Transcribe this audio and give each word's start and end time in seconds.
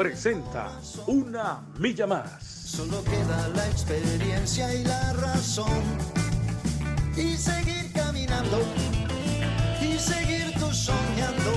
presenta 0.00 0.80
Una 1.08 1.60
Milla 1.78 2.06
Más. 2.06 2.42
Solo 2.42 3.04
queda 3.04 3.48
la 3.54 3.68
experiencia 3.68 4.74
y 4.74 4.82
la 4.82 5.12
razón. 5.12 5.82
Y 7.18 7.36
seguir 7.36 7.92
caminando, 7.92 8.62
y 9.82 9.98
seguir 9.98 10.54
tú 10.58 10.72
soñando, 10.72 11.52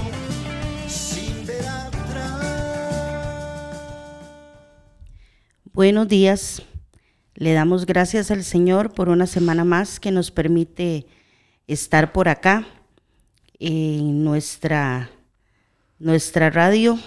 sin 0.90 1.46
ver 1.46 1.66
atrás. 1.66 2.42
Buenos 5.72 6.10
días. 6.10 6.64
Le 7.36 7.54
damos 7.54 7.86
gracias 7.86 8.30
al 8.30 8.44
Señor 8.44 8.94
por 8.94 9.08
una 9.08 9.26
semana 9.26 9.64
más 9.64 10.02
que 10.02 10.12
nos 10.12 10.32
permite 10.32 11.08
estar 11.66 12.12
por 12.12 12.28
acá 12.28 12.68
en 13.58 14.26
nuestra, 14.26 15.10
nuestra 15.98 16.50
radio, 16.50 17.00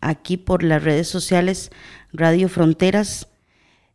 aquí 0.00 0.36
por 0.36 0.62
las 0.62 0.82
redes 0.82 1.08
sociales, 1.08 1.70
Radio 2.12 2.48
Fronteras. 2.48 3.28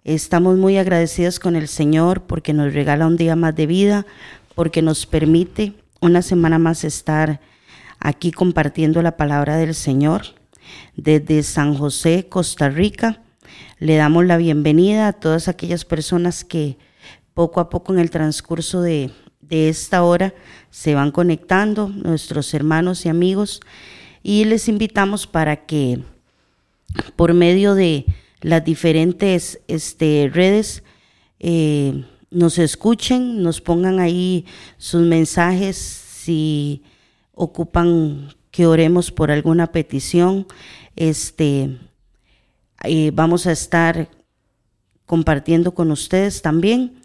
Estamos 0.03 0.57
muy 0.57 0.77
agradecidos 0.77 1.39
con 1.39 1.55
el 1.55 1.67
Señor 1.67 2.23
porque 2.23 2.53
nos 2.53 2.73
regala 2.73 3.07
un 3.07 3.17
día 3.17 3.35
más 3.35 3.55
de 3.55 3.65
vida, 3.65 4.05
porque 4.53 4.81
nos 4.81 5.05
permite 5.05 5.73
una 5.99 6.21
semana 6.21 6.59
más 6.59 6.83
estar 6.83 7.39
aquí 7.99 8.31
compartiendo 8.31 9.01
la 9.01 9.17
palabra 9.17 9.57
del 9.57 9.73
Señor. 9.73 10.23
Desde 10.95 11.43
San 11.43 11.75
José, 11.75 12.27
Costa 12.29 12.69
Rica, 12.69 13.21
le 13.79 13.95
damos 13.95 14.25
la 14.25 14.37
bienvenida 14.37 15.07
a 15.07 15.13
todas 15.13 15.47
aquellas 15.47 15.85
personas 15.85 16.43
que 16.43 16.77
poco 17.33 17.59
a 17.59 17.69
poco 17.69 17.93
en 17.93 17.99
el 17.99 18.09
transcurso 18.09 18.81
de, 18.81 19.11
de 19.41 19.69
esta 19.69 20.03
hora 20.03 20.33
se 20.69 20.95
van 20.95 21.11
conectando, 21.11 21.89
nuestros 21.89 22.53
hermanos 22.53 23.05
y 23.05 23.09
amigos, 23.09 23.61
y 24.27 24.43
les 24.43 24.67
invitamos 24.67 25.27
para 25.27 25.67
que 25.67 25.99
por 27.15 27.35
medio 27.35 27.75
de 27.75 28.07
las 28.41 28.65
diferentes 28.65 29.59
este, 29.67 30.31
redes 30.33 30.81
eh, 31.39 32.05
nos 32.31 32.57
escuchen, 32.57 33.43
nos 33.43 33.61
pongan 33.61 33.99
ahí 33.99 34.47
sus 34.79 35.03
mensajes 35.03 35.77
si 35.77 36.81
ocupan 37.35 38.33
que 38.49 38.65
oremos 38.65 39.11
por 39.11 39.29
alguna 39.29 39.71
petición. 39.71 40.47
Este, 40.95 41.77
eh, 42.83 43.11
vamos 43.13 43.45
a 43.45 43.51
estar 43.51 44.09
compartiendo 45.05 45.75
con 45.75 45.91
ustedes 45.91 46.41
también 46.41 46.99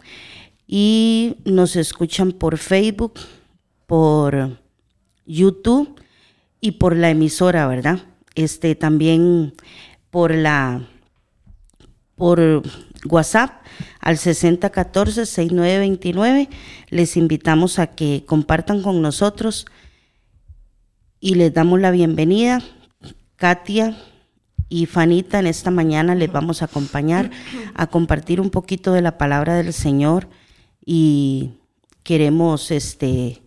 y 0.67 1.37
nos 1.45 1.77
escuchan 1.77 2.33
por 2.33 2.57
Facebook, 2.57 3.21
por 3.87 4.57
YouTube 5.27 6.01
y 6.61 6.73
por 6.73 6.97
la 6.97 7.11
emisora, 7.11 7.67
¿verdad? 7.67 8.01
Este 8.35 8.75
también 8.75 9.55
por 10.11 10.35
la 10.35 10.87
por 12.17 12.63
WhatsApp 13.09 13.63
al 14.01 14.17
6014-6929. 14.17 16.49
Les 16.91 17.17
invitamos 17.17 17.79
a 17.79 17.87
que 17.87 18.25
compartan 18.27 18.83
con 18.83 19.01
nosotros 19.01 19.65
y 21.19 21.37
les 21.37 21.55
damos 21.55 21.81
la 21.81 21.91
bienvenida. 21.91 22.63
Katia 23.37 23.97
y 24.69 24.85
Fanita 24.87 25.39
en 25.39 25.47
esta 25.47 25.71
mañana 25.71 26.15
les 26.15 26.31
vamos 26.31 26.61
a 26.61 26.67
acompañar 26.67 27.31
a 27.75 27.87
compartir 27.87 28.39
un 28.41 28.51
poquito 28.51 28.93
de 28.93 29.01
la 29.01 29.17
palabra 29.17 29.55
del 29.55 29.73
Señor 29.73 30.29
y 30.85 31.53
queremos 32.03 32.71
este, 32.71 33.41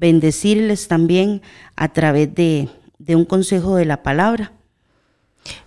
bendecirles 0.00 0.88
también 0.88 1.42
a 1.76 1.92
través 1.92 2.34
de, 2.34 2.68
un 3.08 3.24
consejo 3.26 3.76
de 3.76 3.84
la 3.84 4.02
palabra. 4.02 4.52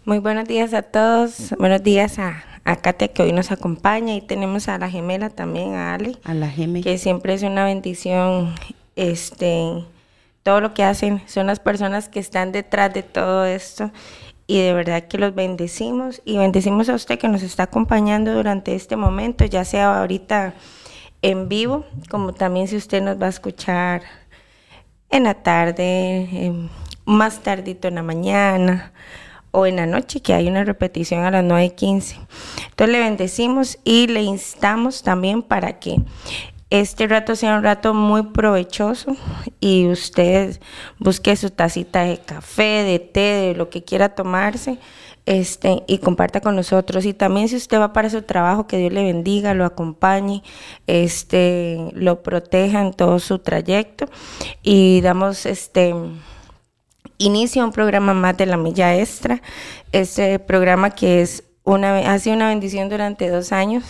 Muy 0.05 0.17
buenos 0.17 0.47
días 0.47 0.73
a 0.73 0.81
todos, 0.81 1.53
buenos 1.59 1.83
días 1.83 2.17
a, 2.17 2.43
a 2.63 2.75
Katia 2.77 3.09
que 3.09 3.21
hoy 3.21 3.31
nos 3.31 3.51
acompaña 3.51 4.15
y 4.15 4.21
tenemos 4.21 4.67
a 4.69 4.79
la 4.79 4.89
gemela 4.89 5.29
también, 5.29 5.75
a 5.75 5.93
Ali. 5.93 6.17
A 6.23 6.33
la 6.33 6.49
gemela. 6.49 6.83
Que 6.83 6.97
siempre 6.97 7.35
es 7.35 7.43
una 7.43 7.65
bendición, 7.65 8.55
este, 8.95 9.85
todo 10.41 10.61
lo 10.61 10.73
que 10.73 10.83
hacen, 10.83 11.21
son 11.27 11.45
las 11.45 11.59
personas 11.59 12.09
que 12.09 12.19
están 12.19 12.51
detrás 12.51 12.91
de 12.91 13.03
todo 13.03 13.45
esto 13.45 13.91
y 14.47 14.61
de 14.61 14.73
verdad 14.73 15.03
que 15.07 15.19
los 15.19 15.35
bendecimos 15.35 16.23
y 16.25 16.37
bendecimos 16.37 16.89
a 16.89 16.95
usted 16.95 17.19
que 17.19 17.27
nos 17.27 17.43
está 17.43 17.63
acompañando 17.63 18.33
durante 18.33 18.73
este 18.73 18.95
momento, 18.95 19.45
ya 19.45 19.63
sea 19.63 19.99
ahorita 19.99 20.55
en 21.21 21.47
vivo, 21.49 21.85
como 22.09 22.33
también 22.33 22.67
si 22.67 22.75
usted 22.75 23.01
nos 23.01 23.21
va 23.21 23.27
a 23.27 23.29
escuchar 23.29 24.01
en 25.13 25.25
la 25.25 25.35
tarde, 25.35 26.51
más 27.05 27.43
tardito 27.43 27.87
en 27.87 27.95
la 27.95 28.01
mañana 28.03 28.93
o 29.51 29.67
en 29.67 29.75
la 29.75 29.85
noche, 29.85 30.21
que 30.21 30.33
hay 30.33 30.47
una 30.47 30.63
repetición 30.63 31.23
a 31.23 31.29
las 31.29 31.45
9.15. 31.45 32.15
Entonces 32.69 32.91
le 32.91 32.99
bendecimos 32.99 33.77
y 33.83 34.07
le 34.07 34.23
instamos 34.23 35.03
también 35.03 35.43
para 35.43 35.79
que 35.79 35.97
este 36.71 37.05
rato 37.05 37.35
sea 37.35 37.55
un 37.55 37.63
rato 37.63 37.93
muy 37.93 38.23
provechoso 38.23 39.15
y 39.59 39.85
usted 39.85 40.59
busque 40.97 41.35
su 41.35 41.51
tacita 41.51 42.05
de 42.05 42.17
café, 42.17 42.83
de 42.83 42.97
té, 42.97 43.19
de 43.19 43.53
lo 43.55 43.69
que 43.69 43.83
quiera 43.83 44.15
tomarse 44.15 44.79
este, 45.25 45.83
y 45.87 45.99
comparta 45.99 46.41
con 46.41 46.55
nosotros. 46.55 47.05
Y 47.05 47.13
también 47.13 47.47
si 47.47 47.55
usted 47.55 47.79
va 47.79 47.93
para 47.93 48.09
su 48.09 48.21
trabajo, 48.21 48.67
que 48.67 48.77
Dios 48.77 48.93
le 48.93 49.03
bendiga, 49.03 49.53
lo 49.53 49.65
acompañe, 49.65 50.43
este, 50.87 51.91
lo 51.93 52.23
proteja 52.23 52.81
en 52.81 52.93
todo 52.93 53.19
su 53.19 53.39
trayecto. 53.39 54.05
Y 54.61 55.01
damos 55.01 55.45
este 55.45 55.93
inicio 57.17 57.61
a 57.61 57.65
un 57.65 57.71
programa 57.71 58.13
más 58.13 58.37
de 58.37 58.45
la 58.45 58.57
milla 58.57 58.95
extra. 58.97 59.41
Este 59.91 60.39
programa 60.39 60.91
que 60.91 61.21
es 61.21 61.43
una, 61.63 62.11
ha 62.11 62.19
sido 62.19 62.35
una 62.35 62.49
bendición 62.49 62.89
durante 62.89 63.29
dos 63.29 63.51
años, 63.51 63.85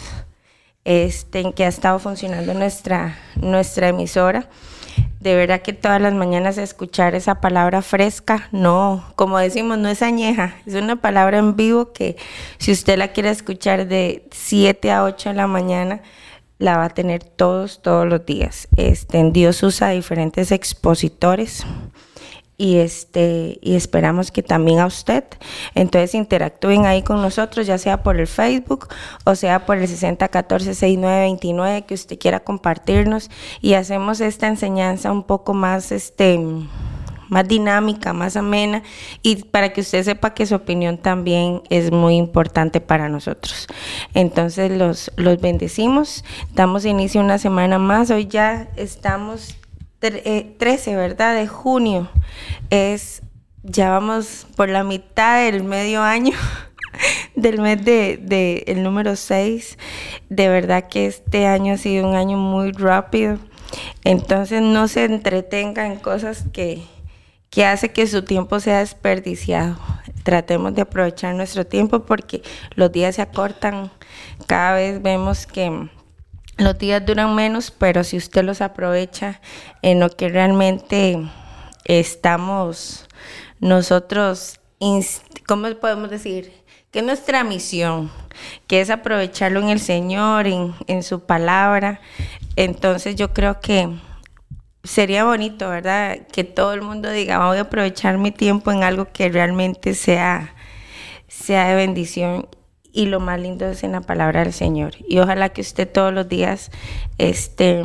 este, 0.85 1.39
en 1.39 1.53
que 1.53 1.65
ha 1.65 1.69
estado 1.69 1.97
funcionando 1.97 2.53
nuestra, 2.53 3.17
nuestra 3.35 3.87
emisora 3.87 4.49
de 5.19 5.35
verdad 5.35 5.61
que 5.61 5.73
todas 5.73 6.01
las 6.01 6.13
mañanas 6.13 6.57
escuchar 6.57 7.15
esa 7.15 7.41
palabra 7.41 7.81
fresca, 7.81 8.49
no, 8.51 9.03
como 9.15 9.37
decimos, 9.37 9.77
no 9.77 9.89
es 9.89 10.01
añeja, 10.01 10.55
es 10.65 10.75
una 10.75 10.97
palabra 10.97 11.37
en 11.37 11.55
vivo 11.55 11.93
que 11.93 12.17
si 12.57 12.71
usted 12.71 12.97
la 12.97 13.09
quiere 13.09 13.29
escuchar 13.29 13.87
de 13.87 14.27
7 14.31 14.91
a 14.91 15.03
8 15.03 15.29
de 15.29 15.35
la 15.35 15.47
mañana, 15.47 16.01
la 16.59 16.77
va 16.77 16.85
a 16.85 16.89
tener 16.89 17.23
todos, 17.23 17.81
todos 17.81 18.07
los 18.07 18.25
días. 18.25 18.67
Este, 18.75 19.21
Dios 19.31 19.63
usa 19.63 19.89
diferentes 19.89 20.51
expositores 20.51 21.65
y 22.63 22.77
este 22.77 23.59
y 23.61 23.75
esperamos 23.75 24.31
que 24.31 24.41
también 24.41 24.79
a 24.79 24.85
usted. 24.85 25.25
Entonces 25.75 26.15
interactúen 26.15 26.85
ahí 26.85 27.03
con 27.03 27.21
nosotros, 27.21 27.67
ya 27.67 27.77
sea 27.77 28.03
por 28.03 28.17
el 28.17 28.27
Facebook 28.27 28.87
o 29.25 29.35
sea 29.35 29.65
por 29.65 29.79
el 29.79 29.89
60146929 29.89 31.85
que 31.85 31.93
usted 31.93 32.17
quiera 32.17 32.39
compartirnos 32.39 33.29
y 33.59 33.73
hacemos 33.73 34.21
esta 34.21 34.47
enseñanza 34.47 35.11
un 35.11 35.23
poco 35.23 35.53
más 35.53 35.91
este 35.91 36.39
más 37.27 37.45
dinámica, 37.49 38.13
más 38.13 38.37
amena 38.37 38.81
y 39.21 39.43
para 39.43 39.73
que 39.73 39.81
usted 39.81 40.01
sepa 40.03 40.33
que 40.33 40.45
su 40.45 40.55
opinión 40.55 40.97
también 40.97 41.63
es 41.69 41.91
muy 41.91 42.15
importante 42.15 42.79
para 42.79 43.09
nosotros. 43.09 43.67
Entonces 44.13 44.71
los, 44.71 45.11
los 45.17 45.41
bendecimos, 45.41 46.23
damos 46.53 46.85
inicio 46.85 47.19
una 47.19 47.39
semana 47.39 47.77
más, 47.77 48.09
hoy 48.09 48.27
ya 48.27 48.69
estamos 48.77 49.57
13, 50.11 50.91
eh, 50.91 50.95
¿verdad? 50.95 51.35
De 51.35 51.47
junio. 51.47 52.09
Es, 52.69 53.21
ya 53.63 53.89
vamos 53.89 54.45
por 54.57 54.67
la 54.67 54.83
mitad 54.83 55.45
del 55.45 55.63
medio 55.63 56.01
año 56.01 56.37
del 57.35 57.61
mes 57.61 57.83
de, 57.85 58.63
el 58.67 58.83
número 58.83 59.15
6. 59.15 59.77
De 60.29 60.49
verdad 60.49 60.89
que 60.89 61.05
este 61.05 61.47
año 61.47 61.75
ha 61.75 61.77
sido 61.77 62.07
un 62.07 62.15
año 62.15 62.37
muy 62.37 62.73
rápido. 62.73 63.39
Entonces 64.03 64.61
no 64.61 64.89
se 64.89 65.05
entretenga 65.05 65.87
en 65.87 65.95
cosas 65.95 66.43
que, 66.51 66.83
que 67.49 67.65
hace 67.65 67.93
que 67.93 68.05
su 68.05 68.23
tiempo 68.23 68.59
sea 68.59 68.79
desperdiciado. 68.79 69.77
Tratemos 70.23 70.75
de 70.75 70.81
aprovechar 70.81 71.33
nuestro 71.33 71.65
tiempo 71.65 72.05
porque 72.05 72.41
los 72.75 72.91
días 72.91 73.15
se 73.15 73.21
acortan. 73.21 73.89
Cada 74.47 74.75
vez 74.75 75.01
vemos 75.01 75.47
que 75.47 75.89
los 76.57 76.77
días 76.77 77.05
duran 77.05 77.35
menos, 77.35 77.71
pero 77.71 78.03
si 78.03 78.17
usted 78.17 78.43
los 78.43 78.61
aprovecha 78.61 79.41
en 79.81 79.99
lo 79.99 80.09
que 80.09 80.29
realmente 80.29 81.17
estamos 81.85 83.07
nosotros, 83.59 84.59
¿cómo 85.47 85.69
podemos 85.75 86.09
decir? 86.09 86.63
que 86.93 86.99
es 86.99 87.05
nuestra 87.05 87.43
misión, 87.43 88.11
que 88.67 88.79
es 88.79 88.91
aprovecharlo 88.91 89.59
en 89.59 89.69
el 89.69 89.79
Señor, 89.79 90.45
en, 90.45 90.75
en 90.85 91.01
su 91.01 91.21
palabra. 91.25 91.99
Entonces 92.55 93.15
yo 93.15 93.33
creo 93.33 93.59
que 93.59 93.89
sería 94.83 95.23
bonito, 95.23 95.69
¿verdad? 95.69 96.19
Que 96.31 96.43
todo 96.43 96.73
el 96.73 96.83
mundo 96.83 97.09
diga, 97.09 97.47
voy 97.47 97.57
a 97.57 97.61
aprovechar 97.61 98.19
mi 98.19 98.29
tiempo 98.29 98.71
en 98.71 98.83
algo 98.83 99.11
que 99.11 99.27
realmente 99.29 99.95
sea, 99.95 100.53
sea 101.27 101.69
de 101.69 101.75
bendición. 101.75 102.47
Y 102.93 103.07
lo 103.07 103.19
más 103.19 103.41
lindo 103.41 103.67
es 103.67 103.83
en 103.83 103.91
la 103.91 104.01
palabra 104.01 104.43
del 104.43 104.53
Señor. 104.53 104.93
Y 105.09 105.19
ojalá 105.19 105.49
que 105.49 105.59
usted 105.59 105.91
todos 105.91 106.13
los 106.13 106.29
días 106.29 106.71
este, 107.17 107.83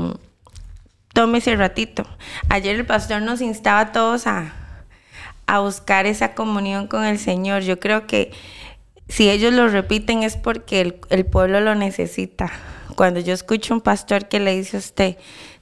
tome 1.13 1.39
ese 1.39 1.57
ratito. 1.57 2.07
Ayer 2.49 2.77
el 2.77 2.87
pastor 2.87 3.23
nos 3.23 3.41
instaba 3.41 3.81
a 3.81 3.93
todos 3.93 4.29
a, 4.29 4.53
a 5.47 5.59
buscar 5.59 6.07
esa 6.07 6.35
comunión 6.35 6.87
con 6.87 7.05
el 7.05 7.19
Señor. 7.19 7.63
Yo 7.63 7.81
creo 7.81 8.07
que 8.07 8.31
si 9.09 9.31
ellos 9.31 9.53
lo 9.53 9.69
repiten 9.69 10.23
es 10.23 10.37
porque 10.37 10.81
el, 10.81 11.01
el 11.09 11.25
pueblo 11.27 11.61
lo 11.61 11.75
necesita. 11.75 12.53
Cuando 12.95 13.21
yo 13.21 13.33
escucho 13.33 13.75
un 13.75 13.81
pastor 13.81 14.29
que 14.29 14.41
le 14.41 14.55
dice 14.55 14.77
a 14.77 14.81
usted, 14.81 15.17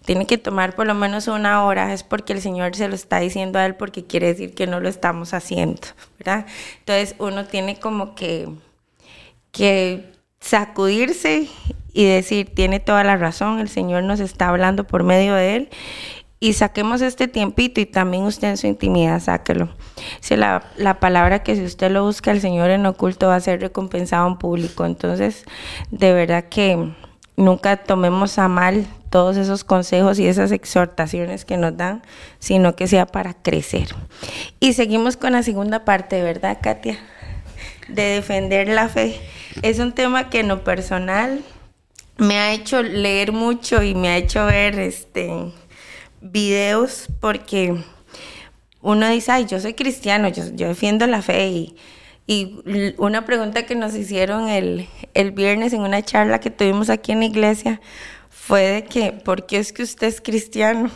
tiene 0.07 0.27
que 0.27 0.39
tomar 0.39 0.75
por 0.75 0.87
lo 0.87 0.95
menos 0.95 1.27
una 1.27 1.65
hora, 1.65 1.93
es 1.93 2.03
porque 2.03 2.33
el 2.33 2.41
Señor 2.41 2.75
se 2.75 2.89
lo 2.89 2.95
está 2.95 3.19
diciendo 3.19 3.59
a 3.59 3.67
él 3.67 3.75
porque 3.75 4.05
quiere 4.05 4.29
decir 4.29 4.55
que 4.55 4.67
no 4.67 4.81
lo 4.81 4.89
estamos 4.89 5.35
haciendo, 5.35 5.83
¿verdad? 6.19 6.47
Entonces 6.79 7.15
uno 7.19 7.45
tiene 7.45 7.79
como 7.79 8.15
que, 8.15 8.49
que 9.57 10.13
sacudirse 10.39 11.49
y 11.95 12.05
decir, 12.05 12.55
tiene 12.55 12.79
toda 12.79 13.03
la 13.05 13.17
razón, 13.17 13.59
el 13.59 13.71
Señor 13.71 14.03
nos 14.03 14.21
está 14.21 14.51
hablando 14.51 14.87
por 14.87 15.03
medio 15.03 15.35
de 15.35 15.57
él 15.57 15.69
y 16.41 16.53
saquemos 16.53 17.01
este 17.01 17.27
tiempito 17.27 17.81
y 17.81 17.87
también 17.87 18.25
usted 18.25 18.49
en 18.49 18.57
su 18.59 18.67
intimidad 18.67 19.19
sáquelo. 19.21 19.71
Si 20.21 20.37
la, 20.37 20.63
la, 20.77 21.01
palabra 21.01 21.43
que 21.43 21.57
si 21.57 21.65
usted 21.65 21.91
lo 21.91 22.05
busca, 22.05 22.31
el 22.33 22.43
Señor 22.43 22.69
en 22.69 22.85
oculto 22.85 23.29
va 23.29 23.37
a 23.37 23.41
ser 23.41 23.63
recompensado 23.63 24.29
en 24.29 24.37
público. 24.37 24.85
Entonces, 24.85 25.47
de 25.91 26.13
verdad 26.13 26.45
que 26.51 26.93
nunca 27.37 27.79
tomemos 27.79 28.39
a 28.39 28.49
mal 28.49 28.87
todos 29.09 29.39
esos 29.39 29.65
consejos 29.65 30.19
y 30.19 30.27
esas 30.27 30.53
exhortaciones 30.53 31.47
que 31.47 31.57
nos 31.57 31.75
dan, 31.79 32.03
sino 32.39 32.77
que 32.77 32.87
sea 32.87 33.07
para 33.07 33.33
crecer. 33.33 33.89
Y 34.61 34.75
seguimos 34.75 35.17
con 35.17 35.33
la 35.33 35.43
segunda 35.43 35.87
parte, 35.87 36.23
¿verdad, 36.23 36.59
Katia? 36.61 36.99
De 37.89 38.03
defender 38.03 38.69
la 38.69 38.89
fe. 38.89 39.21
Es 39.63 39.79
un 39.79 39.93
tema 39.93 40.29
que 40.29 40.41
en 40.41 40.49
lo 40.49 40.65
personal 40.65 41.43
me 42.19 42.39
ha 42.39 42.53
hecho 42.53 42.83
leer 42.83 43.33
mucho 43.33 43.83
y 43.83 43.95
me 43.95 44.09
ha 44.09 44.17
hecho 44.17 44.47
ver 44.47 44.79
este 44.79 45.53
videos 46.21 47.09
porque 47.21 47.75
uno 48.81 49.09
dice, 49.09 49.33
ay, 49.33 49.47
yo 49.47 49.61
soy 49.61 49.75
cristiano, 49.75 50.29
yo, 50.29 50.45
yo 50.55 50.69
defiendo 50.69 51.07
la 51.07 51.23
fe 51.23 51.49
y 51.49 51.77
y 52.27 52.57
una 52.99 53.25
pregunta 53.25 53.67
que 53.67 53.77
nos 53.77 53.95
hicieron 53.95 54.49
el, 54.49 54.89
el 55.15 55.31
viernes 55.31 55.73
en 55.73 55.83
una 55.83 56.03
charla 56.03 56.41
que 56.41 56.51
tuvimos 56.51 56.91
aquí 56.91 57.13
en 57.13 57.21
la 57.21 57.27
iglesia 57.27 57.81
fue 58.31 58.63
de 58.63 58.85
que, 58.85 59.13
¿por 59.13 59.47
qué 59.47 59.59
es 59.59 59.73
que 59.73 59.85
usted 59.85 60.09
es 60.09 60.21
cristiano? 60.21 60.91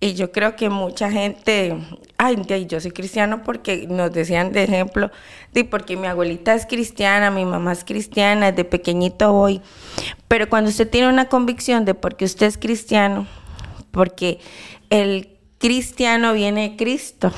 Y 0.00 0.14
yo 0.14 0.32
creo 0.32 0.56
que 0.56 0.70
mucha 0.70 1.10
gente, 1.10 1.76
ay, 2.26 2.66
yo 2.66 2.80
soy 2.80 2.90
cristiano 2.90 3.42
porque 3.42 3.86
nos 3.88 4.12
decían 4.12 4.52
de 4.52 4.64
ejemplo, 4.64 5.10
de 5.52 5.64
porque 5.64 5.96
mi 5.96 6.06
abuelita 6.06 6.54
es 6.54 6.66
cristiana, 6.66 7.30
mi 7.30 7.44
mamá 7.44 7.72
es 7.72 7.84
cristiana, 7.84 8.50
desde 8.50 8.64
pequeñito 8.64 9.32
voy. 9.32 9.60
Pero 10.28 10.48
cuando 10.48 10.70
usted 10.70 10.88
tiene 10.88 11.08
una 11.08 11.28
convicción 11.28 11.84
de 11.84 11.94
por 11.94 12.16
qué 12.16 12.24
usted 12.24 12.46
es 12.46 12.58
cristiano, 12.58 13.26
porque 13.90 14.40
el 14.90 15.38
cristiano 15.58 16.32
viene 16.32 16.70
de 16.70 16.76
Cristo. 16.76 17.32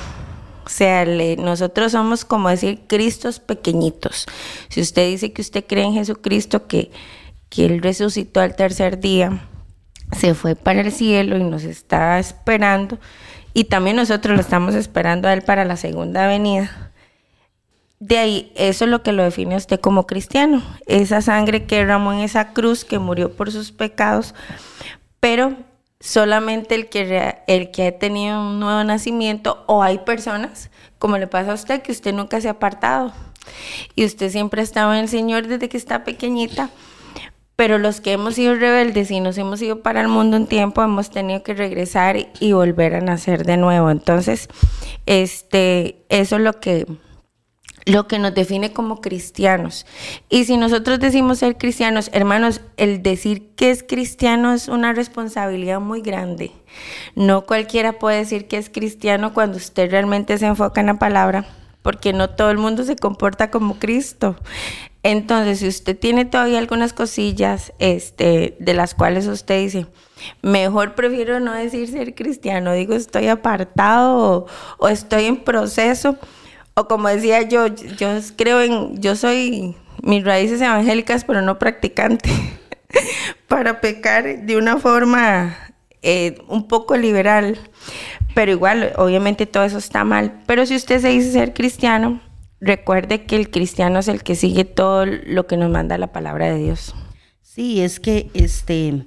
O 0.65 0.69
sea, 0.69 1.05
nosotros 1.05 1.91
somos 1.91 2.25
como 2.25 2.49
decir 2.49 2.81
Cristos 2.87 3.39
pequeñitos. 3.39 4.25
Si 4.69 4.81
usted 4.81 5.07
dice 5.07 5.31
que 5.31 5.41
usted 5.41 5.63
cree 5.67 5.83
en 5.83 5.93
Jesucristo, 5.93 6.67
que, 6.67 6.89
que 7.49 7.65
Él 7.65 7.81
resucitó 7.83 8.41
al 8.41 8.55
tercer 8.55 8.99
día, 8.99 9.47
se 10.11 10.33
fue 10.33 10.55
para 10.55 10.81
el 10.81 10.91
cielo 10.91 11.37
y 11.37 11.43
nos 11.43 11.63
está 11.63 12.17
esperando, 12.17 12.97
y 13.55 13.63
también 13.63 13.95
nosotros 13.95 14.35
lo 14.35 14.41
estamos 14.41 14.75
esperando 14.75 15.29
a 15.29 15.33
Él 15.33 15.41
para 15.41 15.63
la 15.63 15.77
segunda 15.77 16.27
venida. 16.27 16.91
De 17.99 18.17
ahí, 18.17 18.51
eso 18.55 18.83
es 18.83 18.91
lo 18.91 19.01
que 19.01 19.13
lo 19.13 19.23
define 19.23 19.55
a 19.55 19.57
usted 19.57 19.79
como 19.79 20.05
cristiano, 20.05 20.61
esa 20.87 21.21
sangre 21.21 21.65
que 21.65 21.77
derramó 21.77 22.11
en 22.11 22.19
esa 22.19 22.51
cruz, 22.51 22.83
que 22.83 22.99
murió 22.99 23.31
por 23.31 23.53
sus 23.53 23.71
pecados, 23.71 24.35
pero 25.21 25.55
solamente 26.01 26.75
el 26.75 26.89
que, 26.89 27.37
el 27.47 27.71
que 27.71 27.87
ha 27.87 27.97
tenido 27.97 28.41
un 28.41 28.59
nuevo 28.59 28.83
nacimiento 28.83 29.63
o 29.67 29.81
hay 29.81 29.99
personas, 29.99 30.69
como 30.99 31.17
le 31.17 31.27
pasa 31.27 31.51
a 31.51 31.55
usted, 31.55 31.81
que 31.81 31.93
usted 31.93 32.13
nunca 32.13 32.41
se 32.41 32.49
ha 32.49 32.51
apartado 32.51 33.13
y 33.95 34.03
usted 34.03 34.29
siempre 34.31 34.59
ha 34.59 34.65
estado 34.65 34.93
en 34.93 34.99
el 34.99 35.07
Señor 35.07 35.47
desde 35.47 35.69
que 35.69 35.77
está 35.77 36.03
pequeñita, 36.03 36.71
pero 37.55 37.77
los 37.77 38.01
que 38.01 38.13
hemos 38.13 38.35
sido 38.35 38.55
rebeldes 38.55 39.11
y 39.11 39.19
nos 39.19 39.37
hemos 39.37 39.61
ido 39.61 39.81
para 39.81 40.01
el 40.01 40.07
mundo 40.07 40.37
un 40.37 40.47
tiempo, 40.47 40.83
hemos 40.83 41.09
tenido 41.09 41.43
que 41.43 41.53
regresar 41.53 42.17
y 42.39 42.53
volver 42.53 42.95
a 42.95 43.01
nacer 43.01 43.45
de 43.45 43.57
nuevo. 43.57 43.89
Entonces, 43.89 44.49
este, 45.05 46.03
eso 46.09 46.35
es 46.35 46.41
lo 46.41 46.59
que 46.59 46.85
lo 47.85 48.07
que 48.07 48.19
nos 48.19 48.33
define 48.33 48.73
como 48.73 48.99
cristianos. 48.99 49.85
Y 50.27 50.45
si 50.45 50.57
nosotros 50.57 50.99
decimos 50.99 51.39
ser 51.39 51.57
cristianos, 51.57 52.09
hermanos, 52.13 52.61
el 52.77 53.03
decir 53.03 53.51
que 53.55 53.69
es 53.69 53.83
cristiano 53.83 54.53
es 54.53 54.67
una 54.67 54.93
responsabilidad 54.93 55.79
muy 55.79 56.01
grande. 56.01 56.51
No 57.15 57.45
cualquiera 57.45 57.99
puede 57.99 58.17
decir 58.17 58.47
que 58.47 58.57
es 58.57 58.69
cristiano 58.69 59.33
cuando 59.33 59.57
usted 59.57 59.91
realmente 59.91 60.37
se 60.37 60.47
enfoca 60.47 60.81
en 60.81 60.87
la 60.87 60.99
palabra, 60.99 61.45
porque 61.83 62.11
no 62.11 62.31
todo 62.31 62.49
el 62.49 62.57
mundo 62.57 62.83
se 62.83 62.95
comporta 62.95 63.51
como 63.51 63.77
Cristo. 63.77 64.35
Entonces, 65.07 65.59
si 65.59 65.67
usted 65.67 65.95
tiene 65.95 66.25
todavía 66.25 66.57
algunas 66.57 66.91
cosillas 66.91 67.73
este, 67.77 68.57
de 68.59 68.73
las 68.73 68.95
cuales 68.95 69.27
usted 69.27 69.59
dice, 69.59 69.85
mejor 70.41 70.95
prefiero 70.95 71.39
no 71.39 71.53
decir 71.53 71.87
ser 71.87 72.15
cristiano, 72.15 72.73
digo 72.73 72.95
estoy 72.95 73.27
apartado 73.27 74.47
o, 74.79 74.87
estoy 74.87 75.25
en 75.25 75.43
proceso, 75.43 76.17
o 76.73 76.87
como 76.87 77.07
decía 77.07 77.43
yo, 77.43 77.67
yo 77.67 78.17
creo 78.35 78.61
en, 78.61 78.99
yo 78.99 79.15
soy 79.15 79.75
mis 80.01 80.23
raíces 80.23 80.59
evangélicas, 80.59 81.23
pero 81.23 81.43
no 81.43 81.59
practicante, 81.59 82.31
para 83.47 83.81
pecar 83.81 84.39
de 84.47 84.57
una 84.57 84.77
forma 84.77 85.55
eh, 86.01 86.41
un 86.47 86.67
poco 86.67 86.97
liberal. 86.97 87.59
Pero 88.33 88.51
igual, 88.51 88.91
obviamente 88.97 89.45
todo 89.45 89.65
eso 89.65 89.77
está 89.77 90.03
mal. 90.03 90.41
Pero 90.47 90.65
si 90.65 90.75
usted 90.75 90.99
se 90.99 91.09
dice 91.09 91.31
ser 91.31 91.53
cristiano, 91.53 92.21
recuerde 92.65 93.25
que 93.25 93.35
el 93.35 93.49
cristiano 93.49 93.99
es 93.99 94.07
el 94.07 94.23
que 94.23 94.35
sigue 94.35 94.65
todo 94.65 95.05
lo 95.05 95.47
que 95.47 95.55
nos 95.55 95.69
manda 95.69 95.97
la 95.97 96.11
palabra 96.11 96.51
de 96.51 96.63
Dios. 96.63 96.95
Sí, 97.41 97.81
es 97.81 97.99
que 97.99 98.29
este 98.33 99.05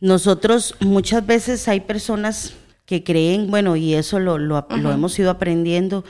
nosotros 0.00 0.76
muchas 0.80 1.24
veces 1.24 1.66
hay 1.66 1.80
personas 1.80 2.54
que 2.84 3.02
creen, 3.02 3.50
bueno, 3.50 3.74
y 3.74 3.94
eso 3.94 4.18
lo, 4.18 4.36
lo, 4.36 4.66
hemos 4.68 5.18
ido 5.18 5.30
aprendiendo, 5.30 6.04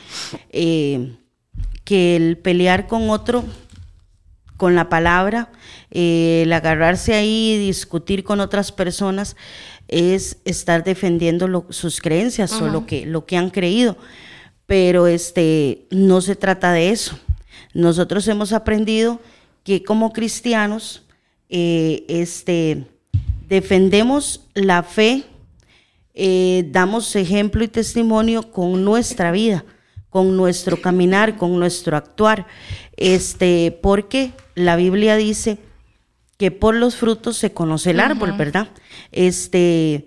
eh, 0.50 1.16
que 1.84 2.16
el 2.16 2.36
pelear 2.36 2.88
con 2.88 3.08
otro, 3.10 3.44
con 4.56 4.74
la 4.74 4.88
palabra, 4.88 5.52
eh, 5.92 6.42
el 6.42 6.52
agarrarse 6.52 7.14
ahí 7.14 7.52
y 7.52 7.66
discutir 7.66 8.24
con 8.24 8.40
otras 8.40 8.72
personas, 8.72 9.36
es 9.86 10.38
estar 10.44 10.82
defendiendo 10.82 11.66
sus 11.70 12.00
creencias 12.00 12.60
o 12.60 12.68
lo 12.68 12.86
que, 12.86 13.06
lo 13.06 13.26
que 13.26 13.36
han 13.36 13.50
creído. 13.50 13.96
Pero 14.66 15.06
este, 15.06 15.86
no 15.90 16.20
se 16.20 16.36
trata 16.36 16.72
de 16.72 16.90
eso. 16.90 17.18
Nosotros 17.74 18.26
hemos 18.28 18.52
aprendido 18.52 19.20
que 19.62 19.82
como 19.82 20.12
cristianos 20.12 21.02
eh, 21.48 22.04
este, 22.08 22.86
defendemos 23.48 24.46
la 24.54 24.82
fe 24.82 25.24
eh, 26.16 26.68
damos 26.70 27.16
ejemplo 27.16 27.64
y 27.64 27.68
testimonio 27.68 28.52
con 28.52 28.84
nuestra 28.84 29.32
vida, 29.32 29.64
con 30.10 30.36
nuestro 30.36 30.80
caminar, 30.80 31.36
con 31.36 31.58
nuestro 31.58 31.96
actuar. 31.96 32.46
Este, 32.96 33.76
porque 33.82 34.32
la 34.54 34.76
Biblia 34.76 35.16
dice 35.16 35.58
que 36.36 36.52
por 36.52 36.76
los 36.76 36.94
frutos 36.94 37.36
se 37.36 37.52
conoce 37.52 37.90
el 37.90 38.00
árbol, 38.00 38.32
¿verdad? 38.32 38.68
Este, 39.10 40.06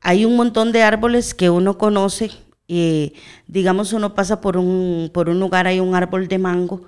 hay 0.00 0.24
un 0.24 0.36
montón 0.36 0.72
de 0.72 0.82
árboles 0.82 1.34
que 1.34 1.50
uno 1.50 1.78
conoce. 1.78 2.30
Eh, 2.68 3.12
digamos, 3.46 3.92
uno 3.92 4.14
pasa 4.14 4.40
por 4.40 4.56
un, 4.56 5.10
por 5.12 5.28
un 5.28 5.38
lugar, 5.40 5.66
hay 5.66 5.80
un 5.80 5.94
árbol 5.94 6.28
de 6.28 6.38
mango, 6.38 6.82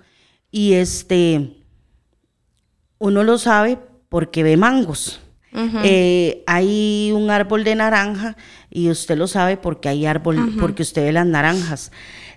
y 0.51 0.75
este, 0.75 1.57
uno 2.99 3.25
lo 3.25 3.39
sabe 3.39 3.79
porque 4.09 4.43
ve 4.43 4.57
mangos. 4.57 5.21
Eh, 5.85 6.43
hay 6.47 7.13
un 7.15 7.31
árbol 7.31 7.65
de 7.65 7.75
naranja 7.75 8.37
y 8.71 8.91
usted 8.91 9.17
lo 9.17 9.27
sabe 9.27 9.57
porque 9.57 9.89
hay 9.89 10.05
árbol, 10.05 10.55
porque 10.61 10.83
usted 10.83 11.05
ve 11.05 11.13
las 11.13 11.27
naranjas. 11.27 11.93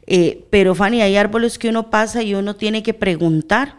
Eh, 0.08 0.48
pero 0.50 0.74
Fanny, 0.74 1.01
hay 1.01 1.17
árboles 1.17 1.60
que 1.60 1.67
uno 1.67 1.89
pasa 1.89 2.24
y 2.24 2.34
uno 2.34 2.55
tiene 2.55 2.81
que 2.81 2.93
preguntar 2.93 3.75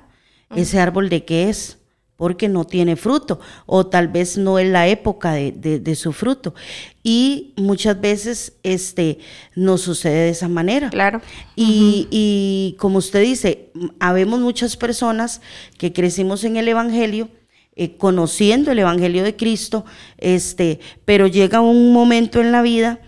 ese 0.55 0.79
árbol 0.79 1.09
de 1.09 1.25
qué 1.25 1.49
es, 1.49 1.79
porque 2.21 2.51
no 2.51 2.67
tiene 2.67 2.97
fruto 2.97 3.41
o 3.65 3.87
tal 3.87 4.09
vez 4.09 4.37
no 4.37 4.59
es 4.59 4.69
la 4.69 4.87
época 4.87 5.33
de, 5.33 5.95
su 5.95 6.13
fruto. 6.13 6.55
Y 7.03 7.55
muchas 7.57 7.99
veces 7.99 8.59
este, 8.63 9.21
nos 9.55 9.81
sucede 9.81 10.25
de 10.25 10.29
esa 10.29 10.47
manera. 10.47 10.91
Claro. 10.91 11.23
Y, 11.57 12.09
y 12.11 12.77
como 12.79 12.99
usted 12.99 13.23
dice, 13.23 13.71
habemos 14.01 14.39
muchas 14.39 14.77
personas 14.77 15.41
que 15.79 15.95
crecimos 15.95 16.45
en 16.45 16.59
el 16.59 16.69
Evangelio, 16.69 17.31
eh, 17.75 17.97
conociendo 17.97 18.71
el 18.71 18.81
Evangelio 18.81 19.25
de 19.25 19.35
Cristo, 19.35 19.87
este, 20.19 20.79
pero 21.07 21.27
llega 21.27 21.63
un 21.63 21.91
momento 21.95 22.43
en 22.43 22.53
la 22.53 22.61
vida 22.61 23.01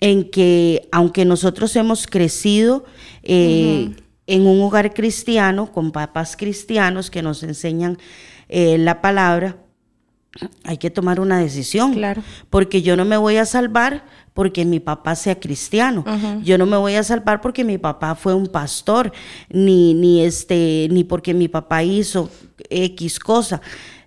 en 0.00 0.30
que 0.30 0.88
aunque 0.90 1.26
nosotros 1.26 1.76
hemos 1.76 2.06
crecido 2.06 2.86
eh, 3.24 3.90
en 4.26 4.46
un 4.46 4.62
hogar 4.62 4.94
cristiano, 4.94 5.70
con 5.70 5.92
papás 5.92 6.34
cristianos 6.34 7.10
que 7.10 7.20
nos 7.20 7.42
enseñan 7.42 7.98
eh, 8.48 8.78
la 8.78 9.00
palabra, 9.00 9.56
hay 10.64 10.78
que 10.78 10.90
tomar 10.90 11.20
una 11.20 11.38
decisión. 11.38 11.94
Claro. 11.94 12.22
Porque 12.50 12.82
yo 12.82 12.96
no 12.96 13.04
me 13.04 13.16
voy 13.16 13.36
a 13.36 13.46
salvar 13.46 14.04
porque 14.34 14.64
mi 14.64 14.80
papá 14.80 15.14
sea 15.14 15.38
cristiano. 15.38 16.04
Yo 16.42 16.58
no 16.58 16.66
me 16.66 16.76
voy 16.76 16.96
a 16.96 17.04
salvar 17.04 17.40
porque 17.40 17.62
mi 17.62 17.78
papá 17.78 18.16
fue 18.16 18.34
un 18.34 18.48
pastor, 18.48 19.12
ni, 19.48 19.94
ni, 19.94 20.24
este, 20.24 20.88
ni 20.90 21.04
porque 21.04 21.34
mi 21.34 21.46
papá 21.46 21.84
hizo 21.84 22.30
X 22.68 23.20
cosa, 23.20 23.60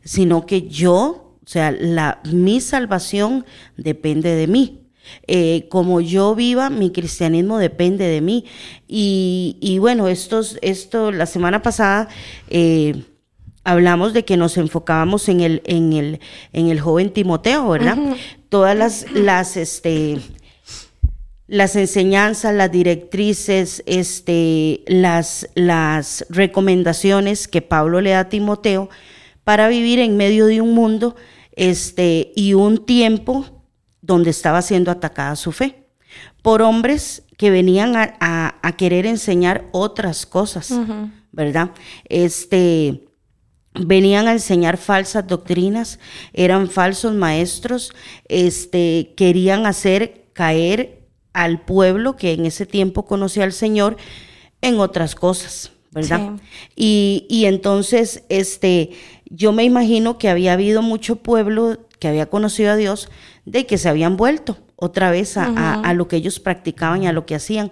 sino 0.04 0.46
que 0.46 0.68
yo, 0.68 1.34
o 1.44 1.48
sea, 1.48 1.72
la, 1.72 2.20
mi 2.26 2.60
salvación 2.60 3.46
depende 3.78 4.36
de 4.36 4.48
mí. 4.48 4.84
Eh, 5.26 5.68
como 5.70 6.02
yo 6.02 6.36
viva, 6.36 6.70
mi 6.70 6.92
cristianismo 6.92 7.58
depende 7.58 8.06
de 8.06 8.20
mí. 8.20 8.44
Y, 8.86 9.78
bueno, 9.80 10.10
estos, 10.10 10.60
esto, 10.62 11.14
la 11.14 11.26
semana 11.26 11.62
pasada 11.62 12.10
eh, 12.50 13.04
hablamos 13.68 14.14
de 14.14 14.24
que 14.24 14.38
nos 14.38 14.58
enfocábamos 14.58 15.28
en 15.28 15.42
el, 15.42 15.62
en 15.66 15.92
el, 15.92 16.22
en 16.54 16.70
el 16.70 16.80
joven 16.80 17.12
Timoteo, 17.12 17.68
¿verdad? 17.68 17.98
Todas 18.48 18.78
las, 18.78 19.12
las, 19.12 19.58
este, 19.58 20.20
las 21.48 21.76
enseñanzas, 21.76 22.56
las 22.56 22.72
directrices, 22.72 23.84
este, 23.86 24.86
las, 24.88 25.50
las 25.54 26.26
recomendaciones 26.30 27.50
que 27.50 27.62
Pablo 27.62 28.00
le 28.00 28.12
da 28.12 28.22
a 28.22 28.30
Timoteo 28.30 28.90
para 29.44 29.68
vivir 29.68 30.00
en 30.00 30.16
medio 30.16 30.46
de 30.46 30.62
un 30.62 30.74
mundo 30.74 31.18
este, 31.52 32.32
y 32.38 32.54
un 32.54 32.86
tiempo 32.86 33.46
donde 34.02 34.30
estaba 34.30 34.62
siendo 34.62 34.92
atacada 34.92 35.36
su 35.36 35.52
fe 35.52 35.90
por 36.42 36.62
hombres 36.62 37.24
que 37.36 37.52
venían 37.52 37.96
a, 37.98 38.54
querer 38.78 39.06
enseñar 39.06 39.66
otras 39.74 40.26
cosas, 40.26 40.72
¿verdad? 41.34 41.72
Este, 42.06 43.07
venían 43.80 44.28
a 44.28 44.34
enseñar 44.34 44.78
falsas 44.78 45.28
doctrinas, 45.28 46.00
eran 46.34 46.70
falsos 46.70 47.14
maestros, 47.14 47.94
este, 48.28 49.14
querían 49.16 49.66
hacer 49.66 50.30
caer 50.34 51.02
al 51.34 51.62
pueblo 51.62 52.16
que 52.16 52.34
en 52.34 52.46
ese 52.46 52.66
tiempo 52.66 53.06
conocía 53.06 53.44
al 53.44 53.54
Señor 53.54 53.98
en 54.62 54.80
otras 54.80 55.16
cosas, 55.16 55.72
¿verdad? 55.92 56.32
Y, 56.76 57.26
y, 57.30 57.46
entonces, 57.46 58.24
este, 58.30 58.92
yo 59.30 59.52
me 59.52 59.64
imagino 59.64 60.18
que 60.18 60.30
había 60.30 60.54
habido 60.54 60.82
mucho 60.82 61.18
pueblo 61.18 61.88
que 62.00 62.08
había 62.08 62.28
conocido 62.28 62.72
a 62.72 62.76
Dios, 62.76 63.10
de 63.46 63.66
que 63.66 63.78
se 63.78 63.90
habían 63.90 64.18
vuelto 64.18 64.58
otra 64.76 65.10
vez 65.10 65.38
a, 65.38 65.74
a 65.74 65.94
lo 65.94 66.08
que 66.08 66.18
ellos 66.18 66.40
practicaban 66.40 67.04
y 67.04 67.08
a 67.08 67.14
lo 67.14 67.26
que 67.26 67.36
hacían. 67.36 67.72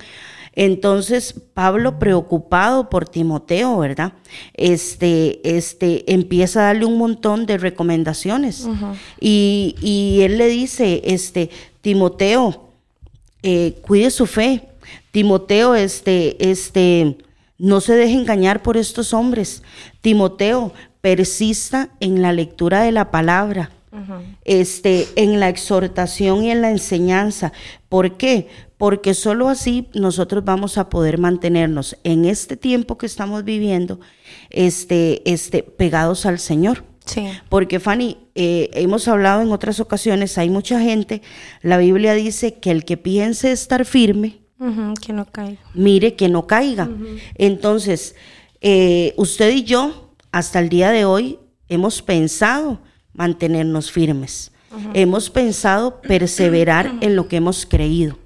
Entonces, 0.56 1.34
Pablo, 1.54 2.00
preocupado 2.00 2.90
por 2.90 3.08
Timoteo, 3.08 3.78
¿verdad? 3.78 4.14
Este, 4.54 5.58
este, 5.58 6.12
empieza 6.14 6.62
a 6.62 6.64
darle 6.68 6.86
un 6.86 6.98
montón 6.98 7.46
de 7.46 7.58
recomendaciones. 7.58 8.68
y, 9.20 10.20
él 10.22 10.38
le 10.38 10.48
dice, 10.48 11.02
este, 11.06 11.50
Timoteo, 11.82 12.70
eh, 13.44 13.76
cuide 13.82 14.10
su 14.10 14.26
fe. 14.26 14.70
Timoteo, 15.12 15.76
este, 15.76 16.50
este, 16.50 17.18
no 17.58 17.82
se 17.82 17.94
deje 17.94 18.14
engañar 18.14 18.64
por 18.64 18.78
estos 18.78 19.14
hombres. 19.14 19.62
Timoteo, 20.02 20.72
persista 21.02 21.90
en 22.00 22.22
la 22.22 22.32
lectura 22.32 22.82
de 22.82 22.92
la 22.92 23.12
palabra. 23.12 23.72
Este, 24.44 25.08
en 25.16 25.40
la 25.40 25.50
exhortación 25.50 26.44
y 26.44 26.52
en 26.52 26.62
la 26.62 26.70
enseñanza. 26.70 27.54
¿Por 27.90 28.18
qué? 28.18 28.48
porque 28.78 29.14
solo 29.14 29.50
así 29.50 29.88
nosotros 29.94 30.44
vamos 30.44 30.78
a 30.78 30.90
poder 30.90 31.18
mantenernos 31.18 31.98
en 32.04 32.26
este 32.26 32.58
tiempo 32.58 32.98
que 32.98 33.06
estamos 33.06 33.44
viviendo 33.44 34.00
este, 34.50 35.22
este, 35.32 35.64
pegados 35.64 36.26
al 36.26 36.40
Señor. 36.40 36.84
Sí. 37.06 37.28
Porque 37.50 37.80
Fanny, 37.80 38.18
eh, 38.34 38.70
hemos 38.74 39.08
hablado 39.08 39.42
en 39.42 39.52
otras 39.52 39.80
ocasiones, 39.80 40.38
hay 40.38 40.50
mucha 40.50 40.80
gente, 40.80 41.22
la 41.62 41.78
Biblia 41.78 42.14
dice 42.14 42.56
que 42.56 42.72
el 42.72 42.84
que 42.84 42.98
piense 42.98 43.52
estar 43.52 43.86
firme, 43.86 44.42
que 45.06 45.14
no 45.14 45.26
caiga. 45.26 45.60
Mire 45.74 46.16
que 46.16 46.30
no 46.30 46.48
caiga. 46.48 46.90
Entonces, 47.36 48.16
eh, 48.62 49.14
usted 49.18 49.52
y 49.52 49.64
yo, 49.64 50.14
hasta 50.32 50.60
el 50.60 50.70
día 50.70 50.90
de 50.90 51.06
hoy, 51.06 51.40
hemos 51.70 52.02
pensado 52.02 52.82
mantenernos 53.16 53.92
firmes. 53.92 54.52
Hemos 54.94 55.30
pensado 55.30 56.02
perseverar 56.02 56.96
en 57.00 57.16
lo 57.16 57.28
que 57.30 57.38
hemos 57.38 57.66
creído. 57.66 58.18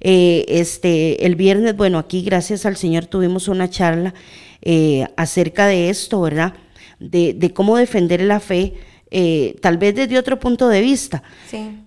Eh, 0.00 0.44
este, 0.48 1.24
el 1.24 1.36
viernes, 1.36 1.76
bueno, 1.76 1.98
aquí 1.98 2.22
gracias 2.22 2.66
al 2.66 2.76
Señor 2.76 3.06
tuvimos 3.06 3.48
una 3.48 3.70
charla 3.70 4.12
eh, 4.60 5.06
acerca 5.16 5.66
de 5.66 5.90
esto, 5.90 6.20
¿verdad? 6.20 6.54
De, 6.98 7.52
cómo 7.54 7.76
defender 7.76 8.20
la 8.22 8.40
fe, 8.40 8.74
eh, 9.10 9.56
tal 9.60 9.78
vez 9.78 9.94
desde 9.94 10.18
otro 10.18 10.38
punto 10.38 10.68
de 10.68 10.80
vista. 10.80 11.22
Sí. 11.48 11.78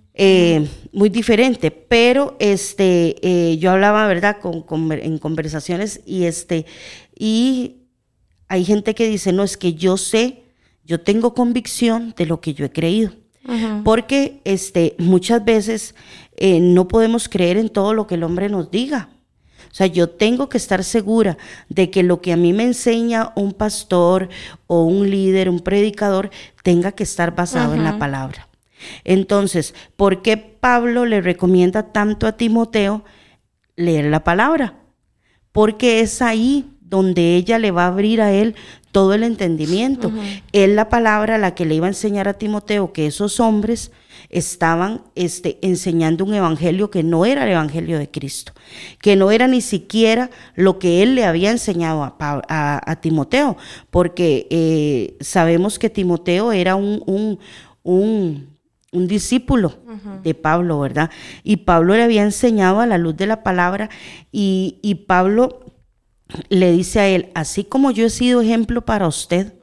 muy 0.94 1.10
diferente, 1.10 1.72
pero 1.72 2.38
este, 2.40 3.58
yo 3.60 3.72
hablaba, 3.72 4.08
¿verdad?, 4.08 4.38
con, 4.40 4.92
en 4.94 5.18
conversaciones 5.18 6.00
y, 6.06 6.24
este, 6.24 6.66
y 7.18 7.82
hay 8.48 8.64
gente 8.64 8.96
que 8.96 9.10
dice, 9.10 9.34
no, 9.34 9.44
es 9.44 9.58
que 9.58 9.74
yo 9.74 9.98
sé, 9.98 10.45
yo 10.86 11.02
tengo 11.02 11.34
convicción 11.34 12.14
de 12.16 12.26
lo 12.26 12.42
que 12.42 12.54
yo 12.54 12.66
he 12.66 12.72
creído. 12.72 13.12
Porque 13.84 14.42
este, 14.44 14.96
muchas 14.98 15.46
veces 15.46 15.94
eh, 16.36 16.60
no 16.60 16.88
podemos 16.88 17.30
creer 17.30 17.58
en 17.58 17.70
todo 17.70 17.94
lo 17.94 18.08
que 18.08 18.16
el 18.16 18.24
hombre 18.24 18.50
nos 18.50 18.72
diga. 18.72 19.10
O 19.72 19.76
sea, 19.76 19.86
yo 19.86 20.10
tengo 20.10 20.50
que 20.50 20.58
estar 20.58 20.84
segura 20.84 21.38
de 21.70 21.92
que 21.92 22.02
lo 22.02 22.22
que 22.22 22.34
a 22.34 22.38
mí 22.38 22.54
me 22.54 22.64
enseña 22.64 23.34
un 23.36 23.52
pastor 23.52 24.30
o 24.66 24.84
un 24.86 25.12
líder, 25.12 25.50
un 25.50 25.60
predicador, 25.60 26.32
tenga 26.64 26.94
que 26.94 27.04
estar 27.04 27.36
basado 27.36 27.76
en 27.76 27.84
la 27.84 28.00
palabra. 28.00 28.48
Entonces, 29.04 29.76
¿por 29.96 30.22
qué 30.22 30.38
Pablo 30.38 31.06
le 31.06 31.22
recomienda 31.22 31.92
tanto 31.92 32.26
a 32.26 32.38
Timoteo 32.38 33.04
leer 33.76 34.06
la 34.06 34.24
palabra? 34.24 34.80
Porque 35.52 36.00
es 36.00 36.22
ahí 36.22 36.75
donde 36.96 37.36
ella 37.36 37.60
le 37.60 37.72
va 37.72 37.84
a 37.84 37.88
abrir 37.88 38.22
a 38.22 38.32
él 38.32 38.56
todo 38.92 39.14
el 39.14 39.24
entendimiento. 39.24 40.10
Es 40.54 40.70
la 40.70 40.88
palabra 40.88 41.38
la 41.38 41.54
que 41.54 41.66
le 41.66 41.76
iba 41.76 41.86
a 41.86 41.90
enseñar 41.90 42.30
a 42.30 42.36
Timoteo 42.36 42.94
que 42.94 43.08
esos 43.08 43.42
hombres 43.42 43.92
estaban 44.30 45.02
este, 45.16 45.60
enseñando 45.62 46.24
un 46.24 46.34
evangelio 46.34 46.90
que 46.90 47.04
no 47.04 47.26
era 47.26 47.44
el 47.44 47.52
evangelio 47.52 48.00
de 48.00 48.10
Cristo, 48.10 48.54
que 49.02 49.18
no 49.18 49.32
era 49.32 49.48
ni 49.48 49.60
siquiera 49.60 50.30
lo 50.56 50.80
que 50.80 51.04
él 51.04 51.16
le 51.16 51.26
había 51.26 51.52
enseñado 51.52 52.16
a, 52.18 53.00
Timoteo, 53.02 53.58
porque 53.92 54.48
eh, 54.50 55.18
sabemos 55.20 55.78
que 55.78 55.90
Timoteo 55.90 56.54
era 56.54 56.76
un, 56.76 57.38
un, 57.84 58.56
discípulo 58.94 59.76
de 60.24 60.34
Pablo, 60.34 60.80
¿verdad? 60.80 61.10
Y 61.44 61.58
Pablo 61.58 61.96
le 61.96 62.04
había 62.04 62.24
enseñado 62.24 62.80
a 62.80 62.86
la 62.86 62.98
luz 62.98 63.18
de 63.18 63.28
la 63.28 63.44
palabra 63.44 63.90
y, 64.32 64.80
y 64.82 64.96
Pablo 64.96 65.65
le 66.50 66.72
dice 66.72 67.00
a 67.00 67.08
él, 67.08 67.30
así 67.36 67.64
como 67.64 67.92
yo 67.92 68.06
he 68.06 68.10
sido 68.10 68.42
ejemplo 68.42 68.86
para 68.86 69.08
usted, 69.08 69.54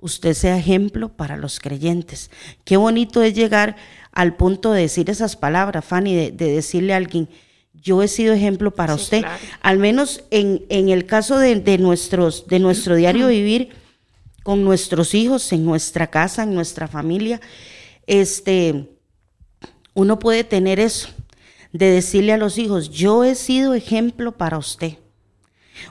usted 0.00 0.34
sea 0.34 0.56
ejemplo 0.56 1.08
para 1.08 1.36
los 1.36 1.60
creyentes. 1.60 2.30
Qué 2.64 2.76
bonito 2.76 3.22
es 3.22 3.34
llegar 3.34 3.76
al 4.12 4.36
punto 4.36 4.72
de 4.72 4.82
decir 4.82 5.10
esas 5.10 5.36
palabras, 5.36 5.84
Fanny, 5.84 6.30
de, 6.30 6.32
decirle 6.32 6.94
a 6.94 6.96
alguien, 6.96 7.28
yo 7.74 8.02
he 8.02 8.08
sido 8.08 8.34
ejemplo 8.34 8.74
para 8.74 8.94
usted. 8.94 9.24
Al 9.62 9.78
menos 9.78 10.24
en, 10.30 10.64
el 10.68 11.06
caso 11.06 11.38
de, 11.38 11.78
nuestros, 11.78 12.46
de 12.48 12.58
nuestro 12.58 12.96
diario 12.96 13.28
vivir 13.28 13.70
con 14.42 14.64
nuestros 14.64 15.14
hijos, 15.14 15.52
en 15.52 15.64
nuestra 15.64 16.08
casa, 16.08 16.42
en 16.42 16.54
nuestra 16.54 16.88
familia, 16.88 17.40
este, 18.06 18.88
uno 19.94 20.18
puede 20.18 20.44
tener 20.44 20.80
eso, 20.80 21.08
de 21.72 21.90
decirle 21.90 22.32
a 22.32 22.38
los 22.38 22.56
hijos, 22.56 22.90
yo 22.90 23.24
he 23.24 23.34
sido 23.34 23.74
ejemplo 23.74 24.32
para 24.32 24.58
usted. 24.58 24.94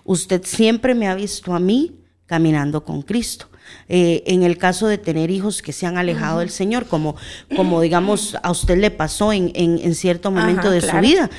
Usted 0.03 0.43
siempre 0.43 0.95
me 0.95 1.07
ha 1.07 1.15
visto 1.15 1.53
a 1.53 1.59
mí 1.59 2.01
caminando 2.25 2.83
con 2.83 3.01
Cristo. 3.01 3.47
Eh, 3.89 4.23
en 4.27 4.43
el 4.43 4.57
caso 4.57 4.87
de 4.87 4.97
tener 4.97 5.31
hijos 5.31 5.61
que 5.61 5.73
se 5.73 5.85
han 5.85 5.97
alejado 5.97 6.39
del 6.39 6.49
Señor, 6.49 6.87
como, 6.87 7.15
como 7.55 7.81
digamos 7.81 8.37
a 8.41 8.51
usted 8.51 8.77
le 8.77 8.91
pasó 8.91 9.33
en, 9.33 9.51
en, 9.55 9.95
cierto 9.95 10.31
momento 10.31 10.69
de 10.69 10.81
su 10.81 10.97
vida. 10.97 11.29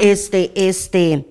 Este, 0.00 0.52
este, 0.54 1.26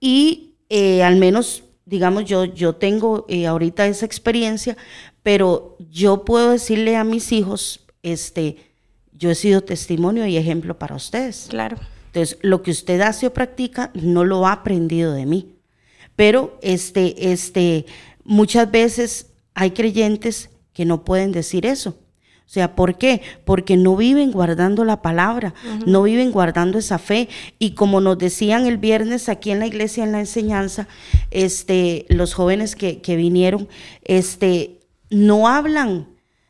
y 0.00 0.54
eh, 0.68 1.02
al 1.02 1.16
menos, 1.16 1.64
digamos, 1.86 2.24
yo, 2.24 2.44
yo 2.44 2.74
tengo 2.76 3.26
eh, 3.28 3.46
ahorita 3.46 3.86
esa 3.86 4.06
experiencia, 4.06 4.76
pero 5.22 5.76
yo 5.90 6.24
puedo 6.24 6.50
decirle 6.50 6.96
a 6.96 7.04
mis 7.04 7.32
hijos, 7.32 7.84
este, 8.02 8.56
yo 9.12 9.30
he 9.30 9.34
sido 9.34 9.62
testimonio 9.62 10.26
y 10.26 10.36
ejemplo 10.36 10.78
para 10.78 10.94
ustedes. 10.96 11.46
Claro. 11.48 11.78
Entonces, 12.06 12.38
lo 12.42 12.62
que 12.62 12.70
usted 12.70 13.00
hace 13.00 13.26
o 13.26 13.32
practica 13.32 13.90
no 13.94 14.24
lo 14.24 14.46
ha 14.46 14.52
aprendido 14.52 15.12
de 15.12 15.26
mí. 15.26 15.53
Pero 16.16 16.58
este, 16.62 17.32
este, 17.32 17.86
muchas 18.24 18.70
veces 18.70 19.26
hay 19.54 19.72
creyentes 19.72 20.50
que 20.72 20.84
no 20.84 21.04
pueden 21.04 21.32
decir 21.32 21.66
eso. 21.66 21.98
O 22.46 22.50
sea, 22.54 22.76
¿por 22.76 22.98
qué? 22.98 23.22
Porque 23.44 23.76
no 23.76 23.96
viven 23.96 24.30
guardando 24.30 24.84
la 24.84 25.00
palabra, 25.00 25.54
no 25.86 26.02
viven 26.02 26.30
guardando 26.30 26.78
esa 26.78 26.98
fe. 26.98 27.28
Y 27.58 27.70
como 27.70 28.00
nos 28.00 28.18
decían 28.18 28.66
el 28.66 28.76
viernes 28.76 29.28
aquí 29.28 29.50
en 29.50 29.60
la 29.60 29.66
iglesia, 29.66 30.04
en 30.04 30.12
la 30.12 30.20
enseñanza, 30.20 30.86
este, 31.30 32.04
los 32.10 32.34
jóvenes 32.34 32.76
que, 32.76 33.00
que 33.00 33.16
vinieron, 33.16 33.66
este, 34.02 34.80
no 35.08 35.48
hablan 35.48 36.06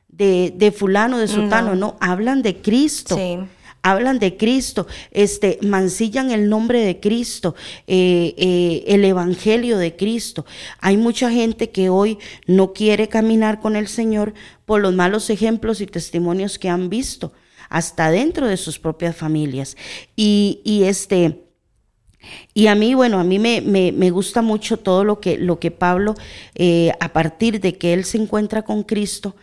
de, 0.09 0.53
de 0.57 0.73
fulano, 0.73 1.19
de 1.19 1.29
sultano, 1.29 1.77
no. 1.77 1.97
hablan 2.01 2.43
de 2.43 2.61
Cristo. 2.61 3.17
Sí 3.17 3.39
hablan 3.85 4.19
de 4.19 4.37
Cristo, 4.39 4.87
este, 5.11 5.59
mancillan 5.61 6.31
el 6.31 6.49
nombre 6.49 6.81
de 6.81 7.01
Cristo, 7.01 7.55
eh, 7.87 8.35
eh, 8.39 8.83
el 8.89 9.05
Evangelio 9.05 9.77
de 9.77 9.95
Cristo. 9.95 10.47
Hay 10.81 10.97
mucha 10.97 11.31
gente 11.31 11.69
que 11.69 11.91
hoy 11.91 12.19
no 12.47 12.73
quiere 12.73 13.09
caminar 13.09 13.61
con 13.61 13.77
el 13.77 13.87
Señor 13.87 14.33
por 14.65 14.81
los 14.81 14.95
malos 14.95 15.29
ejemplos 15.29 15.83
y 15.83 15.87
testimonios 15.87 16.59
que 16.59 16.71
han 16.71 16.89
visto, 16.89 17.35
hasta 17.69 18.11
dentro 18.11 18.49
de 18.49 18.57
sus 18.57 18.79
propias 18.79 19.15
familias. 19.15 19.77
Y, 20.17 20.83
este... 20.85 21.43
Y 22.55 22.69
a 22.69 22.75
mí, 22.75 22.95
bueno, 22.95 23.21
a 23.21 23.25
mí 23.25 23.39
me, 23.39 23.61
me, 23.61 23.93
me, 23.93 24.09
gusta 24.09 24.41
mucho 24.41 24.79
todo 24.79 25.05
lo 25.05 25.21
que, 25.21 25.37
lo 25.37 25.61
que 25.61 25.71
Pablo, 25.71 26.15
eh, 26.55 26.91
a 26.99 27.13
partir 27.13 27.61
de 27.61 27.77
que 27.77 27.93
él 27.93 28.07
se 28.07 28.17
encuentra 28.17 28.63
con 28.63 28.83
Cristo, 28.83 29.37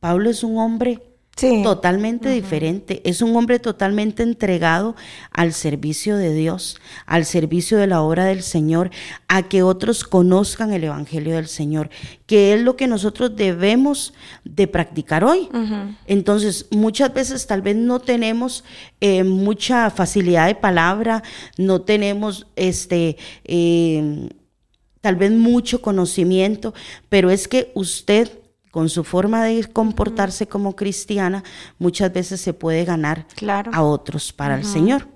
Pablo 0.00 0.30
es 0.30 0.42
un 0.42 0.56
hombre 0.56 1.11
Totalmente 1.34 2.28
diferente. 2.28 3.00
Es 3.04 3.22
un 3.22 3.34
hombre 3.34 3.58
totalmente 3.58 4.22
entregado 4.22 4.94
al 5.32 5.52
servicio 5.52 6.16
de 6.16 6.34
Dios, 6.34 6.78
al 7.06 7.24
servicio 7.24 7.78
de 7.78 7.86
la 7.86 8.02
obra 8.02 8.26
del 8.26 8.42
Señor, 8.42 8.90
a 9.28 9.42
que 9.42 9.62
otros 9.62 10.04
conozcan 10.04 10.72
el 10.72 10.84
Evangelio 10.84 11.34
del 11.34 11.48
Señor, 11.48 11.90
que 12.26 12.54
es 12.54 12.60
lo 12.60 12.76
que 12.76 12.86
nosotros 12.86 13.34
debemos 13.34 14.12
de 14.44 14.68
practicar 14.68 15.24
hoy. 15.24 15.48
Entonces, 16.06 16.66
muchas 16.70 17.12
veces 17.12 17.46
tal 17.46 17.62
vez 17.62 17.76
no 17.76 17.98
tenemos 17.98 18.62
eh, 19.00 19.24
mucha 19.24 19.90
facilidad 19.90 20.46
de 20.46 20.54
palabra, 20.54 21.22
no 21.56 21.80
tenemos 21.80 22.46
este... 22.56 23.16
Eh, 23.44 24.28
tal 25.00 25.16
vez 25.16 25.32
mucho 25.32 25.82
conocimiento, 25.82 26.74
pero 27.08 27.30
es 27.30 27.48
que 27.48 27.72
usted 27.74 28.41
con 28.72 28.88
su 28.88 29.04
forma 29.04 29.44
de 29.44 29.64
comportarse 29.64 30.48
como 30.48 30.74
cristiana, 30.74 31.44
muchas 31.78 32.12
veces 32.12 32.40
se 32.40 32.54
puede 32.54 32.84
ganar 32.84 33.26
a 33.70 33.82
otros 33.82 34.32
para 34.32 34.56
el 34.56 34.64
Señor. 34.64 35.06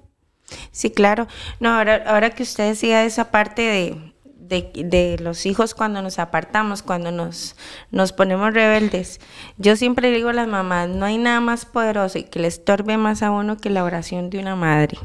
Sí, 0.70 0.90
claro. 0.90 1.26
No, 1.58 1.70
ahora, 1.70 2.04
ahora 2.06 2.30
que 2.30 2.44
usted 2.44 2.68
decía 2.68 3.04
esa 3.04 3.30
parte 3.30 3.62
de, 3.62 4.12
de, 4.46 5.16
los 5.20 5.46
hijos 5.46 5.74
cuando 5.74 6.02
nos 6.02 6.18
apartamos, 6.18 6.82
cuando 6.82 7.10
nos, 7.10 7.56
nos 7.90 8.12
ponemos 8.12 8.52
rebeldes, 8.52 9.20
yo 9.56 9.74
siempre 9.74 10.10
digo 10.10 10.28
a 10.28 10.34
las 10.34 10.48
mamás, 10.48 10.90
no 10.90 11.06
hay 11.06 11.16
nada 11.16 11.40
más 11.40 11.64
poderoso 11.64 12.18
y 12.18 12.24
que 12.24 12.38
le 12.38 12.48
estorbe 12.48 12.98
más 12.98 13.22
a 13.22 13.30
uno 13.30 13.56
que 13.56 13.70
la 13.70 13.84
oración 13.84 14.28
de 14.28 14.38
una 14.38 14.54
madre. 14.54 14.98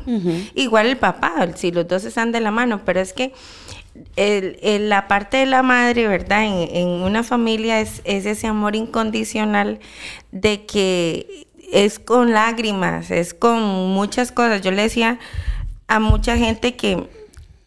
Igual 0.56 0.88
el 0.88 0.98
papá, 0.98 1.48
si 1.56 1.72
los 1.72 1.88
dos 1.88 2.04
están 2.04 2.34
de 2.34 2.42
la 2.42 2.52
mano, 2.52 2.82
pero 2.86 3.00
es 3.00 3.14
que 3.14 3.34
el, 4.16 4.90
la 4.90 5.08
parte 5.08 5.38
de 5.38 5.46
la 5.46 5.64
madre, 5.64 6.08
¿verdad? 6.08 6.44
En, 6.46 6.88
una 6.88 7.24
familia 7.24 7.80
es, 7.80 8.02
ese 8.06 8.48
amor 8.48 8.76
incondicional 8.76 9.80
de 10.32 10.66
que 10.66 11.48
es 11.72 12.00
con 12.00 12.32
lágrimas, 12.32 13.12
es 13.12 13.34
con 13.34 13.62
muchas 13.94 14.32
cosas. 14.32 14.62
Yo 14.62 14.72
le 14.72 14.84
decía 14.84 15.20
a 15.88 16.00
mucha 16.00 16.38
gente 16.38 16.76
que, 16.76 17.08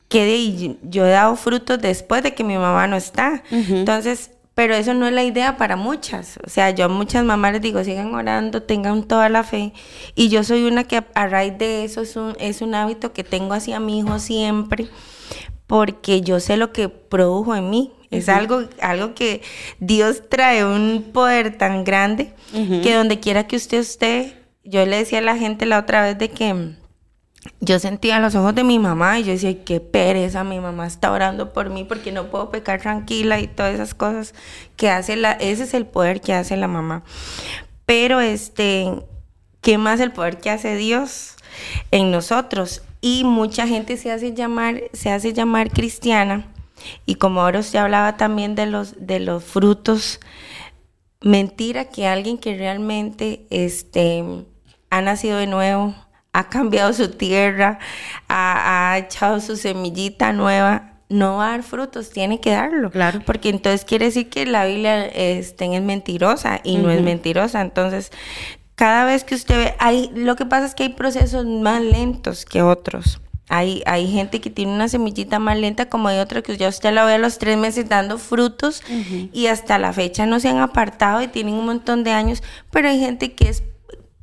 que 0.09 0.77
yo 0.83 1.07
he 1.07 1.11
dado 1.11 1.37
frutos 1.37 1.81
después 1.81 2.22
de 2.22 2.35
que 2.35 2.44
mi 2.44 2.57
mamá 2.57 2.87
no 2.87 2.96
está. 2.96 3.42
Entonces, 3.51 4.31
pero 4.55 4.75
eso 4.75 4.94
no 4.94 5.07
es 5.07 5.12
la 5.12 5.25
idea 5.25 5.57
para 5.57 5.77
muchas. 5.77 6.38
O 6.46 6.49
sea, 6.49 6.70
yo 6.70 6.85
a 6.85 6.88
muchas 6.88 7.25
mamás 7.25 7.53
les 7.53 7.62
digo, 7.62 7.83
sigan 7.83 8.14
orando, 8.14 8.62
tengan 8.62 9.03
toda 9.03 9.29
la 9.29 9.42
fe. 9.42 9.72
Y 10.14 10.29
yo 10.29 10.44
soy 10.44 10.64
una 10.64 10.85
que 10.85 11.03
a 11.14 11.27
raíz 11.27 11.59
de 11.59 11.85
eso 11.85 12.03
es 12.03 12.16
un, 12.16 12.37
es 12.38 12.62
un 12.62 12.75
hábito 12.75 13.12
que 13.12 13.25
tengo 13.25 13.55
hacia 13.55 13.81
mi 13.81 13.99
hijo 13.99 14.18
siempre 14.18 14.88
porque 15.66 16.20
yo 16.20 16.40
sé 16.40 16.57
lo 16.57 16.72
que 16.72 16.88
produjo 16.88 17.55
en 17.55 17.70
mí. 17.70 17.92
Es 18.11 18.29
algo, 18.29 18.62
algo 18.81 19.14
que 19.14 19.42
Dios 19.81 20.22
trae 20.29 20.64
un 20.64 21.11
poder 21.12 21.59
tan 21.59 21.83
grande 21.83 22.33
que 22.53 22.94
donde 22.94 23.18
quiera 23.18 23.48
que 23.48 23.57
usted 23.57 23.79
esté, 23.79 24.37
yo 24.62 24.87
le 24.87 24.98
decía 24.98 25.18
a 25.18 25.22
la 25.22 25.37
gente 25.37 25.66
la 25.66 25.81
otra 25.81 26.03
vez 26.03 26.16
de 26.16 26.31
que 26.31 26.74
yo 27.61 27.79
sentía 27.79 28.20
los 28.20 28.35
ojos 28.35 28.55
de 28.55 28.64
mi 28.64 28.79
mamá 28.79 29.18
y 29.18 29.24
yo 29.24 29.33
decía, 29.33 29.64
qué 29.64 29.81
pereza, 29.81 30.44
mi 30.44 30.61
mamá 30.61 30.87
está 30.87 31.11
orando 31.11 31.53
por 31.53 31.70
mí 31.70 31.85
porque 31.85 32.12
no 32.12 32.31
puedo 32.31 32.50
pecar 32.50 32.81
tranquila 32.81 33.40
y 33.40 33.48
todas 33.48 33.74
esas 33.74 33.94
cosas 33.94 34.35
que 34.77 34.90
hace 34.90 35.16
la, 35.16 35.33
ese 35.33 35.64
es 35.64 35.74
el 35.74 35.87
poder 35.87 36.20
que 36.20 36.33
hace 36.33 36.57
la 36.57 36.68
mamá. 36.68 37.03
Pero 37.85 38.20
este, 38.20 38.92
¿qué 39.61 39.77
más 39.77 40.00
el 40.00 40.12
poder 40.12 40.38
que 40.38 40.50
hace 40.50 40.77
Dios 40.77 41.34
en 41.90 42.11
nosotros? 42.11 42.83
y 43.07 43.23
mucha 43.23 43.67
gente 43.67 43.99
se 43.99 44.11
hace 44.11 44.33
llamar, 44.33 44.85
se 44.95 45.11
hace 45.11 45.35
llamar 45.35 45.69
cristiana. 45.69 46.47
Y 47.05 47.17
como 47.17 47.43
ahora 47.43 47.61
usted 47.61 47.79
hablaba 47.79 48.17
también 48.17 48.55
de 48.55 48.64
los, 48.64 48.95
de 49.07 49.21
los 49.21 49.45
frutos, 49.45 50.21
mentira 51.21 51.85
que 51.90 52.07
alguien 52.07 52.38
que 52.38 52.57
realmente 52.57 53.45
este, 53.51 54.25
ha 54.88 55.03
nacido 55.03 55.37
de 55.37 55.47
nuevo, 55.47 55.95
ha 56.33 56.49
cambiado 56.49 56.95
su 56.95 57.11
tierra, 57.11 57.79
ha, 58.31 58.97
echado 58.97 59.38
su 59.40 59.59
semillita 59.59 60.33
nueva, 60.33 60.95
no 61.11 61.37
va 61.37 61.49
a 61.49 61.51
dar 61.51 61.62
frutos, 61.62 62.09
tiene 62.09 62.40
que 62.40 62.53
darlo. 62.53 62.90
Claro. 62.90 63.21
Porque 63.27 63.51
entonces 63.51 63.85
quiere 63.85 64.07
decir 64.07 64.31
que 64.31 64.47
la 64.47 64.64
Biblia 64.64 65.05
este, 65.05 65.77
es 65.77 65.83
mentirosa 65.83 66.62
y 66.64 66.79
no 66.79 66.90
es 66.90 67.03
mentirosa. 67.03 67.61
Entonces, 67.61 68.12
cada 68.75 69.05
vez 69.05 69.25
que 69.25 69.35
usted 69.35 69.57
ve, 69.57 69.75
hay, 69.79 70.11
lo 70.15 70.37
que 70.37 70.47
pasa 70.47 70.67
es 70.67 70.75
que 70.75 70.85
hay 70.85 70.89
procesos 70.91 71.47
más 71.47 71.81
lentos 71.83 72.45
que 72.45 72.63
otros. 72.63 73.21
Hay, 73.49 73.83
hay 73.85 74.11
gente 74.11 74.41
que 74.41 74.49
tiene 74.49 74.73
una 74.73 74.89
semillita 74.89 75.39
más 75.39 75.59
lenta, 75.59 75.89
como 75.89 76.09
hay 76.09 76.19
otra 76.19 76.43
que 76.43 76.57
ya 76.57 76.69
usted 76.69 76.93
la 76.93 77.05
ve 77.05 77.15
a 77.15 77.19
los 77.19 77.39
tres 77.39 77.59
meses 77.59 77.89
dando 77.89 78.19
frutos 78.19 78.83
y 79.33 79.47
hasta 79.49 79.79
la 79.79 79.93
fecha 79.93 80.25
no 80.25 80.41
se 80.41 80.49
han 80.49 80.59
apartado 80.59 81.21
y 81.21 81.29
tienen 81.29 81.55
un 81.55 81.67
montón 81.67 82.05
de 82.05 82.13
años, 82.13 82.43
pero 82.71 82.89
hay 82.89 82.99
gente 82.99 83.35
que 83.35 83.51
es 83.51 83.63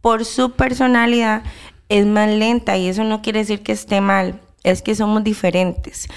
por 0.02 0.26
su 0.26 0.54
personalidad 0.54 1.44
es 1.88 2.06
más 2.06 2.30
lenta 2.30 2.78
y 2.78 2.88
eso 2.88 3.04
no 3.04 3.22
quiere 3.22 3.40
decir 3.40 3.62
que 3.62 3.74
esté 3.74 4.02
mal, 4.02 4.40
es 4.64 4.82
que 4.82 4.96
somos 4.96 5.24
diferentes. 5.24 6.08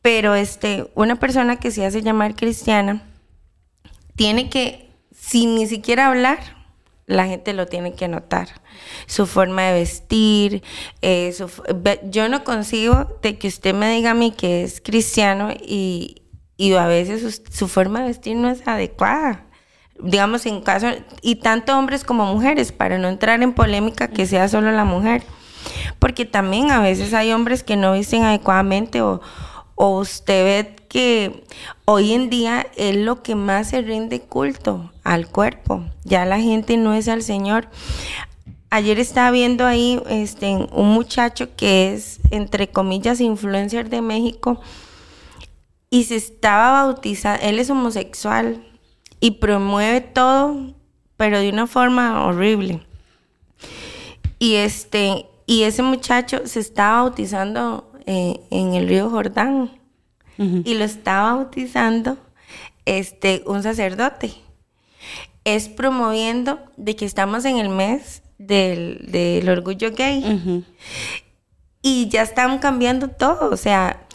Pero 0.00 0.34
este, 0.34 0.90
una 0.94 1.16
persona 1.16 1.56
que 1.56 1.70
se 1.70 1.84
hace 1.84 2.02
llamar 2.02 2.34
cristiana 2.34 3.02
tiene 4.16 4.48
que, 4.48 4.88
sin 5.12 5.56
ni 5.56 5.66
siquiera 5.66 6.06
hablar, 6.06 6.38
la 7.08 7.26
gente 7.26 7.54
lo 7.54 7.66
tiene 7.66 7.94
que 7.94 8.06
notar. 8.06 8.48
Su 9.06 9.26
forma 9.26 9.62
de 9.62 9.72
vestir, 9.72 10.62
eh, 11.02 11.34
yo 12.04 12.28
no 12.28 12.44
consigo 12.44 13.18
de 13.22 13.38
que 13.38 13.48
usted 13.48 13.74
me 13.74 13.90
diga 13.90 14.12
a 14.12 14.14
mí 14.14 14.30
que 14.30 14.62
es 14.62 14.80
cristiano 14.80 15.50
y, 15.50 16.22
a 16.78 16.86
veces 16.86 17.42
su, 17.50 17.66
forma 17.66 18.00
de 18.00 18.08
vestir 18.08 18.36
no 18.36 18.50
es 18.50 18.66
adecuada. 18.68 19.46
Digamos, 20.00 20.44
en 20.46 20.60
caso, 20.60 20.88
y 21.22 21.36
tanto 21.36 21.76
hombres 21.76 22.04
como 22.04 22.26
mujeres, 22.26 22.72
para 22.72 22.98
no 22.98 23.08
entrar 23.08 23.42
en 23.42 23.54
polémica 23.54 24.08
que 24.08 24.26
sea 24.26 24.46
solo 24.48 24.70
la 24.70 24.84
mujer. 24.84 25.22
Porque 25.98 26.26
también 26.26 26.70
a 26.70 26.80
veces 26.80 27.14
hay 27.14 27.32
hombres 27.32 27.62
que 27.62 27.76
no 27.76 27.94
visten 27.94 28.22
adecuadamente 28.22 29.00
o, 29.00 29.20
o 29.74 29.98
usted 29.98 30.44
ve 30.44 30.76
que 30.88 31.44
hoy 31.84 32.12
en 32.12 32.28
día 32.28 32.66
es 32.76 32.96
lo 32.96 33.22
que 33.22 33.34
más 33.34 33.70
se 33.70 33.80
rinde 33.80 34.20
culto 34.20 34.92
al 35.08 35.26
cuerpo. 35.26 35.84
Ya 36.04 36.26
la 36.26 36.38
gente 36.38 36.76
no 36.76 36.92
es 36.92 37.08
al 37.08 37.22
Señor. 37.22 37.68
Ayer 38.68 38.98
estaba 38.98 39.30
viendo 39.30 39.64
ahí 39.64 40.02
este, 40.10 40.54
un 40.72 40.88
muchacho 40.88 41.56
que 41.56 41.94
es, 41.94 42.20
entre 42.30 42.68
comillas, 42.68 43.20
influencer 43.20 43.88
de 43.88 44.02
México 44.02 44.60
y 45.88 46.04
se 46.04 46.16
estaba 46.16 46.84
bautizando. 46.84 47.42
Él 47.42 47.58
es 47.58 47.70
homosexual 47.70 48.62
y 49.20 49.32
promueve 49.32 50.02
todo, 50.02 50.74
pero 51.16 51.38
de 51.38 51.48
una 51.48 51.66
forma 51.66 52.26
horrible. 52.26 52.82
Y 54.38 54.56
este, 54.56 55.24
y 55.46 55.62
ese 55.62 55.82
muchacho 55.82 56.46
se 56.46 56.60
estaba 56.60 57.02
bautizando 57.02 57.90
eh, 58.04 58.40
en 58.50 58.74
el 58.74 58.86
río 58.86 59.08
Jordán 59.08 59.70
y 60.36 60.74
lo 60.74 60.84
estaba 60.84 61.34
bautizando 61.34 62.16
este, 62.84 63.42
un 63.46 63.62
sacerdote. 63.62 64.47
Es 65.54 65.68
promoviendo 65.68 66.58
de 66.76 66.94
que 66.94 67.06
estamos 67.06 67.44
en 67.46 67.56
el 67.56 67.70
mes 67.70 68.22
del, 68.36 69.48
orgullo 69.48 69.92
gay. 69.92 70.64
Y 71.80 72.08
ya 72.08 72.22
están 72.22 72.58
cambiando 72.58 73.08
todo, 73.08 73.50
o 73.50 73.56
sea, 73.56 74.06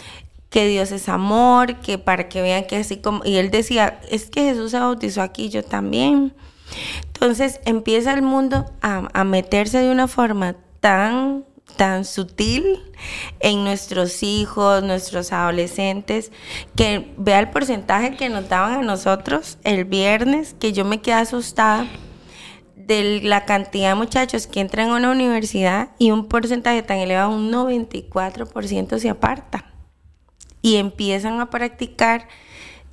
que 0.49 0.67
Dios 0.67 0.91
es 0.91 1.09
amor, 1.09 1.77
que 1.77 1.97
para 1.97 2.29
que 2.29 2.43
vean 2.43 2.65
que 2.67 2.75
así 2.75 2.97
como... 2.97 3.25
Y 3.25 3.37
él 3.37 3.49
decía, 3.49 3.99
es 4.11 4.29
que 4.29 4.43
Jesús 4.43 4.71
se 4.71 4.79
bautizó 4.79 5.23
aquí, 5.23 5.49
yo 5.49 5.63
también. 5.63 6.35
Entonces 7.07 7.61
empieza 7.65 8.13
el 8.13 8.21
mundo 8.21 8.71
a, 8.81 9.07
a 9.13 9.23
meterse 9.23 9.79
de 9.79 9.91
una 9.91 10.07
forma 10.07 10.55
tan 10.81 11.45
tan 11.75 12.05
sutil 12.05 12.79
en 13.39 13.63
nuestros 13.63 14.23
hijos, 14.23 14.83
nuestros 14.83 15.31
adolescentes, 15.31 16.31
que 16.75 17.13
vea 17.17 17.39
el 17.39 17.49
porcentaje 17.49 18.15
que 18.15 18.29
nos 18.29 18.49
daban 18.49 18.79
a 18.79 18.81
nosotros 18.81 19.57
el 19.63 19.85
viernes, 19.85 20.55
que 20.59 20.73
yo 20.73 20.85
me 20.85 21.01
quedé 21.01 21.15
asustada 21.15 21.87
de 22.75 23.21
la 23.21 23.45
cantidad 23.45 23.89
de 23.89 23.95
muchachos 23.95 24.47
que 24.47 24.59
entran 24.59 24.89
a 24.89 24.95
una 24.95 25.11
universidad 25.11 25.89
y 25.97 26.11
un 26.11 26.27
porcentaje 26.27 26.83
tan 26.83 26.97
elevado, 26.97 27.29
un 27.29 27.51
94% 27.51 28.99
se 28.99 29.09
aparta 29.09 29.65
y 30.61 30.77
empiezan 30.77 31.39
a 31.39 31.49
practicar 31.49 32.27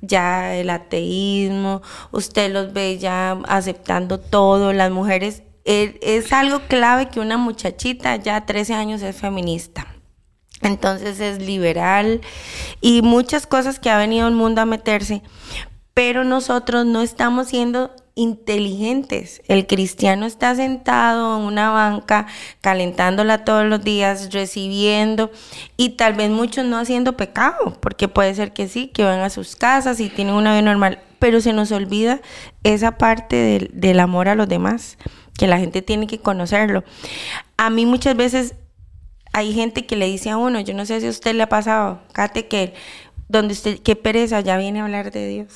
ya 0.01 0.55
el 0.55 0.69
ateísmo, 0.69 1.81
usted 2.11 2.51
los 2.51 2.73
ve 2.73 2.97
ya 2.97 3.39
aceptando 3.47 4.19
todo, 4.19 4.73
las 4.73 4.91
mujeres, 4.91 5.43
es, 5.65 6.33
algo 6.33 6.61
clave 6.67 7.09
que 7.09 7.19
una 7.19 7.37
muchachita 7.37 8.15
ya 8.15 8.45
13 8.45 8.73
años 8.73 9.01
es 9.01 9.15
feminista. 9.15 9.87
Entonces 10.61 11.19
es 11.19 11.41
liberal 11.41 12.21
y 12.81 13.01
muchas 13.01 13.47
cosas 13.47 13.79
que 13.79 13.89
ha 13.89 13.97
venido 13.97 14.27
el 14.27 14.35
mundo 14.35 14.61
a 14.61 14.65
meterse, 14.65 15.23
pero 15.93 16.23
nosotros 16.23 16.85
no 16.85 17.01
estamos 17.01 17.47
siendo 17.47 17.91
inteligentes. 18.15 19.41
El 19.47 19.65
cristiano 19.65 20.25
está 20.25 20.53
sentado 20.55 21.37
en 21.37 21.43
una 21.43 21.71
banca, 21.71 22.27
calentándola 22.61 23.43
todos 23.43 23.65
los 23.65 23.83
días, 23.83 24.31
recibiendo 24.31 25.31
y 25.77 25.91
tal 25.91 26.13
vez 26.13 26.29
muchos 26.29 26.65
no 26.65 26.77
haciendo 26.77 27.17
pecado, 27.17 27.77
porque 27.79 28.07
puede 28.07 28.35
ser 28.35 28.53
que 28.53 28.67
sí, 28.67 28.87
que 28.87 29.03
van 29.03 29.21
a 29.21 29.29
sus 29.29 29.55
casas 29.55 29.99
y 29.99 30.09
tienen 30.09 30.35
una 30.35 30.51
vida 30.51 30.61
normal, 30.61 30.99
pero 31.19 31.41
se 31.41 31.53
nos 31.53 31.71
olvida 31.71 32.21
esa 32.63 32.97
parte 32.97 33.35
del, 33.35 33.71
del 33.73 33.99
amor 33.99 34.27
a 34.27 34.35
los 34.35 34.47
demás, 34.47 34.97
que 35.37 35.47
la 35.47 35.59
gente 35.59 35.81
tiene 35.81 36.07
que 36.07 36.19
conocerlo. 36.19 36.83
A 37.57 37.69
mí 37.69 37.85
muchas 37.85 38.15
veces 38.15 38.55
hay 39.33 39.53
gente 39.53 39.85
que 39.85 39.95
le 39.95 40.07
dice 40.07 40.29
a 40.29 40.37
uno, 40.37 40.59
yo 40.59 40.73
no 40.73 40.85
sé 40.85 40.99
si 40.99 41.07
a 41.07 41.09
usted 41.09 41.33
le 41.35 41.43
ha 41.43 41.49
pasado, 41.49 42.01
Kate, 42.13 42.47
que 42.47 42.73
donde 43.29 43.53
usted, 43.53 43.79
qué 43.79 43.95
pereza, 43.95 44.41
ya 44.41 44.57
viene 44.57 44.81
a 44.81 44.83
hablar 44.83 45.11
de 45.11 45.27
Dios 45.27 45.49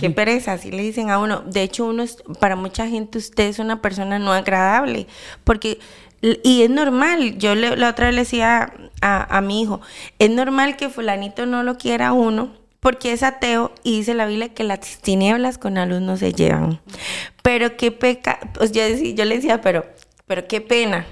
Qué 0.00 0.10
pereza, 0.10 0.52
así 0.52 0.70
le 0.70 0.82
dicen 0.82 1.08
a 1.08 1.18
uno. 1.18 1.40
De 1.40 1.62
hecho, 1.62 1.86
uno 1.86 2.02
es, 2.02 2.18
para 2.40 2.56
mucha 2.56 2.86
gente 2.86 3.16
usted 3.16 3.44
es 3.44 3.58
una 3.58 3.80
persona 3.80 4.18
no 4.18 4.34
agradable, 4.34 5.06
porque 5.44 5.78
y 6.20 6.62
es 6.62 6.70
normal, 6.70 7.38
yo 7.38 7.54
la 7.54 7.88
otra 7.88 8.06
vez 8.06 8.14
le 8.14 8.22
decía 8.22 8.72
a, 9.00 9.40
mi 9.40 9.62
hijo, 9.62 9.80
es 10.18 10.28
normal 10.30 10.76
que 10.76 10.88
fulanito 10.88 11.46
no 11.46 11.62
lo 11.62 11.78
quiera 11.78 12.12
uno 12.12 12.50
porque 12.80 13.12
es 13.12 13.22
ateo 13.22 13.72
y 13.82 13.98
dice 13.98 14.14
la 14.14 14.26
Biblia 14.26 14.54
que 14.54 14.64
las 14.64 14.80
tinieblas 14.98 15.58
con 15.58 15.74
la 15.74 15.86
luz 15.86 16.00
no 16.00 16.16
se 16.16 16.32
llevan. 16.32 16.80
Pero 17.42 17.76
qué 17.76 17.90
peca, 17.90 18.38
pues 18.54 18.72
yo, 18.72 18.82
yo 18.86 19.24
le 19.24 19.36
decía, 19.36 19.60
pero, 19.60 19.86
pero 20.26 20.46
qué 20.46 20.60
pena, 20.60 21.06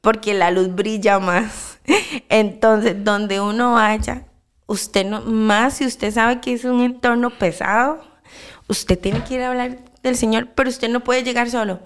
porque 0.00 0.34
la 0.34 0.50
luz 0.50 0.74
brilla 0.74 1.18
más. 1.18 1.78
Entonces, 2.28 3.02
donde 3.04 3.40
uno 3.40 3.74
vaya, 3.74 4.26
usted 4.66 5.04
no, 5.04 5.22
más 5.22 5.74
si 5.74 5.86
usted 5.86 6.12
sabe 6.12 6.40
que 6.40 6.52
es 6.52 6.64
un 6.64 6.80
entorno 6.80 7.30
pesado, 7.30 8.04
usted 8.68 8.98
tiene 8.98 9.24
que 9.24 9.34
ir 9.34 9.42
a 9.42 9.48
hablar 9.48 9.78
del 10.04 10.16
Señor, 10.16 10.50
pero 10.54 10.70
usted 10.70 10.88
no 10.88 11.00
puede 11.00 11.24
llegar 11.24 11.50
solo. 11.50 11.80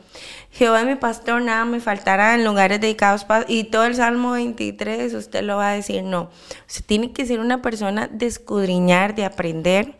Jehová 0.50 0.80
es 0.80 0.86
mi 0.86 0.96
pastor, 0.96 1.40
nada 1.40 1.64
me 1.64 1.80
faltará 1.80 2.34
en 2.34 2.44
lugares 2.44 2.80
dedicados 2.80 3.26
y 3.48 3.64
todo 3.64 3.84
el 3.84 3.94
Salmo 3.94 4.32
23 4.32 5.14
usted 5.14 5.42
lo 5.42 5.56
va 5.56 5.70
a 5.70 5.74
decir, 5.74 6.02
no. 6.02 6.30
Usted 6.66 6.84
tiene 6.84 7.12
que 7.12 7.24
ser 7.24 7.40
una 7.40 7.62
persona 7.62 8.08
de 8.08 8.26
escudriñar, 8.26 9.14
de 9.14 9.24
aprender, 9.24 9.98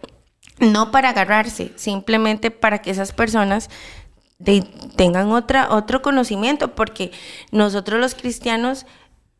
no 0.59 0.91
para 0.91 1.11
agarrarse, 1.11 1.73
simplemente 1.77 2.51
para 2.51 2.83
que 2.83 2.91
esas 2.91 3.13
personas 3.13 3.71
tengan 4.97 5.33
otra, 5.33 5.69
otro 5.71 6.03
conocimiento, 6.03 6.75
porque 6.75 7.13
nosotros 7.51 8.01
los 8.01 8.15
cristianos 8.15 8.87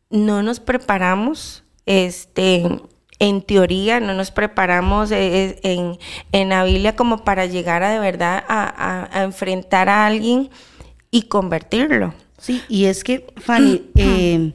no 0.09 0.43
nos 0.43 0.59
preparamos 0.59 1.63
este, 1.85 2.81
en 3.19 3.41
teoría, 3.41 3.99
no 3.99 4.13
nos 4.13 4.31
preparamos 4.31 5.11
eh, 5.11 5.59
eh, 5.61 5.97
en, 6.31 6.49
la 6.49 6.63
Biblia 6.63 6.95
como 6.95 7.23
para 7.25 7.45
llegar 7.45 7.83
a 7.83 7.91
de 7.91 7.99
verdad 7.99 8.43
a, 8.47 9.23
enfrentar 9.23 9.89
a 9.89 10.05
alguien 10.05 10.49
y 11.11 11.23
convertirlo. 11.23 12.13
Sí, 12.37 12.63
y 12.69 12.85
es 12.85 13.03
que, 13.03 13.27
Fanny, 13.35 13.83
eh, 13.95 14.53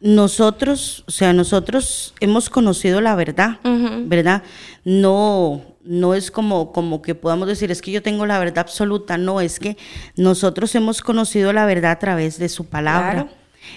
nosotros, 0.00 1.04
o 1.06 1.12
sea, 1.12 1.32
nosotros 1.32 2.14
hemos 2.18 2.50
conocido 2.50 3.00
la 3.00 3.14
verdad, 3.14 3.60
¿verdad? 4.06 4.42
No, 4.84 5.62
no 5.84 6.14
es 6.14 6.32
como, 6.32 6.72
como 6.72 7.02
que 7.02 7.14
podamos 7.14 7.46
decir, 7.46 7.70
es 7.70 7.80
que 7.80 7.92
yo 7.92 8.02
tengo 8.02 8.26
la 8.26 8.40
verdad 8.40 8.58
absoluta, 8.58 9.16
no, 9.16 9.40
es 9.40 9.60
que 9.60 9.76
nosotros 10.16 10.74
hemos 10.74 11.02
conocido 11.02 11.52
la 11.52 11.66
verdad 11.66 11.92
a 11.92 11.98
través 12.00 12.38
de 12.38 12.48
su 12.48 12.66
palabra. 12.66 13.28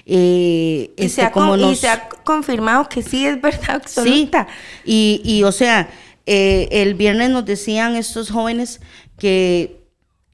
Eh, 0.10 0.94
y, 0.96 1.10
se 1.10 1.24
este, 1.24 1.76
se 1.76 1.90
ha 1.90 2.10
confirmado 2.24 2.88
que 2.88 3.04
sí 3.04 3.26
es 3.26 3.42
verdad 3.42 3.76
absoluta. 3.76 4.48
Sí, 4.86 5.22
y, 5.24 5.44
o 5.44 5.52
sea, 5.52 5.90
eh, 6.26 6.70
el 6.72 6.94
viernes 6.94 7.30
nos 7.30 7.46
decían 7.46 7.96
estos 7.96 8.32
jóvenes 8.32 8.80
que 9.20 9.82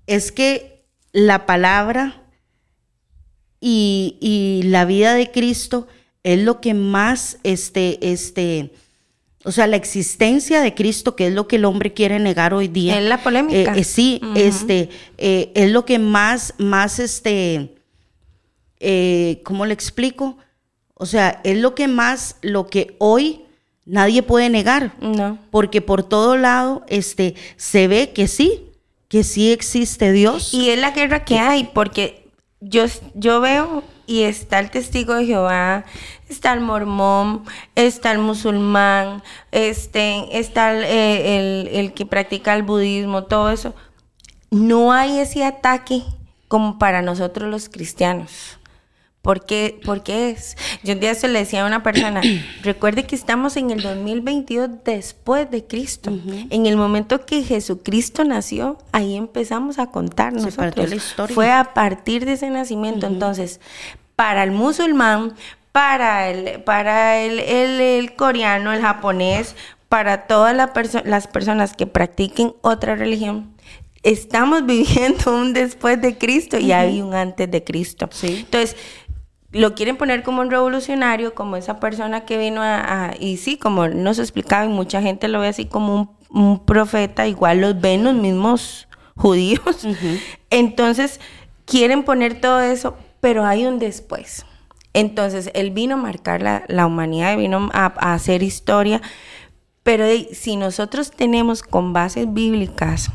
es 0.05 0.31
que 0.31 0.83
la 1.11 1.45
palabra 1.45 2.21
y, 3.59 4.61
la 4.65 4.85
vida 4.85 5.15
de 5.15 5.31
Cristo 5.31 5.87
es 6.23 6.39
lo 6.39 6.61
que 6.61 6.73
más, 6.73 7.39
este, 7.43 8.11
este, 8.11 8.73
o 9.43 9.51
sea, 9.51 9.67
la 9.67 9.77
existencia 9.77 10.61
de 10.61 10.75
Cristo, 10.75 11.15
que 11.15 11.27
es 11.27 11.33
lo 11.33 11.47
que 11.47 11.55
el 11.55 11.65
hombre 11.65 11.93
quiere 11.93 12.19
negar 12.19 12.53
hoy 12.53 12.67
día. 12.67 12.99
Es 12.99 13.05
la 13.07 13.23
polémica. 13.23 13.75
Eh, 13.75 13.83
sí, 13.83 14.21
este, 14.35 14.89
es 15.17 15.71
lo 15.71 15.85
que 15.85 15.97
más, 15.97 16.53
más, 16.57 16.99
este, 16.99 17.75
eh, 18.83 19.41
¿cómo 19.43 19.65
le 19.65 19.73
explico? 19.73 20.37
O 20.93 21.05
sea, 21.05 21.41
es 21.43 21.57
lo 21.57 21.73
que 21.73 21.87
más, 21.87 22.37
lo 22.41 22.67
que 22.67 22.95
hoy 22.99 23.43
nadie 23.85 24.23
puede 24.23 24.49
negar. 24.49 24.93
No. 25.01 25.37
Porque 25.51 25.81
por 25.81 26.03
todo 26.03 26.37
lado 26.37 26.83
este, 26.87 27.35
se 27.57 27.87
ve 27.87 28.11
que 28.11 28.27
sí, 28.27 28.71
que 29.07 29.23
sí 29.23 29.51
existe 29.51 30.11
Dios. 30.11 30.53
Y 30.53 30.69
es 30.69 30.79
la 30.79 30.91
guerra 30.91 31.25
que 31.25 31.39
hay, 31.39 31.69
porque 31.73 32.27
yo, 32.59 32.85
yo 33.15 33.41
veo 33.41 33.83
y 34.05 34.23
está 34.23 34.59
el 34.59 34.69
testigo 34.69 35.15
de 35.15 35.25
Jehová, 35.25 35.85
está 36.29 36.53
el 36.53 36.59
mormón, 36.59 37.43
está 37.75 38.11
el 38.11 38.19
musulmán, 38.19 39.23
este, 39.51 40.37
está 40.37 40.71
el, 40.71 40.83
eh, 40.83 41.79
el 41.79 41.93
que 41.93 42.05
practica 42.05 42.53
el 42.53 42.63
budismo, 42.63 43.23
todo 43.23 43.49
eso. 43.49 43.73
No 44.51 44.91
hay 44.91 45.19
ese 45.19 45.43
ataque 45.43 46.03
como 46.47 46.77
para 46.77 47.01
nosotros 47.01 47.49
los 47.49 47.69
cristianos. 47.69 48.59
¿Por 49.23 49.45
qué, 49.45 49.79
es? 50.05 50.57
Yo 50.83 50.95
un 50.95 50.99
día 50.99 51.15
se 51.15 51.29
le 51.29 51.39
decía 51.39 51.63
a 51.63 51.65
una 51.65 51.81
persona, 51.81 52.21
recuerde 52.61 53.05
que 53.05 53.15
estamos 53.15 53.55
en 53.55 53.71
el 53.71 53.81
2022 53.81 54.69
después 54.83 55.49
de 55.49 55.63
Cristo. 55.63 56.11
En 56.49 56.65
el 56.65 56.75
momento 56.75 57.25
que 57.25 57.41
Jesucristo 57.41 58.25
nació, 58.25 58.77
ahí 58.91 59.15
empezamos 59.15 59.79
a 59.79 59.85
contar 59.85 60.33
nosotros. 60.33 60.89
La 60.89 60.95
historia. 60.97 61.33
Fue 61.33 61.49
a 61.53 61.73
partir 61.73 62.25
de 62.25 62.33
ese 62.33 62.49
nacimiento. 62.49 63.07
Entonces, 63.07 63.61
para 64.17 64.43
el 64.43 64.51
musulmán, 64.51 65.35
para 65.71 66.29
el, 66.29 66.61
para 66.63 67.21
el, 67.21 67.39
el, 67.39 68.15
coreano, 68.17 68.73
el 68.73 68.81
japonés, 68.81 69.55
para 69.87 70.27
todas 70.27 70.53
las 70.53 71.27
personas 71.27 71.77
que 71.77 71.87
practiquen 71.87 72.55
otra 72.61 72.97
religión, 72.97 73.53
estamos 74.03 74.65
viviendo 74.65 75.35
un 75.35 75.53
después 75.53 75.99
de 76.01 76.17
Cristo 76.17 76.59
y 76.59 76.71
hay 76.71 77.01
un 77.01 77.15
antes 77.15 77.49
de 77.49 77.63
Cristo. 77.63 78.09
Entonces, 78.21 78.75
lo 79.53 79.75
quieren 79.75 79.97
poner 79.97 80.23
como 80.23 80.41
un 80.41 80.49
revolucionario, 80.49 81.35
como 81.35 81.55
esa 81.55 81.79
persona 81.79 82.25
que 82.25 82.37
vino 82.37 82.61
a, 82.63 83.13
y 83.19 83.37
sí, 83.37 83.57
como 83.57 83.87
nos 83.87 84.17
explicaba, 84.17 84.65
y 84.65 84.69
mucha 84.69 85.01
gente 85.01 85.27
lo 85.27 85.39
ve 85.39 85.47
así 85.47 85.65
como 85.65 86.17
un, 86.29 86.65
profeta, 86.65 87.27
igual 87.27 87.61
los 87.61 87.79
ven 87.79 88.03
los 88.03 88.15
mismos 88.15 88.87
judíos. 89.15 89.87
Entonces, 90.49 91.19
quieren 91.65 92.03
poner 92.03 92.41
todo 92.41 92.61
eso, 92.61 92.97
pero 93.21 93.45
hay 93.45 93.67
un 93.67 93.77
después. 93.77 94.43
Entonces, 94.93 95.51
él 95.53 95.69
vino 95.69 95.95
a 95.95 95.97
marcar 95.97 96.41
la, 96.41 96.87
humanidad, 96.87 97.37
vino 97.37 97.69
a, 97.73 97.85
hacer 98.13 98.41
historia, 98.41 99.01
pero 99.83 100.05
si 100.31 100.55
nosotros 100.55 101.11
tenemos 101.11 101.61
con 101.61 101.93
bases 101.93 102.33
bíblicas 102.33 103.11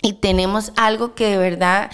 y 0.00 0.14
tenemos 0.14 0.72
algo 0.76 1.14
que 1.14 1.28
de 1.28 1.36
verdad 1.36 1.90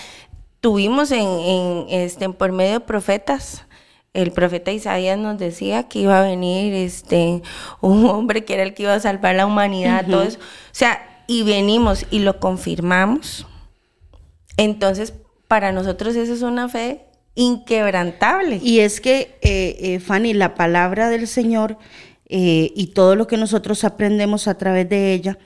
tuvimos 0.60 1.10
en, 1.10 1.26
en 1.26 1.86
este, 1.88 2.28
por 2.28 2.52
medio 2.52 2.74
de 2.74 2.80
profetas, 2.80 3.64
el 4.14 4.30
profeta 4.32 4.72
Isaías 4.72 5.18
nos 5.18 5.38
decía 5.38 5.84
que 5.88 6.00
iba 6.00 6.18
a 6.18 6.22
venir 6.22 6.74
este 6.74 7.42
un 7.80 8.04
hombre 8.06 8.44
que 8.44 8.54
era 8.54 8.62
el 8.62 8.74
que 8.74 8.84
iba 8.84 8.94
a 8.94 9.00
salvar 9.00 9.34
la 9.34 9.46
humanidad, 9.46 10.06
todo 10.06 10.22
eso. 10.22 10.38
O 10.38 10.72
sea, 10.74 11.24
y 11.26 11.42
venimos 11.42 12.06
y 12.10 12.18
lo 12.18 12.40
confirmamos. 12.40 13.46
Entonces, 14.56 15.14
para 15.48 15.72
nosotros 15.72 16.14
eso 16.14 16.32
es 16.32 16.42
una 16.42 16.68
fe 16.68 17.06
inquebrantable. 17.34 18.60
Y 18.62 18.80
es 18.80 19.00
que, 19.00 19.38
eh, 19.42 19.76
eh, 19.80 20.00
Fanny, 20.00 20.34
la 20.34 20.54
palabra 20.54 21.08
del 21.08 21.26
Señor 21.26 21.78
eh, 22.28 22.72
y 22.74 22.88
todo 22.88 23.16
lo 23.16 23.26
que 23.26 23.36
nosotros 23.36 23.84
aprendemos 23.84 24.48
a 24.48 24.58
través 24.58 24.88
de 24.88 25.14
ella, 25.14 25.38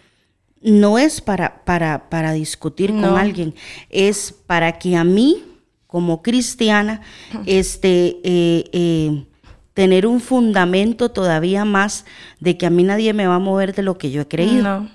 no 0.60 0.98
es 0.98 1.20
para, 1.20 1.64
para, 1.64 2.08
para 2.10 2.32
discutir 2.32 2.90
con 2.90 3.16
alguien, 3.16 3.54
es 3.90 4.32
para 4.32 4.78
que 4.78 4.96
a 4.96 5.04
mí, 5.04 5.44
como 5.86 6.22
cristiana, 6.22 7.00
este, 7.46 8.18
eh, 8.24 8.64
eh, 8.72 9.24
tener 9.74 10.06
un 10.06 10.20
fundamento 10.20 11.10
todavía 11.10 11.64
más 11.64 12.04
de 12.40 12.56
que 12.56 12.66
a 12.66 12.70
mí 12.70 12.82
nadie 12.82 13.12
me 13.12 13.26
va 13.26 13.36
a 13.36 13.40
mover 13.40 13.74
de 13.74 13.82
lo 13.82 13.98
que 13.98 14.10
yo 14.10 14.22
he 14.22 14.28
creído. 14.28 14.88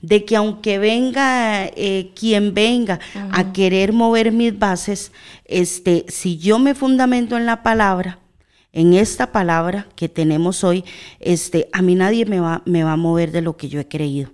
De 0.00 0.24
que 0.24 0.36
aunque 0.36 0.78
venga 0.78 1.66
eh, 1.66 2.10
quien 2.14 2.54
venga 2.54 3.00
a 3.32 3.52
querer 3.52 3.92
mover 3.92 4.32
mis 4.32 4.58
bases, 4.58 5.12
este, 5.44 6.06
si 6.08 6.38
yo 6.38 6.58
me 6.58 6.74
fundamento 6.74 7.36
en 7.36 7.46
la 7.46 7.62
palabra, 7.62 8.18
en 8.72 8.94
esta 8.94 9.30
palabra 9.30 9.86
que 9.94 10.08
tenemos 10.08 10.64
hoy, 10.64 10.84
este, 11.20 11.68
a 11.72 11.80
mí 11.80 11.94
nadie 11.94 12.26
me 12.26 12.40
va, 12.40 12.62
me 12.64 12.82
va 12.82 12.92
a 12.92 12.96
mover 12.96 13.30
de 13.30 13.40
lo 13.40 13.56
que 13.56 13.68
yo 13.68 13.78
he 13.78 13.86
creído. 13.86 14.30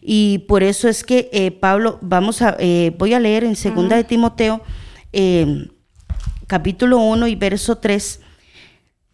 Y 0.00 0.38
por 0.48 0.62
eso 0.62 0.88
es 0.88 1.04
que 1.04 1.28
eh, 1.32 1.50
Pablo, 1.50 1.98
vamos 2.00 2.40
a, 2.42 2.56
eh, 2.58 2.94
voy 2.98 3.12
a 3.12 3.20
leer 3.20 3.44
en 3.44 3.56
segunda 3.56 3.96
de 3.96 4.04
Timoteo, 4.04 4.62
eh, 5.14 5.68
capítulo 6.46 6.98
1 6.98 7.26
y 7.28 7.34
verso 7.36 7.78
3. 7.78 8.20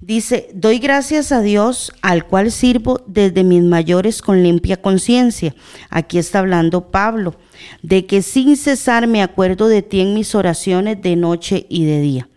Dice, 0.00 0.48
doy 0.54 0.78
gracias 0.78 1.30
a 1.30 1.42
Dios 1.42 1.92
al 2.00 2.26
cual 2.26 2.50
sirvo 2.50 3.02
desde 3.06 3.44
mis 3.44 3.62
mayores 3.62 4.22
con 4.22 4.42
limpia 4.42 4.80
conciencia. 4.80 5.54
Aquí 5.90 6.18
está 6.18 6.38
hablando 6.38 6.90
Pablo, 6.90 7.34
de 7.82 8.06
que 8.06 8.22
sin 8.22 8.56
cesar 8.56 9.06
me 9.06 9.22
acuerdo 9.22 9.68
de 9.68 9.82
ti 9.82 10.00
en 10.00 10.14
mis 10.14 10.34
oraciones 10.34 11.02
de 11.02 11.16
noche 11.16 11.66
y 11.68 11.84
de 11.84 12.00
día, 12.00 12.28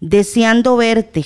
deseando 0.00 0.76
verte 0.76 1.24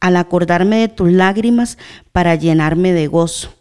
al 0.00 0.16
acordarme 0.16 0.78
de 0.78 0.88
tus 0.88 1.12
lágrimas 1.12 1.78
para 2.10 2.34
llenarme 2.34 2.92
de 2.92 3.06
gozo 3.06 3.54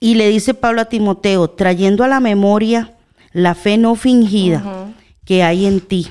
y 0.00 0.14
le 0.14 0.28
dice 0.28 0.54
Pablo 0.54 0.82
a 0.82 0.84
Timoteo, 0.86 1.50
trayendo 1.50 2.04
a 2.04 2.08
la 2.08 2.20
memoria 2.20 2.94
la 3.32 3.54
fe 3.54 3.76
no 3.76 3.94
fingida 3.94 4.77
que 5.28 5.42
hay 5.42 5.66
en 5.66 5.82
ti. 5.82 6.06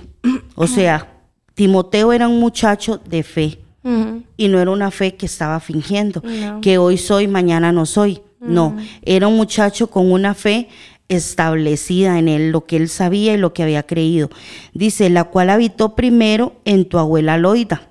O 0.54 0.68
sea, 0.68 1.12
Timoteo 1.56 2.14
era 2.14 2.28
un 2.28 2.40
muchacho 2.40 3.02
de 3.04 3.24
fe 3.24 3.58
y 4.38 4.48
no 4.48 4.60
era 4.60 4.70
una 4.70 4.92
fe 4.92 5.16
que 5.16 5.26
estaba 5.26 5.60
fingiendo, 5.60 6.22
que 6.62 6.78
hoy 6.78 7.00
soy, 7.00 7.28
mañana 7.28 7.72
no 7.72 7.88
soy. 7.88 8.22
No, 8.40 8.78
era 9.02 9.28
un 9.28 9.36
muchacho 9.36 9.88
con 9.90 10.12
una 10.12 10.36
fe 10.36 10.70
establecida 11.08 12.20
en 12.20 12.28
él, 12.28 12.52
lo 12.52 12.66
que 12.66 12.76
él 12.76 12.90
sabía 12.90 13.34
y 13.34 13.38
lo 13.38 13.54
que 13.54 13.64
había 13.64 13.82
creído. 13.88 14.30
Dice, 14.76 15.10
la 15.10 15.24
cual 15.24 15.50
habitó 15.50 15.96
primero 15.96 16.54
en 16.64 16.86
tu 16.86 17.00
abuela 17.00 17.40
Loida. 17.40 17.88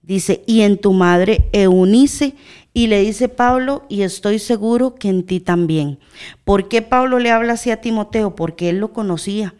Dice, 0.00 0.42
y 0.46 0.62
en 0.62 0.78
tu 0.78 0.94
madre 0.94 1.50
Eunice, 1.52 2.32
y 2.72 2.86
le 2.86 3.02
dice 3.02 3.28
Pablo, 3.28 3.84
y 3.90 4.02
estoy 4.02 4.38
seguro 4.38 4.94
que 4.94 5.10
en 5.10 5.24
ti 5.24 5.38
también. 5.38 5.98
¿Por 6.44 6.68
qué 6.68 6.80
Pablo 6.80 7.18
le 7.18 7.30
habla 7.30 7.54
así 7.54 7.70
a 7.70 7.82
Timoteo? 7.82 8.34
Porque 8.34 8.70
él 8.70 8.78
lo 8.78 8.94
conocía. 8.94 9.52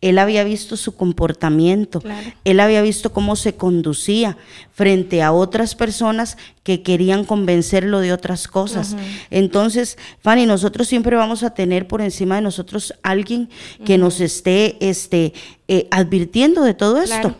Él 0.00 0.18
había 0.18 0.44
visto 0.44 0.76
su 0.76 0.94
comportamiento, 0.96 2.02
él 2.44 2.60
había 2.60 2.82
visto 2.82 3.12
cómo 3.12 3.36
se 3.36 3.54
conducía 3.56 4.36
frente 4.72 5.22
a 5.22 5.32
otras 5.32 5.74
personas 5.74 6.36
que 6.62 6.82
querían 6.82 7.24
convencerlo 7.24 8.00
de 8.00 8.12
otras 8.12 8.48
cosas. 8.48 8.96
Entonces, 9.30 9.98
Fanny, 10.20 10.46
nosotros 10.46 10.88
siempre 10.88 11.16
vamos 11.16 11.42
a 11.42 11.50
tener 11.50 11.86
por 11.86 12.02
encima 12.02 12.36
de 12.36 12.42
nosotros 12.42 12.94
alguien 13.02 13.48
que 13.84 13.98
nos 13.98 14.20
esté 14.20 14.76
este, 14.80 15.32
eh, 15.68 15.88
advirtiendo 15.90 16.62
de 16.62 16.74
todo 16.74 17.00
esto. 17.00 17.34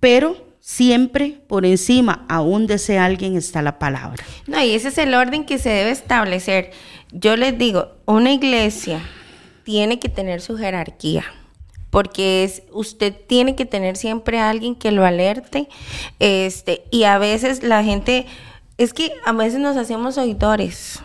Pero 0.00 0.46
siempre 0.60 1.38
por 1.46 1.64
encima 1.64 2.26
aún 2.28 2.66
de 2.66 2.74
ese 2.74 2.98
alguien 2.98 3.36
está 3.36 3.62
la 3.62 3.78
palabra. 3.78 4.24
No, 4.48 4.60
y 4.62 4.72
ese 4.72 4.88
es 4.88 4.98
el 4.98 5.14
orden 5.14 5.46
que 5.46 5.58
se 5.58 5.70
debe 5.70 5.90
establecer. 5.90 6.72
Yo 7.12 7.36
les 7.36 7.56
digo, 7.56 7.92
una 8.04 8.32
iglesia 8.32 9.00
tiene 9.62 10.00
que 10.00 10.08
tener 10.08 10.40
su 10.40 10.56
jerarquía. 10.58 11.24
Porque 11.90 12.44
es, 12.44 12.62
usted 12.72 13.14
tiene 13.26 13.54
que 13.54 13.66
tener 13.66 13.96
siempre 13.96 14.38
a 14.38 14.50
alguien 14.50 14.74
que 14.74 14.90
lo 14.90 15.04
alerte. 15.04 15.68
Este, 16.18 16.84
y 16.90 17.04
a 17.04 17.18
veces 17.18 17.62
la 17.62 17.82
gente, 17.84 18.26
es 18.78 18.92
que 18.92 19.12
a 19.24 19.32
veces 19.32 19.60
nos 19.60 19.76
hacemos 19.76 20.18
oidores 20.18 21.02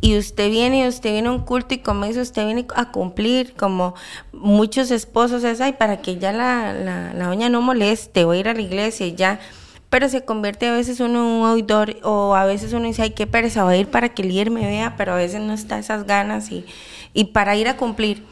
y 0.00 0.16
usted 0.16 0.50
viene, 0.50 0.86
usted 0.86 1.10
viene 1.10 1.28
a 1.28 1.32
un 1.32 1.40
culto 1.40 1.74
y 1.74 1.78
como 1.78 2.06
dice, 2.06 2.20
usted 2.20 2.44
viene 2.44 2.66
a 2.76 2.92
cumplir, 2.92 3.54
como 3.54 3.94
muchos 4.32 4.90
esposos 4.92 5.42
es, 5.42 5.60
ay, 5.60 5.72
para 5.72 6.00
que 6.00 6.18
ya 6.18 6.32
la, 6.32 6.72
la, 6.72 7.26
doña 7.26 7.48
no 7.48 7.60
moleste, 7.62 8.24
o 8.24 8.32
ir 8.32 8.48
a 8.48 8.54
la 8.54 8.60
iglesia 8.60 9.06
y 9.06 9.16
ya, 9.16 9.40
pero 9.90 10.08
se 10.08 10.24
convierte 10.24 10.68
a 10.68 10.72
veces 10.72 11.00
uno 11.00 11.18
en 11.18 11.26
un 11.26 11.46
oidor, 11.46 11.96
o 12.04 12.36
a 12.36 12.44
veces 12.44 12.72
uno 12.72 12.84
dice, 12.84 13.02
ay, 13.02 13.10
qué 13.10 13.26
pereza, 13.26 13.64
voy 13.64 13.74
a 13.74 13.78
ir 13.78 13.88
para 13.88 14.10
que 14.10 14.22
el 14.22 14.28
líder 14.28 14.50
me 14.52 14.66
vea, 14.66 14.94
pero 14.96 15.14
a 15.14 15.16
veces 15.16 15.40
no 15.40 15.52
está 15.52 15.78
esas 15.80 16.06
ganas 16.06 16.52
y, 16.52 16.64
y 17.12 17.24
para 17.24 17.56
ir 17.56 17.66
a 17.68 17.76
cumplir. 17.76 18.22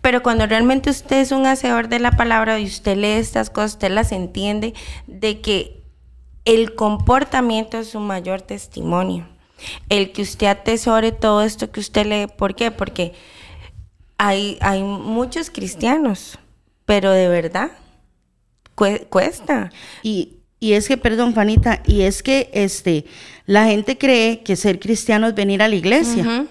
Pero 0.00 0.22
cuando 0.22 0.46
realmente 0.46 0.90
usted 0.90 1.20
es 1.20 1.32
un 1.32 1.46
hacedor 1.46 1.88
de 1.88 2.00
la 2.00 2.12
palabra 2.12 2.58
y 2.58 2.66
usted 2.66 2.96
lee 2.96 3.12
estas 3.12 3.50
cosas, 3.50 3.72
usted 3.72 3.90
las 3.90 4.12
entiende, 4.12 4.74
de 5.06 5.40
que 5.40 5.82
el 6.44 6.74
comportamiento 6.74 7.78
es 7.78 7.88
su 7.88 8.00
mayor 8.00 8.42
testimonio 8.42 9.26
el 9.88 10.12
que 10.12 10.22
usted 10.22 10.46
atesore 10.46 11.12
todo 11.12 11.42
esto 11.42 11.70
que 11.70 11.80
usted 11.80 12.06
lee. 12.06 12.26
¿Por 12.36 12.54
qué? 12.54 12.70
Porque 12.70 13.12
hay, 14.16 14.58
hay 14.60 14.82
muchos 14.82 15.50
cristianos, 15.50 16.38
pero 16.84 17.10
de 17.10 17.28
verdad 17.28 17.70
cuesta. 18.74 19.72
Y, 20.02 20.34
es 20.60 20.88
que, 20.88 20.96
perdón, 20.96 21.34
Fanita, 21.34 21.82
y 21.84 22.02
es 22.02 22.22
que 22.22 22.50
este, 22.52 23.04
la 23.46 23.66
gente 23.66 23.98
cree 23.98 24.42
que 24.42 24.56
ser 24.56 24.78
cristiano 24.78 25.28
es 25.28 25.34
venir 25.34 25.62
a 25.62 25.68
la 25.68 25.74
iglesia. 25.74 26.46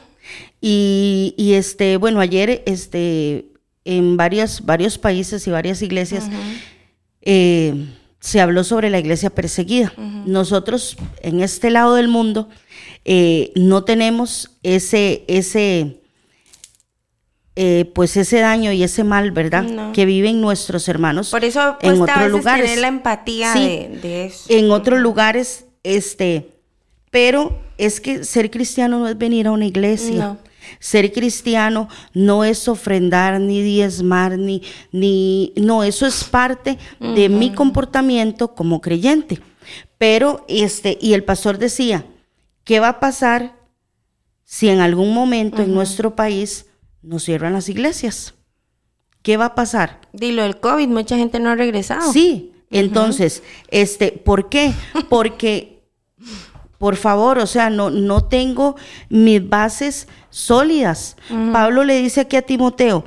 Y, 0.62 1.34
y, 1.38 1.54
este, 1.54 1.98
bueno, 1.98 2.20
ayer 2.20 2.63
este, 2.65 3.46
en 3.86 4.17
varios, 4.17 4.65
varios 4.65 4.98
países 4.98 5.48
y 5.48 5.52
varias 5.52 5.82
iglesias 5.82 6.30
eh, 7.22 7.88
se 8.20 8.41
habló 8.41 8.63
sobre 8.63 8.89
la 8.89 9.00
iglesia 9.00 9.30
perseguida. 9.30 9.93
Nosotros, 9.98 10.98
en 11.22 11.41
este 11.41 11.70
lado 11.70 11.96
del 11.96 12.08
mundo, 12.08 12.50
eh, 13.06 13.52
no 13.56 13.84
tenemos 13.86 14.52
ese, 14.63 15.24
ese, 15.28 16.02
eh, 17.56 17.89
pues 17.96 18.17
ese 18.17 18.39
daño 18.39 18.72
y 18.72 18.84
ese 18.84 19.04
mal, 19.06 19.32
¿verdad? 19.32 19.93
Que 19.93 20.06
viven 20.06 20.41
nuestros 20.41 20.89
hermanos 20.89 21.30
Por 21.30 21.46
eso 21.46 21.78
en 21.82 22.02
otros 22.02 22.30
lugares. 22.30 22.65
Tener 22.65 22.80
la 22.80 22.88
empatía 22.88 23.54
de, 23.54 24.26
eso. 24.26 24.46
En 24.50 24.72
otros 24.72 25.00
lugares, 25.00 25.65
este, 25.84 26.50
pero 27.12 27.58
es 27.78 28.02
que 28.02 28.26
ser 28.26 28.52
cristiano 28.52 29.00
no 29.00 29.08
es 29.08 29.17
venir 29.17 29.48
a 29.48 29.52
una 29.52 29.65
iglesia. 29.65 30.38
Ser 30.80 31.12
cristiano 31.12 31.90
no 32.14 32.44
es 32.44 32.68
ofrendar 32.68 33.40
ni 33.40 33.62
diezmar 33.62 34.38
ni 34.38 34.62
ni 34.92 35.54
no, 35.56 35.84
eso 35.84 36.06
es 36.06 36.24
parte 36.24 36.78
de 37.00 37.30
mi 37.30 37.54
comportamiento 37.54 38.54
como 38.56 38.82
creyente. 38.82 39.40
Pero 39.98 40.46
este 40.48 40.98
y 41.02 41.14
el 41.14 41.24
pastor 41.24 41.58
decía, 41.58 42.06
¿Qué 42.68 42.82
va 42.82 42.90
a 42.90 43.00
pasar 43.00 43.56
si 44.44 44.68
en 44.68 44.82
algún 44.82 45.14
momento 45.14 45.62
en 45.62 45.74
nuestro 45.74 46.18
país 46.18 46.66
nos 47.02 47.24
cierran 47.24 47.54
las 47.54 47.70
iglesias? 47.70 48.34
¿Qué 49.22 49.38
va 49.38 49.46
a 49.46 49.56
pasar? 49.56 50.02
Dilo 50.12 50.44
del 50.44 50.60
COVID, 50.60 50.90
mucha 50.90 51.16
gente 51.16 51.40
no 51.40 51.50
ha 51.50 51.56
regresado. 51.56 52.12
Sí, 52.12 52.52
entonces, 52.70 53.42
este, 53.70 54.12
¿por 54.12 54.50
qué? 54.50 54.74
Porque, 55.10 55.88
por 56.78 56.98
favor, 56.98 57.38
o 57.38 57.48
sea, 57.48 57.70
no, 57.70 57.90
no 57.90 58.26
tengo 58.26 58.76
mis 59.08 59.48
bases 59.48 60.10
sólidas. 60.38 61.17
Pablo 61.52 61.84
le 61.84 62.00
dice 62.00 62.21
aquí 62.21 62.36
a 62.36 62.43
Timoteo, 62.43 63.06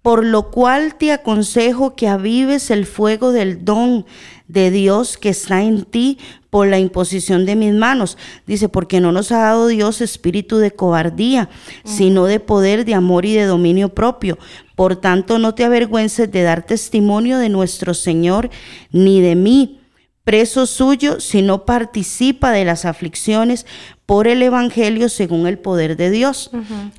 por 0.00 0.24
lo 0.24 0.50
cual 0.50 0.94
te 0.94 1.12
aconsejo 1.12 1.94
que 1.94 2.08
avives 2.08 2.70
el 2.70 2.86
fuego 2.86 3.30
del 3.30 3.64
don 3.64 4.06
de 4.48 4.70
Dios 4.70 5.18
que 5.18 5.28
está 5.28 5.62
en 5.62 5.84
ti 5.84 6.18
por 6.48 6.66
la 6.66 6.78
imposición 6.78 7.44
de 7.44 7.56
mis 7.56 7.74
manos. 7.74 8.16
Dice, 8.46 8.70
porque 8.70 9.00
no 9.00 9.12
nos 9.12 9.32
ha 9.32 9.38
dado 9.38 9.66
Dios 9.66 10.00
espíritu 10.00 10.56
de 10.56 10.70
cobardía, 10.70 11.50
sino 11.84 12.24
de 12.24 12.40
poder, 12.40 12.86
de 12.86 12.94
amor 12.94 13.26
y 13.26 13.34
de 13.34 13.44
dominio 13.44 13.90
propio. 13.90 14.38
Por 14.76 14.96
tanto, 14.96 15.38
no 15.38 15.54
te 15.54 15.64
avergüences 15.64 16.30
de 16.32 16.42
dar 16.42 16.64
testimonio 16.64 17.38
de 17.38 17.50
nuestro 17.50 17.92
Señor, 17.92 18.48
ni 18.92 19.20
de 19.20 19.34
mí, 19.34 19.80
preso 20.24 20.66
suyo, 20.66 21.20
sino 21.20 21.64
participa 21.64 22.50
de 22.50 22.64
las 22.64 22.84
aflicciones 22.84 23.66
por 24.06 24.28
el 24.28 24.42
Evangelio 24.42 25.08
según 25.08 25.46
el 25.46 25.58
poder 25.58 25.96
de 25.96 26.10
Dios. 26.10 26.50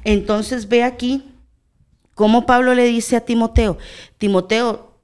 Entonces 0.03 0.67
ve 0.67 0.83
aquí 0.83 1.23
como 2.17 2.47
Pablo 2.47 2.73
le 2.73 2.85
dice 2.85 3.15
a 3.15 3.21
Timoteo, 3.21 3.77
Timoteo, 4.17 4.95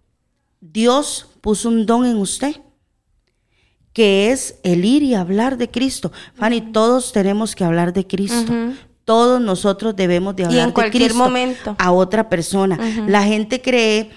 Dios 0.59 1.27
puso 1.41 1.69
un 1.69 1.85
don 1.85 2.07
en 2.07 2.17
usted, 2.17 2.55
que 3.93 4.31
es 4.31 4.55
el 4.63 4.83
ir 4.83 5.03
y 5.03 5.13
hablar 5.13 5.57
de 5.57 5.69
Cristo. 5.69 6.11
Fanny, 6.33 6.61
todos 6.61 7.13
tenemos 7.13 7.55
que 7.55 7.63
hablar 7.63 7.93
de 7.93 8.07
Cristo. 8.07 8.51
Todos 9.05 9.39
nosotros 9.39 9.95
debemos 9.95 10.35
de 10.35 10.45
hablar 10.45 10.69
en 10.69 10.71
cualquier 10.73 11.13
momento. 11.13 11.75
a 11.77 11.91
otra 11.91 12.29
persona. 12.29 12.79
La 13.07 13.21
gente 13.21 13.61
cree 13.61 14.09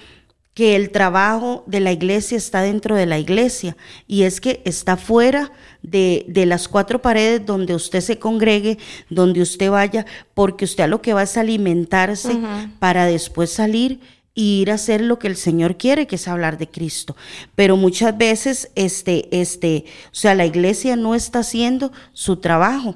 que 0.57 0.75
el 0.75 0.89
trabajo 0.89 1.63
de 1.67 1.79
la 1.79 1.91
iglesia 1.91 2.35
está 2.35 2.63
dentro 2.63 2.95
de 2.95 3.05
la 3.05 3.19
iglesia 3.19 3.77
y 4.07 4.23
es 4.23 4.41
que 4.41 4.63
está 4.65 4.97
fuera 4.97 5.51
de, 5.83 6.25
las 6.47 6.67
cuatro 6.67 6.99
paredes 6.99 7.45
donde 7.45 7.75
usted 7.75 8.01
se 8.01 8.17
congregue, 8.17 8.79
donde 9.11 9.43
usted 9.43 9.69
vaya, 9.69 10.07
porque 10.33 10.65
usted 10.65 10.85
a 10.85 10.87
lo 10.87 10.99
que 10.99 11.13
va 11.13 11.21
es 11.21 11.37
alimentarse 11.37 12.39
para 12.79 13.05
después 13.05 13.51
salir 13.51 13.99
e 14.35 14.41
ir 14.41 14.71
a 14.71 14.73
hacer 14.73 15.01
lo 15.01 15.19
que 15.19 15.27
el 15.27 15.35
Señor 15.35 15.77
quiere, 15.77 16.07
que 16.07 16.15
es 16.15 16.27
hablar 16.27 16.57
de 16.57 16.67
Cristo. 16.67 17.15
Pero 17.53 17.77
muchas 17.77 18.17
veces, 18.17 18.71
este, 18.73 19.27
este, 19.39 19.85
o 20.05 20.15
sea, 20.15 20.33
la 20.33 20.47
iglesia 20.47 20.95
no 20.95 21.13
está 21.13 21.37
haciendo 21.37 21.91
su 22.13 22.37
trabajo. 22.37 22.95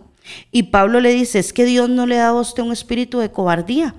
Y 0.52 0.64
Pablo 0.64 1.00
le 1.00 1.14
dice, 1.14 1.38
es 1.38 1.54
que 1.54 1.66
Dios 1.66 1.92
no 1.92 2.08
le 2.08 2.18
ha 2.18 2.24
dado 2.24 2.40
a 2.40 2.42
usted 2.42 2.64
un 2.64 2.72
espíritu 2.72 3.20
de 3.20 3.30
cobardía, 3.30 3.94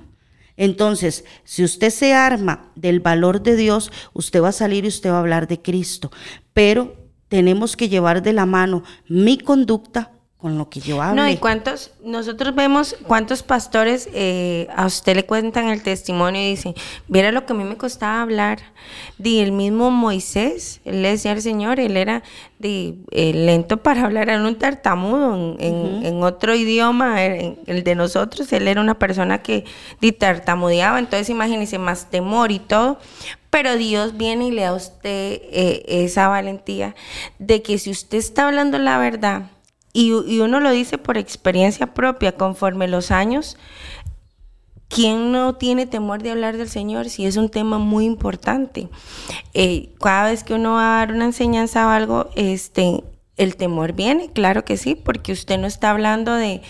entonces, 0.56 1.24
si 1.44 1.64
usted 1.64 1.90
se 1.90 2.14
arma 2.14 2.70
del 2.74 3.00
valor 3.00 3.42
de 3.42 3.56
Dios, 3.56 3.90
usted 4.12 4.42
va 4.42 4.48
a 4.48 4.52
salir 4.52 4.84
y 4.84 4.88
usted 4.88 5.10
va 5.10 5.16
a 5.16 5.20
hablar 5.20 5.48
de 5.48 5.60
Cristo. 5.62 6.10
Pero 6.52 6.96
tenemos 7.28 7.76
que 7.76 7.88
llevar 7.88 8.22
de 8.22 8.32
la 8.32 8.46
mano 8.46 8.82
mi 9.08 9.38
conducta 9.38 10.12
con 10.42 10.58
lo 10.58 10.68
que 10.68 10.80
yo 10.80 11.00
hablo. 11.00 11.22
No, 11.22 11.28
y 11.28 11.36
cuántos, 11.36 11.92
nosotros 12.04 12.52
vemos 12.52 12.96
cuántos 13.06 13.44
pastores 13.44 14.08
eh, 14.12 14.66
a 14.74 14.86
usted 14.86 15.14
le 15.14 15.24
cuentan 15.24 15.68
el 15.68 15.84
testimonio 15.84 16.42
y 16.42 16.50
dicen, 16.50 16.74
viera 17.06 17.30
lo 17.30 17.46
que 17.46 17.52
a 17.52 17.56
mí 17.56 17.62
me 17.62 17.76
costaba 17.76 18.22
hablar. 18.22 18.58
Di 19.18 19.38
el 19.38 19.52
mismo 19.52 19.92
Moisés, 19.92 20.80
él 20.84 21.02
le 21.02 21.10
decía 21.10 21.30
al 21.30 21.42
Señor, 21.42 21.78
él 21.78 21.96
era 21.96 22.24
de, 22.58 22.96
eh, 23.12 23.32
lento 23.32 23.84
para 23.84 24.02
hablar, 24.04 24.28
era 24.28 24.44
un 24.44 24.58
tartamudo 24.58 25.56
en, 25.60 26.22
otro 26.24 26.56
idioma, 26.56 27.22
el 27.22 27.84
de 27.84 27.94
nosotros, 27.94 28.52
él 28.52 28.66
era 28.66 28.80
una 28.80 28.98
persona 28.98 29.42
que 29.42 29.64
di, 30.00 30.10
tartamudeaba, 30.10 30.98
entonces 30.98 31.30
imagínese 31.30 31.78
más 31.78 32.10
temor 32.10 32.50
y 32.50 32.58
todo. 32.58 32.98
Pero 33.50 33.76
Dios 33.76 34.16
viene 34.16 34.48
y 34.48 34.50
le 34.50 34.62
da 34.62 34.70
a 34.70 34.74
usted 34.74 35.40
eh, 35.52 35.84
esa 35.86 36.26
valentía 36.26 36.96
de 37.38 37.62
que 37.62 37.78
si 37.78 37.90
usted 37.90 38.18
está 38.18 38.48
hablando 38.48 38.78
la 38.78 38.98
verdad, 38.98 39.42
y, 39.92 40.12
uno 40.12 40.60
lo 40.60 40.70
dice 40.70 40.98
por 40.98 41.18
experiencia 41.18 41.94
propia, 41.94 42.32
conforme 42.32 42.88
los 42.88 43.10
años, 43.10 43.58
¿quién 44.88 45.32
no 45.32 45.54
tiene 45.56 45.86
temor 45.86 46.22
de 46.22 46.30
hablar 46.30 46.56
del 46.56 46.68
Señor 46.68 47.10
si 47.10 47.26
es 47.26 47.36
un 47.36 47.50
tema 47.50 47.78
muy 47.78 48.06
importante? 48.06 48.88
Eh, 49.52 49.90
cada 50.00 50.30
vez 50.30 50.44
que 50.44 50.54
uno 50.54 50.72
va 50.72 50.96
a 50.96 50.98
dar 50.98 51.12
una 51.14 51.26
enseñanza 51.26 51.86
o 51.86 51.90
algo, 51.90 52.30
este, 52.36 53.04
el 53.36 53.56
temor 53.56 53.92
viene, 53.92 54.30
claro 54.32 54.64
que 54.64 54.76
sí, 54.76 54.94
porque 54.94 55.32
usted 55.32 55.58
no 55.58 55.66
está 55.66 55.90
hablando 55.90 56.34
de, 56.34 56.62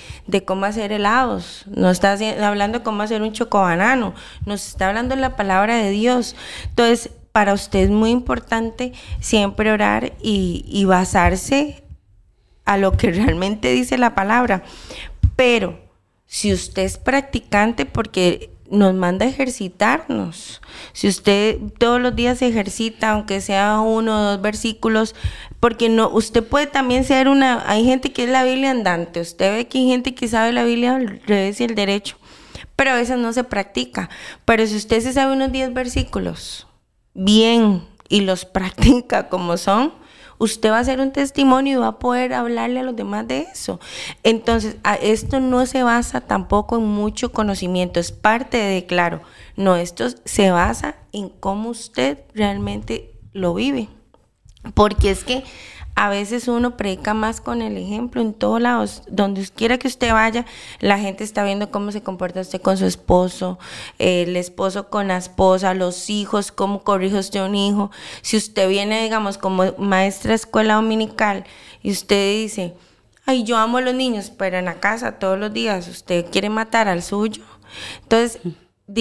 cómo 0.44 0.64
hacer 0.64 0.92
helados, 0.92 1.64
no 1.68 1.90
está 1.90 2.16
hablando 2.46 2.78
de 2.78 2.84
cómo 2.84 3.02
hacer 3.02 3.22
un 3.22 3.32
chocobanano, 3.32 4.14
nos 4.46 4.66
está 4.66 4.88
hablando 4.88 5.14
la 5.16 5.36
palabra 5.36 5.76
de 5.76 5.90
Dios. 5.90 6.34
Entonces, 6.70 7.10
para 7.32 7.54
usted 7.54 7.80
es 7.80 7.90
muy 7.90 8.10
importante 8.10 8.92
siempre 9.20 9.72
orar 9.72 10.12
y, 10.22 10.64
y 10.66 10.84
basarse 10.84 11.81
a 12.64 12.76
lo 12.76 12.92
que 12.92 13.10
realmente 13.12 13.72
dice 13.72 13.98
la 13.98 14.14
palabra. 14.14 14.62
Pero 15.36 15.80
si 16.26 16.52
usted 16.52 16.82
es 16.82 16.98
practicante, 16.98 17.86
porque 17.86 18.52
nos 18.72 18.94
manda 18.94 19.26
a 19.26 19.28
ejercitarnos. 19.28 20.62
Si 20.94 21.06
usted 21.06 21.58
todos 21.78 22.00
los 22.00 22.16
días 22.16 22.38
se 22.38 22.48
ejercita, 22.48 23.10
aunque 23.10 23.42
sea 23.42 23.80
uno 23.80 24.18
o 24.18 24.22
dos 24.22 24.40
versículos, 24.40 25.14
porque 25.60 25.90
no, 25.90 26.08
usted 26.08 26.42
puede 26.42 26.66
también 26.66 27.04
ser 27.04 27.28
una, 27.28 27.62
hay 27.70 27.84
gente 27.84 28.12
que 28.12 28.24
es 28.24 28.30
la 28.30 28.44
Biblia 28.44 28.70
andante, 28.70 29.20
usted 29.20 29.54
ve 29.54 29.68
que 29.68 29.78
hay 29.78 29.88
gente 29.88 30.14
que 30.14 30.26
sabe 30.26 30.52
la 30.52 30.64
Biblia 30.64 30.96
al 30.96 31.20
revés 31.26 31.60
y 31.60 31.64
el 31.64 31.74
derecho, 31.74 32.16
pero 32.74 32.92
a 32.92 32.96
veces 32.96 33.18
no 33.18 33.34
se 33.34 33.44
practica. 33.44 34.08
Pero 34.46 34.66
si 34.66 34.76
usted 34.76 35.00
se 35.00 35.12
sabe 35.12 35.34
unos 35.34 35.52
10 35.52 35.74
versículos 35.74 36.66
bien 37.12 37.86
y 38.08 38.22
los 38.22 38.44
practica 38.46 39.28
como 39.28 39.58
son, 39.58 39.92
usted 40.42 40.70
va 40.70 40.78
a 40.78 40.80
hacer 40.80 41.00
un 41.00 41.12
testimonio 41.12 41.78
y 41.78 41.80
va 41.80 41.86
a 41.86 41.98
poder 42.00 42.34
hablarle 42.34 42.80
a 42.80 42.82
los 42.82 42.96
demás 42.96 43.28
de 43.28 43.46
eso. 43.52 43.78
Entonces, 44.24 44.76
esto 45.00 45.38
no 45.38 45.66
se 45.66 45.84
basa 45.84 46.20
tampoco 46.20 46.78
en 46.78 46.84
mucho 46.84 47.30
conocimiento, 47.32 48.00
es 48.00 48.10
parte 48.10 48.56
de, 48.56 48.84
claro, 48.84 49.20
no, 49.56 49.76
esto 49.76 50.06
se 50.24 50.50
basa 50.50 50.96
en 51.12 51.28
cómo 51.28 51.68
usted 51.70 52.18
realmente 52.34 53.12
lo 53.32 53.54
vive. 53.54 53.88
Porque 54.74 55.10
es 55.10 55.22
que 55.22 55.44
a 55.94 56.08
veces 56.08 56.48
uno 56.48 56.76
predica 56.76 57.14
más 57.14 57.40
con 57.40 57.62
el 57.62 57.76
ejemplo 57.76 58.20
en 58.20 58.34
todos 58.34 58.60
lados, 58.60 59.02
donde 59.08 59.46
quiera 59.48 59.78
que 59.78 59.88
usted 59.88 60.12
vaya, 60.12 60.46
la 60.80 60.98
gente 60.98 61.22
está 61.22 61.44
viendo 61.44 61.70
cómo 61.70 61.92
se 61.92 62.02
comporta 62.02 62.40
usted 62.40 62.60
con 62.60 62.76
su 62.76 62.86
esposo, 62.86 63.58
el 63.98 64.36
esposo 64.36 64.88
con 64.88 65.08
la 65.08 65.16
esposa, 65.16 65.74
los 65.74 66.10
hijos, 66.10 66.50
cómo 66.50 66.82
corrige 66.82 67.18
usted 67.18 67.44
un 67.44 67.54
hijo. 67.54 67.90
Si 68.22 68.36
usted 68.36 68.68
viene, 68.68 69.02
digamos, 69.02 69.38
como 69.38 69.72
maestra 69.78 70.30
de 70.30 70.36
escuela 70.36 70.74
dominical 70.74 71.44
y 71.82 71.92
usted 71.92 72.40
dice, 72.40 72.74
ay, 73.26 73.44
yo 73.44 73.56
amo 73.58 73.78
a 73.78 73.82
los 73.82 73.94
niños, 73.94 74.30
pero 74.30 74.58
en 74.58 74.64
la 74.64 74.80
casa 74.80 75.18
todos 75.18 75.38
los 75.38 75.52
días 75.52 75.88
usted 75.88 76.26
quiere 76.30 76.48
matar 76.48 76.88
al 76.88 77.02
suyo. 77.02 77.42
Entonces, 78.02 78.40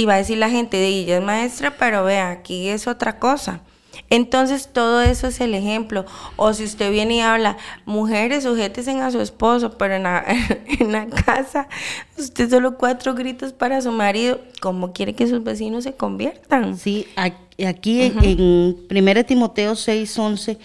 va 0.08 0.14
a 0.14 0.18
decir 0.18 0.38
la 0.38 0.50
gente, 0.50 0.86
ella 0.86 1.18
es 1.18 1.24
maestra, 1.24 1.76
pero 1.78 2.04
vea, 2.04 2.32
aquí 2.32 2.68
es 2.70 2.88
otra 2.88 3.18
cosa. 3.18 3.62
Entonces 4.10 4.70
todo 4.72 5.02
eso 5.02 5.28
es 5.28 5.40
el 5.42 5.54
ejemplo. 5.54 6.06
O 6.36 6.54
si 6.54 6.64
usted 6.64 6.92
viene 6.92 7.18
y 7.18 7.22
habla, 7.22 7.58
mujeres, 7.86 8.44
sujétense 8.44 8.92
a 8.92 9.12
su 9.12 9.22
esposo, 9.22 9.78
pero 9.78 9.96
en 9.96 10.04
la, 10.04 10.26
en 10.80 10.92
la 10.92 11.08
casa 11.08 11.68
usted 12.18 12.50
solo 12.50 12.78
cuatro 12.78 13.14
gritos 13.14 13.54
para 13.54 13.82
su 13.82 13.92
marido. 13.92 14.40
¿Cómo 14.62 14.94
quiere 14.94 15.14
que 15.14 15.28
sus 15.28 15.44
vecinos 15.44 15.84
se 15.84 15.94
conviertan? 15.94 16.78
Sí, 16.78 17.08
aquí 17.16 18.02
en, 18.02 18.78
1 18.90 19.26
Timoteo 19.26 19.76
6, 19.76 20.20
11, 20.20 20.58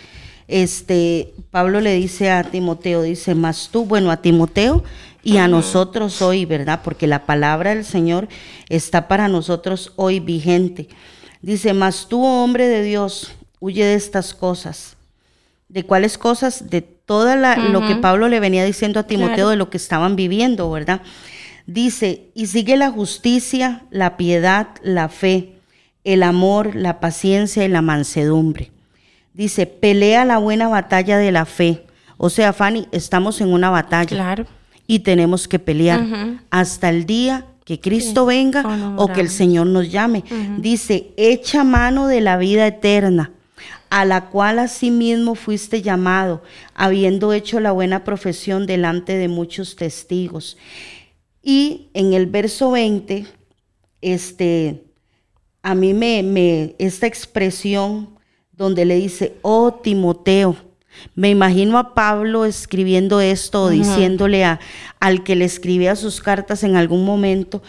este, 0.49 1.35
Pablo 1.51 1.81
le 1.81 1.95
dice 1.95 2.31
a 2.31 2.45
Timoteo, 2.45 3.03
dice, 3.03 3.35
más 3.35 3.69
tú, 3.71 3.85
bueno, 3.85 4.11
a 4.11 4.19
Timoteo 4.19 4.85
y 5.23 5.39
a 5.39 5.49
nosotros 5.49 6.23
hoy, 6.23 6.45
¿verdad? 6.45 6.83
Porque 6.85 7.09
la 7.09 7.27
palabra 7.27 7.75
del 7.75 7.85
Señor 7.85 8.29
está 8.69 9.09
para 9.09 9.27
nosotros 9.27 9.93
hoy 9.97 10.21
vigente. 10.21 10.89
Dice, 11.43 11.73
mas 11.73 12.09
tú, 12.09 12.25
hombre 12.25 12.67
de 12.67 12.83
Dios, 12.83 13.33
huye 13.61 13.85
de 13.85 13.95
estas 13.95 14.35
cosas. 14.35 14.97
¿De 15.69 15.85
cuáles 15.85 16.19
cosas? 16.19 16.71
De 16.71 16.81
toda 16.81 17.37
la, 17.37 17.57
lo 17.57 17.87
que 17.87 17.97
Pablo 17.97 18.29
le 18.29 18.41
venía 18.41 18.65
diciendo 18.65 19.01
a 19.01 19.07
Timoteo 19.07 19.49
de 19.49 19.57
lo 19.57 19.71
que 19.71 19.77
estaban 19.77 20.17
viviendo, 20.17 20.71
¿verdad? 20.71 21.03
Dice, 21.67 22.29
y 22.35 22.47
sigue 22.47 22.77
la 22.77 22.91
justicia, 22.91 23.83
la 23.91 24.17
piedad, 24.17 24.69
la 24.83 25.09
fe, 25.09 25.55
el 26.05 26.23
amor, 26.23 26.77
la 26.77 27.01
paciencia 27.01 27.65
y 27.65 27.69
la 27.69 27.83
mansedumbre. 27.83 28.71
Dice, 29.35 29.67
pelea 29.67 30.25
la 30.25 30.39
buena 30.39 30.69
batalla 30.69 31.19
de 31.19 31.33
la 31.33 31.45
fe. 31.45 31.85
O 32.17 32.31
sea, 32.31 32.53
Fanny, 32.53 32.89
estamos 32.93 33.41
en 33.41 33.53
una 33.53 33.71
batalla. 33.71 34.17
Claro. 34.17 34.47
Y 34.87 35.01
tenemos 35.01 35.49
que 35.49 35.59
pelear 35.59 36.07
hasta 36.51 36.89
el 36.89 37.07
día 37.07 37.45
que 37.67 37.81
Cristo 37.81 38.27
venga 38.27 38.95
o 38.97 39.09
que 39.09 39.21
el 39.21 39.29
Señor 39.29 39.67
nos 39.67 39.91
llame. 39.91 40.23
Dice, 40.59 41.09
echa 41.17 41.65
mano 41.65 42.07
de 42.07 42.21
la 42.21 42.37
vida 42.37 42.65
eterna, 42.65 43.33
a 43.91 44.05
la 44.05 44.27
cual 44.27 44.61
asimismo 44.61 45.35
fuiste 45.35 45.83
llamado, 45.83 46.45
habiendo 46.75 47.33
hecho 47.33 47.59
la 47.59 47.73
buena 47.73 48.05
profesión 48.05 48.67
delante 48.67 49.17
de 49.17 49.27
muchos 49.27 49.75
testigos. 49.75 50.57
Y 51.43 51.89
en 51.93 52.13
el 52.13 52.27
verso 52.27 52.71
20, 52.71 53.27
este, 54.01 54.85
a 55.61 55.75
mí 55.75 55.93
me, 55.93 56.23
me, 56.23 56.77
esta 56.79 57.09
expresión 57.09 58.11
donde 58.53 58.85
le 58.85 58.95
dice, 58.95 59.35
oh 59.43 59.75
Timoteo, 59.75 60.55
me 61.15 61.31
imagino 61.31 61.79
a 61.79 61.95
Pablo 61.95 62.45
escribiendo 62.45 63.21
esto, 63.21 63.69
diciéndole 63.69 64.45
a, 64.45 64.61
al 65.01 65.25
que 65.25 65.37
le 65.37 65.45
escribía 65.45 65.97
sus 65.97 66.21
cartas 66.21 66.63
en 66.63 66.77
algún 66.77 67.05
momento. 67.05 67.63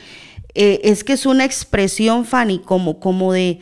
Eh, 0.53 0.81
es 0.83 1.03
que 1.03 1.13
es 1.13 1.25
una 1.25 1.45
expresión, 1.45 2.25
Fanny, 2.25 2.59
como, 2.59 2.99
como 2.99 3.31
de 3.31 3.59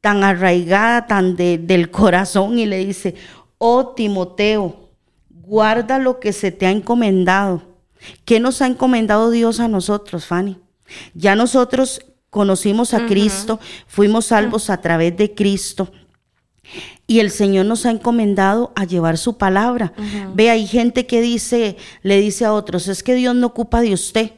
tan 0.00 0.24
arraigada, 0.24 1.06
tan 1.06 1.36
del 1.36 1.90
corazón, 1.92 2.58
y 2.58 2.66
le 2.66 2.78
dice, 2.84 3.14
oh 3.58 3.88
Timoteo, 3.88 4.88
guarda 5.28 5.98
lo 5.98 6.20
que 6.20 6.32
se 6.32 6.50
te 6.50 6.66
ha 6.66 6.70
encomendado. 6.70 7.62
¿Qué 8.24 8.40
nos 8.40 8.62
ha 8.62 8.66
encomendado 8.66 9.30
Dios 9.30 9.60
a 9.60 9.68
nosotros, 9.68 10.26
Fanny? 10.26 10.58
Ya 11.14 11.34
nosotros 11.34 12.00
conocimos 12.30 12.94
a 12.94 13.06
Cristo, 13.06 13.58
fuimos 13.86 14.26
salvos 14.26 14.70
a 14.70 14.80
través 14.80 15.16
de 15.16 15.34
Cristo. 15.34 15.90
Y 17.06 17.20
el 17.20 17.30
Señor 17.30 17.66
nos 17.66 17.86
ha 17.86 17.90
encomendado 17.90 18.72
a 18.76 18.84
llevar 18.84 19.16
su 19.18 19.38
palabra. 19.38 19.92
Ve, 20.34 20.50
hay 20.50 20.66
gente 20.66 21.06
que 21.06 21.20
dice, 21.20 21.76
le 22.02 22.20
dice 22.20 22.44
a 22.44 22.52
otros, 22.52 22.88
es 22.88 23.02
que 23.02 23.14
Dios 23.14 23.34
no 23.34 23.46
ocupa 23.46 23.80
de 23.80 23.94
usted. 23.94 24.32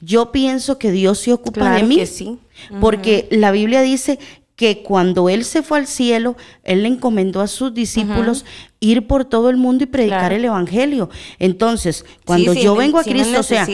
Yo 0.00 0.30
pienso 0.30 0.78
que 0.78 0.92
Dios 0.92 1.18
se 1.18 1.32
ocupa 1.32 1.74
de 1.74 1.82
mí. 1.82 2.06
sí. 2.06 2.38
Porque 2.80 3.26
la 3.32 3.50
Biblia 3.50 3.82
dice 3.82 4.20
que 4.54 4.82
cuando 4.84 5.28
Él 5.28 5.44
se 5.44 5.62
fue 5.62 5.78
al 5.78 5.88
cielo, 5.88 6.36
Él 6.62 6.82
le 6.82 6.88
encomendó 6.88 7.40
a 7.40 7.48
sus 7.48 7.74
discípulos 7.74 8.44
ir 8.78 9.08
por 9.08 9.24
todo 9.24 9.50
el 9.50 9.56
mundo 9.56 9.82
y 9.82 9.86
predicar 9.88 10.32
el 10.32 10.44
Evangelio. 10.44 11.10
Entonces, 11.40 12.04
cuando 12.24 12.52
yo 12.52 12.76
vengo 12.76 12.98
a 12.98 13.02
Cristo, 13.02 13.40
o 13.40 13.42
sea, 13.42 13.66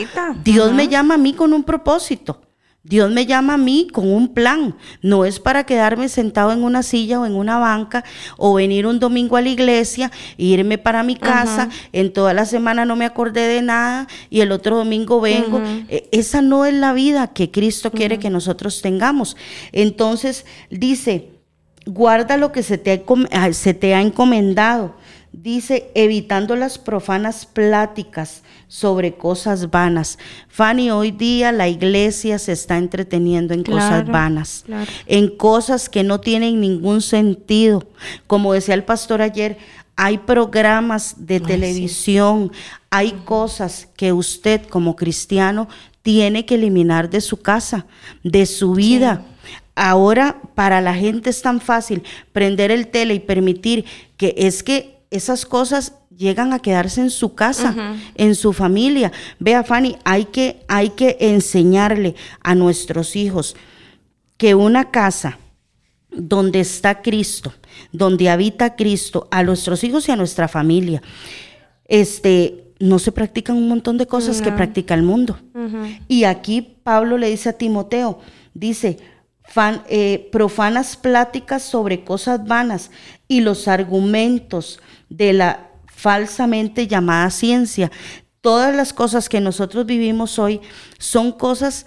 Dios 0.43 0.73
me 0.73 0.87
llama 0.87 1.15
a 1.15 1.17
mí 1.19 1.33
con 1.33 1.53
un 1.53 1.63
propósito. 1.63 2.41
Dios 2.83 3.11
me 3.11 3.25
llama 3.25 3.55
a 3.55 3.57
mí 3.57 3.87
con 3.91 4.11
un 4.11 4.33
plan. 4.33 4.75
No 5.01 5.25
es 5.25 5.39
para 5.39 5.65
quedarme 5.65 6.07
sentado 6.07 6.53
en 6.53 6.63
una 6.63 6.81
silla 6.81 7.19
o 7.19 7.25
en 7.25 7.35
una 7.35 7.59
banca 7.59 8.05
o 8.37 8.53
venir 8.53 8.87
un 8.87 8.99
domingo 8.99 9.35
a 9.35 9.41
la 9.41 9.49
iglesia 9.49 10.11
e 10.37 10.45
irme 10.45 10.77
para 10.77 11.03
mi 11.03 11.15
casa. 11.15 11.69
En 11.91 12.13
toda 12.13 12.33
la 12.33 12.45
semana 12.45 12.85
no 12.85 12.95
me 12.95 13.05
acordé 13.05 13.47
de 13.47 13.61
nada 13.61 14.07
y 14.29 14.41
el 14.41 14.51
otro 14.51 14.77
domingo 14.77 15.19
vengo. 15.19 15.61
E, 15.89 16.07
esa 16.11 16.41
no 16.41 16.65
es 16.65 16.73
la 16.73 16.93
vida 16.93 17.27
que 17.27 17.51
Cristo 17.51 17.91
quiere 17.91 18.17
que 18.17 18.29
nosotros 18.29 18.81
tengamos. 18.81 19.35
Entonces 19.73 20.45
dice, 20.69 21.31
guarda 21.85 22.37
lo 22.37 22.53
que 22.53 22.63
se 22.63 22.77
te 22.77 23.03
ha, 23.31 23.53
se 23.53 23.73
te 23.73 23.93
ha 23.93 24.01
encomendado 24.01 24.95
Dice, 25.31 25.91
evitando 25.93 26.55
las 26.55 26.79
profanas 26.79 27.45
pláticas 27.45 28.41
sobre 28.69 29.15
cosas 29.15 29.71
vanas. 29.71 30.17
Fanny, 30.47 30.91
hoy 30.91 31.11
día 31.11 31.51
la 31.51 31.67
iglesia 31.67 32.39
se 32.39 32.53
está 32.53 32.77
entreteniendo 32.77 33.53
en 33.53 33.63
cosas 33.63 34.07
vanas, 34.07 34.63
en 35.07 35.35
cosas 35.35 35.89
que 35.89 36.03
no 36.03 36.21
tienen 36.21 36.61
ningún 36.61 37.01
sentido. 37.01 37.85
Como 38.27 38.53
decía 38.53 38.75
el 38.75 38.85
pastor 38.85 39.21
ayer, 39.21 39.57
hay 39.97 40.19
programas 40.19 41.15
de 41.17 41.41
televisión, 41.41 42.51
hay 42.89 43.11
cosas 43.25 43.89
que 43.97 44.13
usted 44.13 44.61
como 44.67 44.95
cristiano 44.95 45.67
tiene 46.03 46.45
que 46.45 46.55
eliminar 46.55 47.09
de 47.09 47.21
su 47.21 47.37
casa, 47.41 47.87
de 48.23 48.45
su 48.45 48.73
vida. 48.73 49.25
Ahora 49.75 50.41
para 50.53 50.79
la 50.79 50.93
gente 50.93 51.31
es 51.31 51.41
tan 51.41 51.59
fácil 51.59 52.03
prender 52.31 52.69
el 52.69 52.87
tele 52.87 53.15
y 53.15 53.19
permitir 53.19 53.85
que 54.15 54.35
es 54.37 54.61
que 54.61 54.99
esas 55.09 55.45
cosas 55.45 55.93
llegan 56.19 56.51
a 56.51 56.59
quedarse 56.59 56.99
en 56.99 57.11
su 57.11 57.33
casa, 57.33 57.95
en 58.15 58.35
su 58.35 58.51
familia. 58.51 59.13
Vea, 59.39 59.63
Fanny, 59.63 59.95
hay 60.03 60.25
que, 60.25 60.59
hay 60.67 60.89
que 60.89 61.15
enseñarle 61.21 62.13
a 62.41 62.55
nuestros 62.55 63.15
hijos 63.15 63.55
que 64.35 64.53
una 64.53 64.91
casa 64.91 65.39
donde 66.11 66.59
está 66.59 67.01
Cristo, 67.01 67.53
donde 67.93 68.29
habita 68.29 68.75
Cristo, 68.75 69.29
a 69.31 69.43
nuestros 69.43 69.81
hijos 69.85 70.09
y 70.09 70.11
a 70.11 70.17
nuestra 70.17 70.49
familia, 70.49 71.01
este, 71.85 72.73
no 72.79 72.99
se 72.99 73.13
practican 73.13 73.55
un 73.55 73.69
montón 73.69 73.97
de 73.97 74.05
cosas 74.05 74.41
que 74.41 74.51
practica 74.51 74.95
el 74.95 75.03
mundo. 75.03 75.39
Y 76.09 76.25
aquí 76.25 76.75
Pablo 76.83 77.17
le 77.17 77.29
dice 77.29 77.49
a 77.49 77.53
Timoteo, 77.53 78.19
dice, 78.53 78.97
eh, 79.87 80.29
profanas 80.33 80.97
pláticas 80.97 81.63
sobre 81.63 82.03
cosas 82.03 82.45
vanas 82.45 82.91
y 83.27 83.39
los 83.39 83.69
argumentos 83.69 84.81
de 85.09 85.33
la 85.33 85.68
falsamente 85.99 86.87
llamada 86.87 87.29
ciencia. 87.29 87.91
Todas 88.39 88.73
las 88.73 88.93
cosas 88.93 89.27
que 89.27 89.41
nosotros 89.41 89.85
vivimos 89.85 90.39
hoy 90.39 90.61
son 90.97 91.33
cosas 91.33 91.85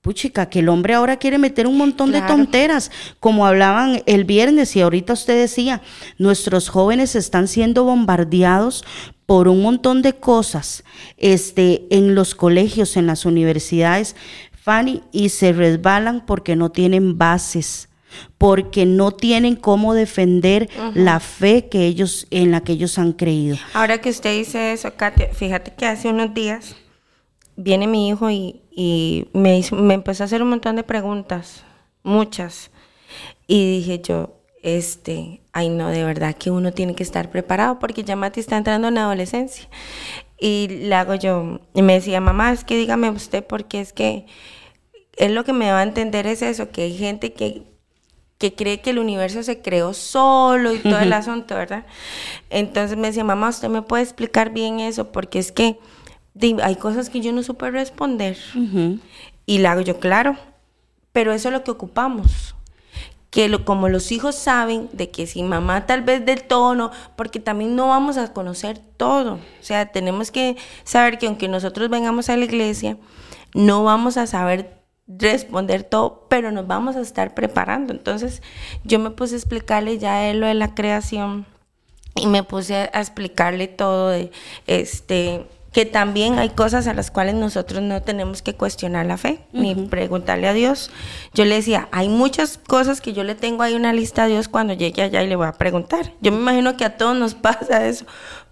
puchica, 0.00 0.48
que 0.48 0.60
el 0.60 0.70
hombre 0.70 0.94
ahora 0.94 1.18
quiere 1.18 1.36
meter 1.36 1.66
un 1.66 1.76
montón 1.76 2.12
de 2.12 2.22
tonteras, 2.22 2.90
como 3.20 3.44
hablaban 3.44 4.02
el 4.06 4.24
viernes 4.24 4.74
y 4.76 4.80
ahorita 4.80 5.12
usted 5.12 5.38
decía, 5.38 5.82
nuestros 6.16 6.70
jóvenes 6.70 7.14
están 7.14 7.48
siendo 7.48 7.84
bombardeados 7.84 8.84
por 9.26 9.48
un 9.48 9.60
montón 9.60 10.00
de 10.00 10.14
cosas 10.14 10.84
este, 11.18 11.86
en 11.90 12.14
los 12.14 12.34
colegios, 12.34 12.96
en 12.96 13.06
las 13.06 13.26
universidades, 13.26 14.16
Fanny, 14.52 15.02
y 15.12 15.28
se 15.28 15.52
resbalan 15.52 16.24
porque 16.24 16.56
no 16.56 16.70
tienen 16.70 17.18
bases 17.18 17.87
porque 18.38 18.86
no 18.86 19.12
tienen 19.12 19.56
cómo 19.56 19.94
defender 19.94 20.68
la 20.94 21.20
fe 21.20 21.68
que 21.68 21.86
ellos 21.86 22.26
en 22.30 22.50
la 22.50 22.62
que 22.62 22.72
ellos 22.72 22.98
han 22.98 23.12
creído. 23.12 23.56
Ahora 23.74 23.98
que 23.98 24.10
usted 24.10 24.36
dice 24.36 24.72
eso, 24.72 24.94
Katia, 24.96 25.28
fíjate 25.32 25.74
que 25.74 25.86
hace 25.86 26.08
unos 26.08 26.34
días 26.34 26.76
viene 27.56 27.86
mi 27.86 28.08
hijo 28.08 28.30
y, 28.30 28.62
me, 29.32 29.62
me 29.72 29.94
empezó 29.94 30.22
a 30.22 30.26
hacer 30.26 30.42
un 30.42 30.50
montón 30.50 30.76
de 30.76 30.84
preguntas, 30.84 31.64
muchas, 32.02 32.70
y 33.46 33.78
dije 33.78 34.00
yo, 34.02 34.38
este, 34.62 35.40
ay 35.52 35.68
no, 35.68 35.88
de 35.88 36.04
verdad 36.04 36.34
que 36.36 36.50
uno 36.50 36.72
tiene 36.72 36.94
que 36.94 37.02
estar 37.02 37.30
preparado 37.30 37.78
porque 37.78 38.04
ya 38.04 38.16
Mati 38.16 38.40
está 38.40 38.56
entrando 38.56 38.88
en 38.88 38.94
la 38.94 39.04
adolescencia. 39.04 39.68
Y 40.40 40.68
le 40.68 40.94
hago 40.94 41.16
yo, 41.16 41.60
y 41.74 41.82
me 41.82 41.94
decía, 41.94 42.20
mamá, 42.20 42.52
es 42.52 42.62
que 42.62 42.76
dígame 42.76 43.10
usted 43.10 43.44
porque 43.44 43.80
es 43.80 43.92
que 43.92 44.26
es 45.16 45.32
lo 45.32 45.44
que 45.44 45.52
me 45.52 45.70
va 45.72 45.80
a 45.80 45.82
entender 45.82 46.26
es 46.26 46.42
eso, 46.42 46.70
que 46.70 46.82
hay 46.82 46.96
gente 46.96 47.32
que 47.32 47.64
que 48.38 48.54
cree 48.54 48.80
que 48.80 48.90
el 48.90 48.98
universo 49.00 49.42
se 49.42 49.60
creó 49.60 49.92
solo 49.92 50.72
y 50.72 50.78
todo 50.78 50.98
el 51.00 51.12
asunto, 51.12 51.56
¿verdad? 51.56 51.84
Entonces 52.50 52.96
me 52.96 53.08
decía, 53.08 53.24
mamá, 53.24 53.48
¿usted 53.48 53.68
me 53.68 53.82
puede 53.82 54.04
explicar 54.04 54.50
bien 54.50 54.78
eso? 54.78 55.10
Porque 55.10 55.40
es 55.40 55.50
que 55.50 55.78
hay 56.62 56.76
cosas 56.76 57.10
que 57.10 57.20
yo 57.20 57.32
no 57.32 57.42
supe 57.42 57.70
responder. 57.70 58.38
Y 59.44 59.58
le 59.58 59.68
hago 59.68 59.80
yo, 59.80 59.98
claro, 59.98 60.36
pero 61.12 61.32
eso 61.32 61.48
es 61.48 61.52
lo 61.52 61.64
que 61.64 61.72
ocupamos. 61.72 62.54
Que 63.30 63.48
lo, 63.48 63.64
como 63.64 63.88
los 63.88 64.10
hijos 64.12 64.36
saben 64.36 64.88
de 64.92 65.10
que 65.10 65.26
si 65.26 65.42
mamá 65.42 65.84
tal 65.84 66.02
vez 66.02 66.24
del 66.24 66.44
tono, 66.44 66.92
porque 67.16 67.40
también 67.40 67.76
no 67.76 67.88
vamos 67.88 68.16
a 68.16 68.32
conocer 68.32 68.78
todo. 68.96 69.34
O 69.34 69.62
sea, 69.62 69.86
tenemos 69.86 70.30
que 70.30 70.56
saber 70.84 71.18
que 71.18 71.26
aunque 71.26 71.48
nosotros 71.48 71.90
vengamos 71.90 72.30
a 72.30 72.36
la 72.36 72.44
iglesia, 72.44 72.96
no 73.52 73.84
vamos 73.84 74.16
a 74.16 74.26
saber 74.26 74.77
responder 75.08 75.84
todo, 75.84 76.26
pero 76.28 76.52
nos 76.52 76.66
vamos 76.66 76.96
a 76.96 77.00
estar 77.00 77.34
preparando. 77.34 77.92
Entonces 77.92 78.42
yo 78.84 78.98
me 78.98 79.10
puse 79.10 79.34
a 79.34 79.38
explicarle 79.38 79.98
ya 79.98 80.28
él 80.28 80.40
lo 80.40 80.46
de 80.46 80.54
la 80.54 80.74
creación 80.74 81.46
y 82.14 82.26
me 82.26 82.42
puse 82.42 82.74
a 82.76 83.00
explicarle 83.00 83.68
todo 83.68 84.10
de 84.10 84.30
este 84.66 85.46
que 85.72 85.84
también 85.84 86.38
hay 86.38 86.48
cosas 86.50 86.86
a 86.86 86.94
las 86.94 87.10
cuales 87.10 87.34
nosotros 87.34 87.82
no 87.82 88.02
tenemos 88.02 88.42
que 88.42 88.54
cuestionar 88.54 89.06
la 89.06 89.18
fe 89.18 89.40
ni 89.52 89.74
preguntarle 89.74 90.48
a 90.48 90.54
Dios. 90.54 90.90
Yo 91.34 91.44
le 91.44 91.56
decía, 91.56 91.88
hay 91.92 92.08
muchas 92.08 92.58
cosas 92.58 93.00
que 93.00 93.12
yo 93.12 93.22
le 93.22 93.34
tengo 93.34 93.62
ahí 93.62 93.74
una 93.74 93.92
lista 93.92 94.24
a 94.24 94.26
Dios 94.26 94.48
cuando 94.48 94.72
llegue 94.72 95.02
allá 95.02 95.22
y 95.22 95.28
le 95.28 95.36
voy 95.36 95.46
a 95.46 95.52
preguntar. 95.52 96.14
Yo 96.20 96.32
me 96.32 96.38
imagino 96.38 96.76
que 96.76 96.84
a 96.84 96.96
todos 96.96 97.16
nos 97.16 97.34
pasa 97.36 97.86
eso, 97.86 98.06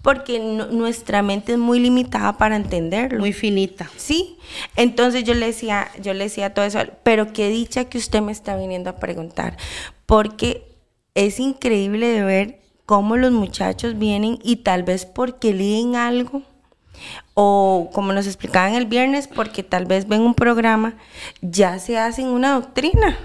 porque 0.06 0.38
nuestra 0.38 1.20
mente 1.20 1.54
es 1.54 1.58
muy 1.58 1.80
limitada 1.80 2.38
para 2.38 2.54
entenderlo. 2.54 3.18
Muy 3.18 3.32
finita. 3.32 3.90
Sí. 3.96 4.38
Entonces 4.76 5.24
yo 5.24 5.34
le 5.34 5.46
decía, 5.46 5.88
yo 6.00 6.14
le 6.14 6.22
decía 6.22 6.54
todo 6.54 6.64
eso, 6.64 6.78
pero 7.02 7.32
qué 7.32 7.48
dicha 7.48 7.86
que 7.86 7.98
usted 7.98 8.22
me 8.22 8.30
está 8.30 8.56
viniendo 8.56 8.88
a 8.88 9.00
preguntar, 9.00 9.56
porque 10.06 10.64
es 11.16 11.40
increíble 11.40 12.06
de 12.06 12.22
ver 12.22 12.60
cómo 12.86 13.16
los 13.16 13.32
muchachos 13.32 13.98
vienen 13.98 14.38
y 14.44 14.58
tal 14.58 14.84
vez 14.84 15.06
porque 15.06 15.52
leen 15.52 15.96
algo 15.96 16.44
o 17.34 17.90
como 17.92 18.12
nos 18.12 18.28
explicaban 18.28 18.74
el 18.74 18.86
viernes, 18.86 19.26
porque 19.26 19.64
tal 19.64 19.86
vez 19.86 20.06
ven 20.06 20.20
un 20.20 20.34
programa, 20.34 20.94
ya 21.40 21.80
se 21.80 21.98
hacen 21.98 22.28
una 22.28 22.52
doctrina. 22.52 23.18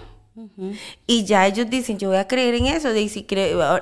Y 1.07 1.25
ya 1.25 1.45
ellos 1.45 1.69
dicen, 1.69 1.99
yo 1.99 2.09
voy 2.09 2.17
a 2.17 2.27
creer 2.27 2.55
en 2.55 2.67
eso. 2.67 2.93
De, 2.93 3.07
si 3.09 3.25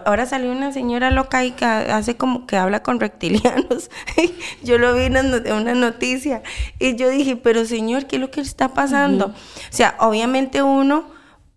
ahora 0.06 0.26
salió 0.26 0.52
una 0.52 0.72
señora 0.72 1.12
loca 1.12 1.46
y 1.46 1.52
que 1.52 1.66
hace 1.66 2.18
como 2.18 2.48
que 2.48 2.58
habla 2.58 2.82
con 2.82 3.00
reptilianos. 3.00 3.92
yo 4.64 4.78
lo 4.78 4.96
vi 4.96 5.04
en 5.04 5.16
una 5.18 5.76
noticia. 5.76 6.42
Y 6.80 6.96
yo 6.96 7.10
dije, 7.10 7.36
pero 7.36 7.66
señor, 7.66 8.08
¿qué 8.08 8.16
es 8.16 8.22
lo 8.22 8.32
que 8.32 8.42
está 8.42 8.74
pasando? 8.74 9.28
O 9.28 9.34
sea, 9.70 9.96
obviamente 10.00 10.64
uno, 10.64 11.10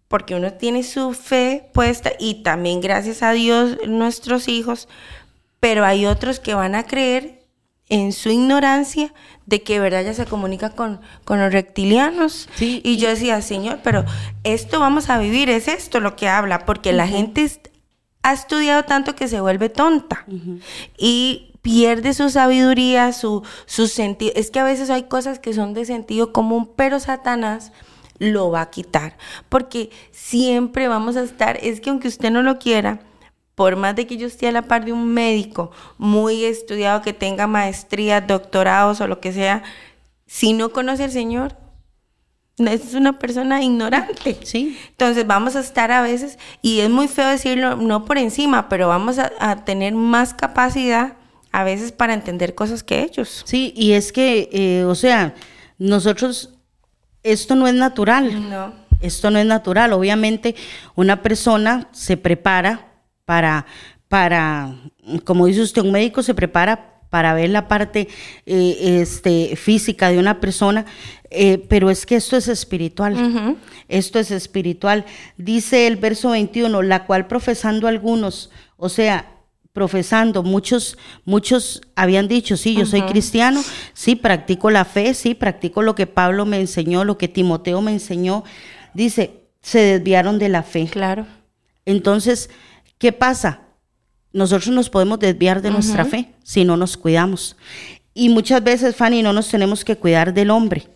porque 0.09 0.35
uno 0.35 0.53
tiene 0.53 0.83
su 0.83 1.15
fe 1.15 1.71
puesta 1.73 2.13
y 2.19 2.43
también 2.43 2.81
gracias 2.83 3.23
a 3.23 3.33
Dios 3.33 3.79
nuestros 3.87 4.47
hijos, 4.47 4.89
pero 5.59 5.87
hay 5.87 6.05
otros 6.05 6.39
que 6.39 6.55
van 6.55 6.75
a 6.75 6.87
creer 6.87 7.47
en 7.89 8.13
su 8.13 8.29
ignorancia 8.29 9.15
de 9.47 9.63
que 9.63 9.81
verdad 9.81 10.05
ya 10.05 10.15
se 10.15 10.27
comunica 10.27 10.71
con, 10.71 11.01
con 11.25 11.41
los 11.41 11.53
reptilianos. 11.53 12.49
y 12.61 12.97
yo 12.97 13.09
decía, 13.09 13.41
Señor, 13.43 13.81
pero 13.83 14.05
esto 14.45 14.81
vamos 14.81 15.11
a 15.11 15.19
vivir, 15.19 15.51
es 15.51 15.69
esto 15.69 16.01
lo 16.01 16.17
que 16.17 16.29
habla, 16.29 16.65
porque 16.65 16.93
la 16.93 17.07
gente 17.07 17.51
ha 18.23 18.33
estudiado 18.33 18.85
tanto 18.85 19.15
que 19.15 19.29
se 19.29 19.41
vuelve 19.41 19.69
tonta 19.69 20.25
y 20.97 21.53
pierde 21.63 22.15
su 22.15 22.31
sabiduría, 22.31 23.13
su, 23.13 23.43
su 23.67 23.87
sentido. 23.87 24.33
Es 24.37 24.51
que 24.51 24.61
a 24.61 24.65
veces 24.65 24.91
hay 24.91 25.05
cosas 25.05 25.39
que 25.39 25.55
son 25.55 25.75
de 25.75 25.85
sentido 25.85 26.33
común, 26.33 26.71
pero 26.77 27.01
Satanás 27.01 27.73
lo 28.19 28.51
va 28.51 28.61
a 28.61 28.71
quitar, 28.71 29.17
porque 29.49 29.91
siempre 30.13 30.87
vamos 30.87 31.17
a 31.17 31.23
estar, 31.23 31.59
es 31.61 31.81
que 31.81 31.91
aunque 31.91 32.09
usted 32.09 32.31
no 32.31 32.43
lo 32.43 32.59
quiera, 32.59 33.01
por 33.55 33.77
más 33.77 33.95
de 33.95 34.07
que 34.07 34.17
yo 34.17 34.27
esté 34.27 34.49
a 34.49 34.53
la 34.53 34.63
par 34.63 34.85
de 34.85 34.93
un 34.93 35.13
médico 35.13 35.71
muy 35.99 36.45
estudiado, 36.45 37.03
que 37.03 37.13
tenga 37.13 37.47
maestrías, 37.47 38.27
doctorados 38.27 39.01
o 39.01 39.07
lo 39.07 39.21
que 39.21 39.33
sea, 39.33 39.63
si 40.27 40.53
no 40.53 40.71
conoce 40.71 41.05
al 41.05 41.11
Señor, 41.11 41.57
es 42.59 42.95
una 42.95 43.19
persona 43.19 43.63
ignorante. 43.63 44.39
Sí. 44.43 44.79
Entonces 44.91 45.27
vamos 45.27 45.57
a 45.57 45.61
estar 45.61 45.91
a 45.91 46.03
veces, 46.03 46.39
y 46.61 46.81
es 46.81 46.91
muy 46.91 47.09
feo 47.09 47.29
decirlo, 47.29 47.77
no 47.77 48.05
por 48.05 48.19
encima, 48.19 48.69
pero 48.69 48.89
vamos 48.89 49.19
a, 49.19 49.65
tener 49.65 49.95
más 49.95 50.35
capacidad 50.35 51.15
a 51.51 51.65
veces 51.65 51.93
para 51.93 52.15
entender 52.15 52.55
cosas 52.55 52.83
que 52.83 53.03
ellos. 53.03 53.43
Sí, 53.45 53.73
y 53.77 53.93
es 53.93 54.13
que, 54.13 54.49
eh, 54.53 54.85
o 54.85 54.95
sea, 54.95 55.35
nosotros, 55.79 56.51
esto 57.23 57.55
no 57.55 57.67
es 57.69 57.75
natural. 57.75 58.51
No. 58.51 58.83
Esto 59.01 59.31
no 59.31 59.39
es 59.39 59.47
natural. 59.47 59.93
Obviamente, 59.93 60.55
una 60.95 61.23
persona 61.23 61.89
se 61.91 62.17
prepara 62.17 62.92
para, 63.25 63.67
para, 64.09 64.75
como 65.25 65.47
dice 65.47 65.63
usted, 65.63 65.83
un 65.83 65.93
médico 65.93 66.23
se 66.23 66.35
prepara 66.35 66.93
para 67.13 67.35
ver 67.35 67.51
la 67.51 67.69
parte 67.69 68.09
eh, 68.47 69.01
este, 69.03 69.55
física 69.57 70.09
de 70.09 70.19
una 70.19 70.41
persona, 70.41 70.87
eh, 71.31 71.59
pero 71.69 71.91
es 71.91 72.07
que 72.07 72.17
esto 72.17 72.39
es 72.39 72.49
espiritual. 72.49 73.59
Esto 73.89 74.19
es 74.19 74.31
espiritual. 74.31 75.05
Dice 75.37 75.87
el 75.87 75.97
verso 75.97 76.31
21, 76.31 76.81
la 76.81 77.05
cual 77.05 77.27
profesando 77.27 77.87
algunos, 77.87 78.51
o 78.79 78.89
sea, 78.89 79.33
profesando, 79.75 80.43
muchos, 80.43 80.97
muchos 81.27 81.83
habían 81.97 82.29
dicho, 82.29 82.57
sí, 82.57 82.75
yo 82.75 82.87
soy 82.87 83.03
cristiano, 83.03 83.63
sí, 83.93 84.17
practico 84.17 84.71
la 84.71 84.87
fe, 84.87 85.13
sí, 85.13 85.35
practico 85.35 85.83
lo 85.83 85.95
que 85.95 86.07
Pablo 86.07 86.47
me 86.47 86.61
enseñó, 86.61 87.05
lo 87.05 87.19
que 87.19 87.29
Timoteo 87.29 87.83
me 87.83 87.93
enseñó. 87.93 88.45
Dice, 88.95 89.49
se 89.61 89.81
desviaron 89.81 90.39
de 90.39 90.49
la 90.49 90.63
fe. 90.63 90.87
Claro. 90.91 91.27
Entonces, 91.85 92.49
¿qué 93.03 93.11
pasa? 93.11 93.63
Nosotros 94.33 94.69
nos 94.69 94.89
podemos 94.89 95.19
desviar 95.19 95.61
de 95.61 95.73
nuestra 95.73 96.05
fe 96.05 96.35
si 96.45 96.65
no 96.65 96.77
nos 96.77 96.97
cuidamos. 96.97 97.57
Y 98.15 98.29
muchas 98.29 98.63
veces, 98.63 98.95
Fanny, 98.95 99.25
no 99.25 99.33
nos 99.33 99.49
tenemos 99.49 99.85
que 99.85 99.97
cuidar 99.97 100.33
del 100.33 100.51
hombre. 100.51 100.87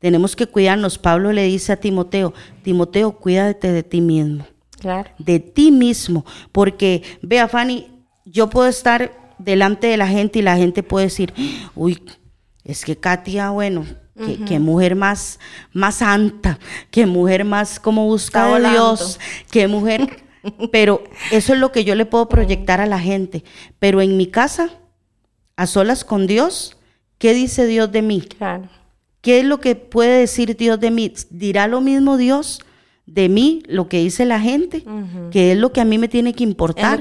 Tenemos 0.00 0.34
que 0.34 0.48
cuidarnos. 0.48 0.98
Pablo 0.98 1.30
le 1.30 1.44
dice 1.44 1.70
a 1.70 1.76
Timoteo, 1.76 2.34
Timoteo, 2.64 3.12
cuídate 3.12 3.70
de 3.70 3.84
ti 3.84 4.00
mismo. 4.00 4.44
Claro. 4.80 5.08
De 5.16 5.38
ti 5.38 5.70
mismo. 5.70 6.26
Porque, 6.50 7.04
vea, 7.22 7.46
Fanny, 7.46 7.86
yo 8.24 8.50
puedo 8.50 8.66
estar 8.66 9.12
delante 9.38 9.86
de 9.86 9.96
la 9.96 10.08
gente 10.08 10.40
y 10.40 10.42
la 10.42 10.56
gente 10.56 10.82
puede 10.82 11.06
decir, 11.06 11.32
uy, 11.76 12.02
es 12.64 12.84
que 12.84 12.96
Katia, 12.96 13.50
bueno, 13.50 13.86
qué, 14.48 14.58
mujer 14.58 14.96
más, 14.96 15.38
más 15.72 15.94
santa, 15.96 16.58
qué 16.90 17.06
mujer 17.06 17.44
más 17.44 17.78
como 17.78 18.06
busca 18.06 18.56
a 18.56 18.58
Dios, 18.58 19.20
qué 19.52 19.68
mujer. 19.68 20.23
Pero 20.72 21.04
eso 21.30 21.52
es 21.54 21.58
lo 21.58 21.72
que 21.72 21.84
yo 21.84 21.94
le 21.94 22.06
puedo 22.06 22.28
proyectar 22.28 22.80
a 22.80 22.86
la 22.86 22.98
gente. 22.98 23.44
Pero 23.78 24.00
en 24.00 24.16
mi 24.16 24.26
casa, 24.26 24.70
a 25.56 25.66
solas 25.66 26.04
con 26.04 26.26
Dios, 26.26 26.76
¿qué 27.18 27.34
dice 27.34 27.66
Dios 27.66 27.90
de 27.92 28.02
mí? 28.02 28.20
Claro. 28.22 28.68
¿Qué 29.20 29.40
es 29.40 29.44
lo 29.44 29.60
que 29.60 29.74
puede 29.74 30.20
decir 30.20 30.56
Dios 30.56 30.78
de 30.80 30.90
mí? 30.90 31.12
¿Dirá 31.30 31.66
lo 31.66 31.80
mismo 31.80 32.16
Dios? 32.16 32.60
de 33.06 33.28
mí 33.28 33.62
lo 33.66 33.88
que 33.88 33.98
dice 33.98 34.24
la 34.24 34.40
gente, 34.40 34.84
que 35.30 35.52
es 35.52 35.58
lo 35.58 35.72
que 35.72 35.80
a 35.80 35.84
mí 35.84 35.98
me 35.98 36.08
tiene 36.08 36.32
que 36.32 36.44
importar. 36.44 37.00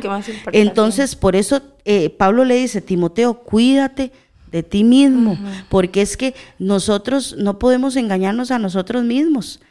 Entonces, 0.52 1.16
por 1.16 1.36
eso 1.36 1.62
eh, 1.86 2.10
Pablo 2.10 2.44
le 2.44 2.56
dice, 2.56 2.82
Timoteo, 2.82 3.36
cuídate 3.36 4.12
de 4.52 4.64
ti 4.64 4.84
mismo, 4.84 5.38
porque 5.70 6.02
es 6.02 6.18
que 6.18 6.36
nosotros 6.60 7.36
no 7.38 7.58
podemos 7.58 7.96
engañarnos 7.96 8.52
a 8.52 8.60
nosotros 8.60 9.04
mismos. 9.04 9.62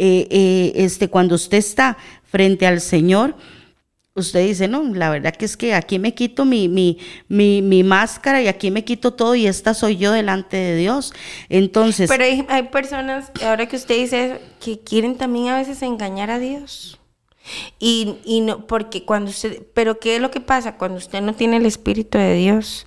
Eh, 0.00 0.28
eh, 0.30 0.72
este, 0.76 1.08
cuando 1.08 1.34
usted 1.34 1.58
está 1.58 1.98
frente 2.22 2.66
al 2.68 2.80
Señor, 2.80 3.34
usted 4.14 4.46
dice, 4.46 4.68
no, 4.68 4.82
la 4.94 5.10
verdad 5.10 5.34
que 5.34 5.44
es 5.44 5.56
que 5.56 5.74
aquí 5.74 5.98
me 5.98 6.14
quito 6.14 6.44
mi, 6.44 6.68
mi, 6.68 6.98
mi, 7.26 7.62
mi, 7.62 7.82
máscara 7.82 8.40
y 8.40 8.46
aquí 8.46 8.70
me 8.70 8.84
quito 8.84 9.12
todo 9.14 9.34
y 9.34 9.48
esta 9.48 9.74
soy 9.74 9.96
yo 9.96 10.12
delante 10.12 10.56
de 10.56 10.76
Dios. 10.76 11.12
Entonces... 11.48 12.08
Pero 12.08 12.24
hay, 12.24 12.46
hay 12.48 12.64
personas, 12.64 13.32
ahora 13.44 13.66
que 13.66 13.74
usted 13.74 13.96
dice, 13.96 14.40
que 14.60 14.78
quieren 14.78 15.16
también 15.16 15.48
a 15.48 15.56
veces 15.56 15.82
engañar 15.82 16.30
a 16.30 16.38
Dios. 16.38 16.98
Y, 17.78 18.18
y, 18.24 18.40
no, 18.40 18.66
porque 18.66 19.04
cuando 19.04 19.30
usted, 19.30 19.62
pero 19.74 19.98
¿qué 19.98 20.16
es 20.16 20.22
lo 20.22 20.30
que 20.30 20.40
pasa 20.40 20.76
cuando 20.76 20.98
usted 20.98 21.22
no 21.22 21.34
tiene 21.34 21.56
el 21.56 21.66
Espíritu 21.66 22.18
de 22.18 22.34
Dios? 22.34 22.86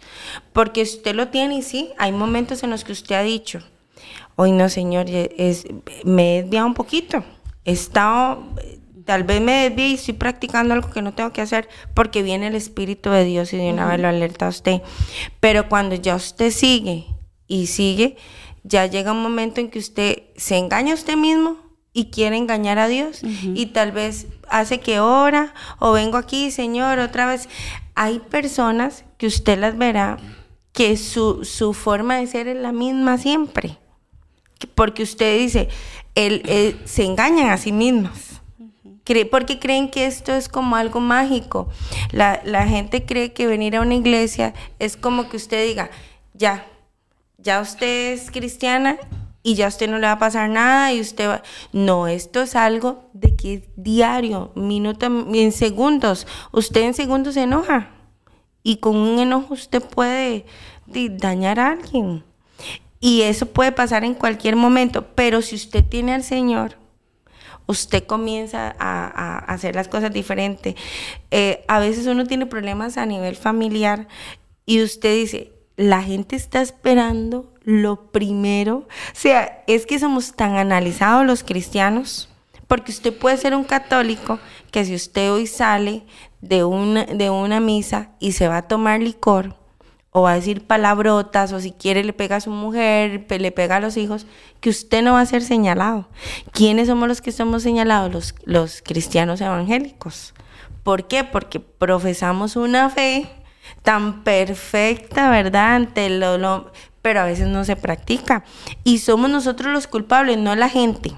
Porque 0.53 0.84
usted 0.84 1.16
lo 1.16 1.30
tiene 1.30 1.55
y 1.57 1.62
sí, 1.62 1.89
hay 1.97 2.12
momentos 2.12 2.64
en 2.64 2.70
los 2.70 2.84
que 2.84 2.91
usted 2.91 3.16
ha 3.16 3.24
dicho, 3.24 3.64
hoy 4.41 4.51
no, 4.51 4.69
Señor, 4.69 5.05
es, 5.07 5.65
me 6.03 6.39
he 6.39 6.41
desviado 6.41 6.65
un 6.65 6.73
poquito, 6.73 7.23
he 7.63 7.73
estado 7.73 8.43
tal 9.05 9.23
vez 9.23 9.39
me 9.39 9.69
desvíe 9.69 9.89
y 9.89 9.93
estoy 9.95 10.15
practicando 10.15 10.73
algo 10.73 10.89
que 10.89 11.03
no 11.03 11.13
tengo 11.13 11.31
que 11.31 11.41
hacer 11.41 11.69
porque 11.93 12.23
viene 12.23 12.47
el 12.47 12.55
Espíritu 12.55 13.11
de 13.11 13.23
Dios 13.23 13.53
y 13.53 13.57
de 13.57 13.71
una 13.71 13.87
vez 13.87 13.99
lo 13.99 14.07
alerta 14.07 14.47
a 14.47 14.49
usted. 14.49 14.81
Pero 15.39 15.69
cuando 15.69 15.95
ya 15.95 16.15
usted 16.15 16.51
sigue 16.51 17.05
y 17.45 17.67
sigue, 17.67 18.15
ya 18.63 18.85
llega 18.87 19.11
un 19.11 19.21
momento 19.21 19.59
en 19.59 19.69
que 19.69 19.79
usted 19.79 20.23
se 20.37 20.57
engaña 20.57 20.93
a 20.93 20.95
usted 20.95 21.17
mismo 21.17 21.57
y 21.93 22.05
quiere 22.05 22.37
engañar 22.37 22.79
a 22.79 22.87
Dios 22.87 23.21
y 23.23 23.67
tal 23.67 23.91
vez 23.91 24.27
hace 24.49 24.79
que 24.79 24.99
ora 24.99 25.53
o 25.79 25.91
vengo 25.91 26.17
aquí, 26.17 26.49
Señor, 26.49 26.97
otra 26.99 27.27
vez. 27.27 27.47
Hay 27.93 28.19
personas 28.19 29.03
que 29.17 29.27
usted 29.27 29.59
las 29.59 29.77
verá 29.77 30.17
que 30.71 30.95
su, 30.97 31.43
su 31.43 31.73
forma 31.73 32.17
de 32.17 32.27
ser 32.27 32.47
es 32.47 32.57
la 32.57 32.71
misma 32.71 33.17
siempre. 33.17 33.77
Porque 34.68 35.03
usted 35.03 35.39
dice, 35.39 35.70
él, 36.16 36.80
se 36.86 37.03
engañan 37.03 37.49
a 37.49 37.57
sí 37.57 37.72
mismos 37.72 38.32
porque 39.30 39.59
creen 39.59 39.89
que 39.89 40.05
esto 40.05 40.34
es 40.34 40.47
como 40.47 40.76
algo 40.76 40.99
mágico. 40.99 41.68
La, 42.12 42.68
gente 42.68 43.05
cree 43.05 43.34
que 43.34 43.47
venir 43.47 43.76
a 43.76 43.82
una 43.82 43.95
iglesia 43.95 44.53
es 44.80 44.95
como 44.95 45.30
que 45.30 45.38
usted 45.38 45.68
diga, 45.68 45.91
ya, 46.34 46.66
ya 47.38 47.62
usted 47.62 48.14
es 48.14 48.32
cristiana 48.32 48.97
y 49.43 49.55
ya 49.55 49.68
usted 49.68 49.89
no 49.89 49.97
le 49.97 50.07
va 50.07 50.14
a 50.14 50.20
pasar 50.20 50.49
nada 50.49 50.93
y 50.93 51.01
usted 51.01 51.28
va... 51.28 51.43
No, 51.74 52.07
esto 52.07 52.41
es 52.41 52.55
algo 52.55 53.09
de 53.14 53.36
que 53.36 53.70
diario, 53.76 54.51
minuto, 54.55 55.05
en 55.05 55.51
segundos, 55.51 56.28
usted 56.51 56.82
en 56.82 56.93
segundos 56.93 57.34
se 57.34 57.43
enoja 57.43 57.89
y 58.64 58.78
con 58.78 58.95
un 58.95 59.20
enojo 59.20 59.55
usted 59.55 59.84
puede 59.84 60.45
dañar 60.86 61.59
a 61.59 61.72
alguien. 61.72 62.24
Y 63.02 63.24
eso 63.24 63.47
puede 63.47 63.72
pasar 63.72 64.06
en 64.06 64.14
cualquier 64.14 64.56
momento, 64.56 65.08
pero 65.16 65.41
si 65.41 65.56
usted 65.56 65.84
tiene 65.84 66.14
al 66.14 66.24
Señor, 66.24 66.78
usted 67.66 68.06
comienza 68.06 68.76
a, 68.80 69.39
hacer 69.39 69.76
las 69.76 69.88
cosas 69.88 70.14
diferentes. 70.14 70.76
Eh, 71.32 71.66
a 71.68 71.80
veces 71.80 72.06
uno 72.06 72.26
tiene 72.26 72.45
problemas 72.45 72.97
a 72.97 73.06
nivel 73.08 73.36
familiar 73.36 74.08
y 74.68 74.84
usted 74.84 75.16
dice, 75.16 75.52
la 75.78 76.04
gente 76.04 76.36
está 76.36 76.62
esperando 76.62 77.52
lo 77.64 78.12
primero. 78.12 78.78
O 78.78 78.88
sea, 79.14 79.64
es 79.66 79.88
que 79.88 79.99
somos 79.99 80.36
tan 80.36 80.58
analizados 80.58 81.26
los 81.26 81.43
cristianos, 81.43 82.30
porque 82.68 82.91
usted 82.91 83.18
puede 83.18 83.38
ser 83.38 83.56
un 83.56 83.64
católico 83.64 84.39
que 84.72 84.86
si 84.86 84.93
usted 84.93 85.32
hoy 85.32 85.47
sale 85.47 86.04
de 86.41 86.64
una, 86.64 87.06
de 87.06 87.30
una 87.30 87.60
misa 87.60 88.12
y 88.20 88.34
se 88.34 88.47
va 88.47 88.58
a 88.58 88.68
tomar 88.68 88.99
licor, 89.02 89.56
o 90.12 90.24
va 90.24 90.34
a 90.34 90.36
decir 90.36 90.68
palabrotas, 90.68 91.53
o 91.53 91.59
si 91.59 91.72
quiere 91.72 92.03
le 92.03 92.14
pega 92.14 92.36
a 92.36 92.41
su 92.41 92.51
mujer, 92.51 93.26
le 93.30 93.51
pega 93.51 93.78
a 93.78 93.80
los 93.80 93.95
hijos, 93.95 94.28
que 94.59 94.70
usted 94.70 95.01
no 95.01 95.14
va 95.14 95.22
a 95.22 95.26
ser 95.26 95.41
señalado. 95.41 96.09
¿Quiénes 96.51 96.88
somos 96.88 97.07
los 97.07 97.22
que 97.22 97.32
somos 97.32 97.64
señalados? 97.64 98.12
Los, 98.12 98.36
los 98.43 98.82
cristianos 98.82 99.39
evangélicos. 99.39 100.34
¿Por 100.84 101.07
qué? 101.07 101.24
Porque 101.24 101.59
profesamos 101.59 102.57
una 102.57 102.89
fe 102.89 103.30
tan 103.84 104.24
perfecta, 104.24 105.30
¿verdad? 105.30 105.76
Ante 105.76 106.09
lo, 106.09 106.72
pero 107.01 107.22
a 107.22 107.26
veces 107.26 107.47
no 107.47 107.64
se 107.64 107.78
practica. 107.78 108.43
Y 108.84 108.99
somos 108.99 109.30
nosotros 109.30 109.72
los 109.72 109.88
culpables, 109.88 110.38
no 110.38 110.55
la 110.55 110.68
gente. 110.68 111.14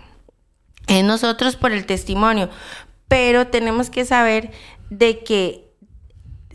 Es 0.87 1.03
nosotros 1.03 1.55
por 1.55 1.71
el 1.71 1.85
testimonio. 1.85 2.49
Pero 3.07 3.47
tenemos 3.47 3.89
que 3.89 4.05
saber 4.05 4.51
de 4.89 5.23
que 5.23 5.72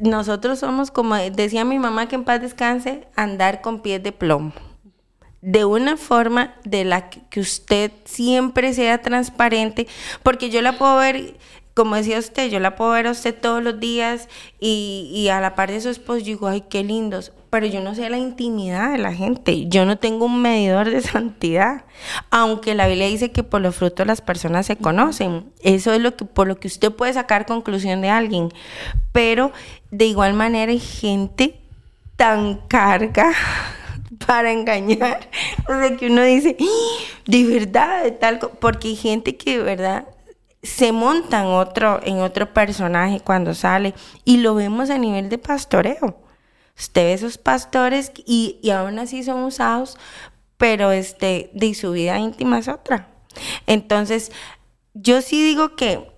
nosotros 0.00 0.58
somos, 0.58 0.90
como 0.90 1.16
decía 1.16 1.64
mi 1.64 1.78
mamá 1.78 2.08
que 2.08 2.16
en 2.16 2.24
paz 2.24 2.40
descanse, 2.40 3.06
andar 3.16 3.60
con 3.60 3.80
pies 3.80 4.02
de 4.02 4.12
plomo. 4.12 4.52
De 5.40 5.64
una 5.64 5.96
forma 5.96 6.54
de 6.64 6.84
la 6.84 7.10
que 7.10 7.40
usted 7.40 7.92
siempre 8.04 8.72
sea 8.74 9.02
transparente, 9.02 9.86
porque 10.22 10.50
yo 10.50 10.62
la 10.62 10.78
puedo 10.78 10.96
ver 10.96 11.36
como 11.78 11.94
decía 11.94 12.18
usted, 12.18 12.50
yo 12.50 12.58
la 12.58 12.74
puedo 12.74 12.90
ver 12.90 13.06
a 13.06 13.12
usted 13.12 13.32
todos 13.40 13.62
los 13.62 13.78
días 13.78 14.28
y, 14.58 15.28
a 15.30 15.40
la 15.40 15.54
par 15.54 15.70
de 15.70 15.80
su 15.80 15.88
esposo, 15.90 16.24
digo, 16.24 16.48
ay, 16.48 16.62
qué 16.62 16.82
lindos. 16.82 17.30
Pero 17.50 17.66
yo 17.66 17.80
no 17.80 17.94
sé 17.94 18.10
la 18.10 18.18
intimidad 18.18 18.92
de 18.92 18.98
la 18.98 19.14
gente. 19.14 19.68
Yo 19.68 19.86
no 19.86 19.98
tengo 19.98 20.26
un 20.26 20.42
medidor 20.42 20.90
de 20.90 21.00
santidad. 21.02 21.84
Aunque 22.30 22.74
la 22.74 22.86
Biblia 22.86 23.06
dice 23.06 23.32
que 23.32 23.42
por 23.42 23.60
los 23.60 23.76
frutos 23.76 24.06
las 24.06 24.20
personas 24.20 24.66
se 24.66 24.76
conocen. 24.76 25.50
Eso 25.62 25.92
es 25.92 26.00
lo 26.00 26.16
que, 26.16 26.24
por 26.24 26.46
lo 26.46 26.58
que 26.60 26.68
usted 26.68 26.92
puede 26.92 27.12
sacar 27.12 27.46
conclusión 27.46 28.00
de 28.00 28.10
alguien. 28.10 28.50
Pero 29.12 29.52
de 29.90 30.06
igual 30.06 30.34
manera 30.34 30.72
hay 30.72 30.80
gente 30.80 31.58
tan 32.16 32.56
carga 32.68 33.32
para 34.26 34.52
engañar. 34.52 35.28
O 35.68 35.72
sea, 35.72 35.96
que 35.96 36.08
uno 36.08 36.22
dice, 36.22 36.56
¡Ah! 36.60 37.04
de 37.26 37.44
verdad, 37.44 38.04
de 38.04 38.10
tal, 38.10 38.38
porque 38.60 38.88
hay 38.88 38.96
gente 38.96 39.36
que 39.36 39.58
de 39.58 39.64
verdad 39.64 40.06
se 40.62 40.92
monta 40.92 41.40
en 41.40 41.46
otro, 41.46 42.00
en 42.04 42.20
otro 42.20 42.52
personaje 42.52 43.20
cuando 43.20 43.54
sale 43.54 43.94
y 44.24 44.38
lo 44.38 44.54
vemos 44.54 44.90
a 44.90 44.98
nivel 44.98 45.28
de 45.28 45.38
pastoreo. 45.38 46.27
Usted 46.78 47.02
ve 47.02 47.12
esos 47.12 47.38
pastores 47.38 48.12
y, 48.24 48.58
y 48.62 48.70
aún 48.70 48.98
así 48.98 49.22
son 49.22 49.42
usados, 49.42 49.98
pero 50.56 50.92
este, 50.92 51.50
de 51.54 51.74
su 51.74 51.92
vida 51.92 52.18
íntima 52.18 52.58
es 52.58 52.68
otra. 52.68 53.08
Entonces, 53.66 54.32
yo 54.94 55.22
sí 55.22 55.42
digo 55.42 55.76
que 55.76 56.10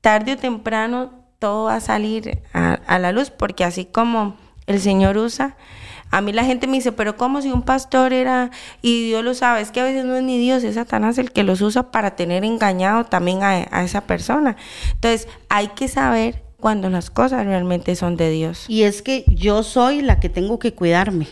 tarde 0.00 0.32
o 0.32 0.36
temprano 0.36 1.12
todo 1.38 1.64
va 1.64 1.76
a 1.76 1.80
salir 1.80 2.42
a, 2.52 2.74
a 2.74 2.98
la 2.98 3.12
luz, 3.12 3.30
porque 3.30 3.64
así 3.64 3.84
como 3.84 4.36
el 4.66 4.80
Señor 4.80 5.16
usa 5.16 5.56
a 6.10 6.20
mí 6.20 6.32
la 6.32 6.44
gente 6.44 6.66
me 6.66 6.74
dice, 6.74 6.92
pero 6.92 7.16
¿cómo 7.16 7.42
si 7.42 7.50
un 7.50 7.62
pastor 7.62 8.12
era 8.12 8.50
y 8.80 9.08
Dios 9.08 9.24
lo 9.24 9.34
sabe? 9.34 9.60
Es 9.60 9.70
que 9.70 9.80
a 9.80 9.84
veces 9.84 10.04
no 10.04 10.16
es 10.16 10.22
ni 10.22 10.38
Dios, 10.38 10.62
es 10.64 10.76
Satanás 10.76 11.18
el 11.18 11.32
que 11.32 11.42
los 11.42 11.60
usa 11.60 11.90
para 11.90 12.16
tener 12.16 12.44
engañado 12.44 13.04
también 13.04 13.42
a, 13.42 13.82
esa 13.82 14.02
persona. 14.02 14.56
Entonces, 14.92 15.28
hay 15.48 15.68
que 15.68 15.88
saber 15.88 16.44
cuando 16.60 16.90
las 16.90 17.10
cosas 17.10 17.44
realmente 17.44 17.96
son 17.96 18.16
de 18.16 18.30
Dios. 18.30 18.64
Y 18.68 18.82
es 18.82 19.02
que 19.02 19.24
yo 19.28 19.62
soy 19.62 20.02
la 20.02 20.20
que 20.20 20.28
tengo 20.28 20.58
que 20.58 20.72
cuidarme. 20.72 21.28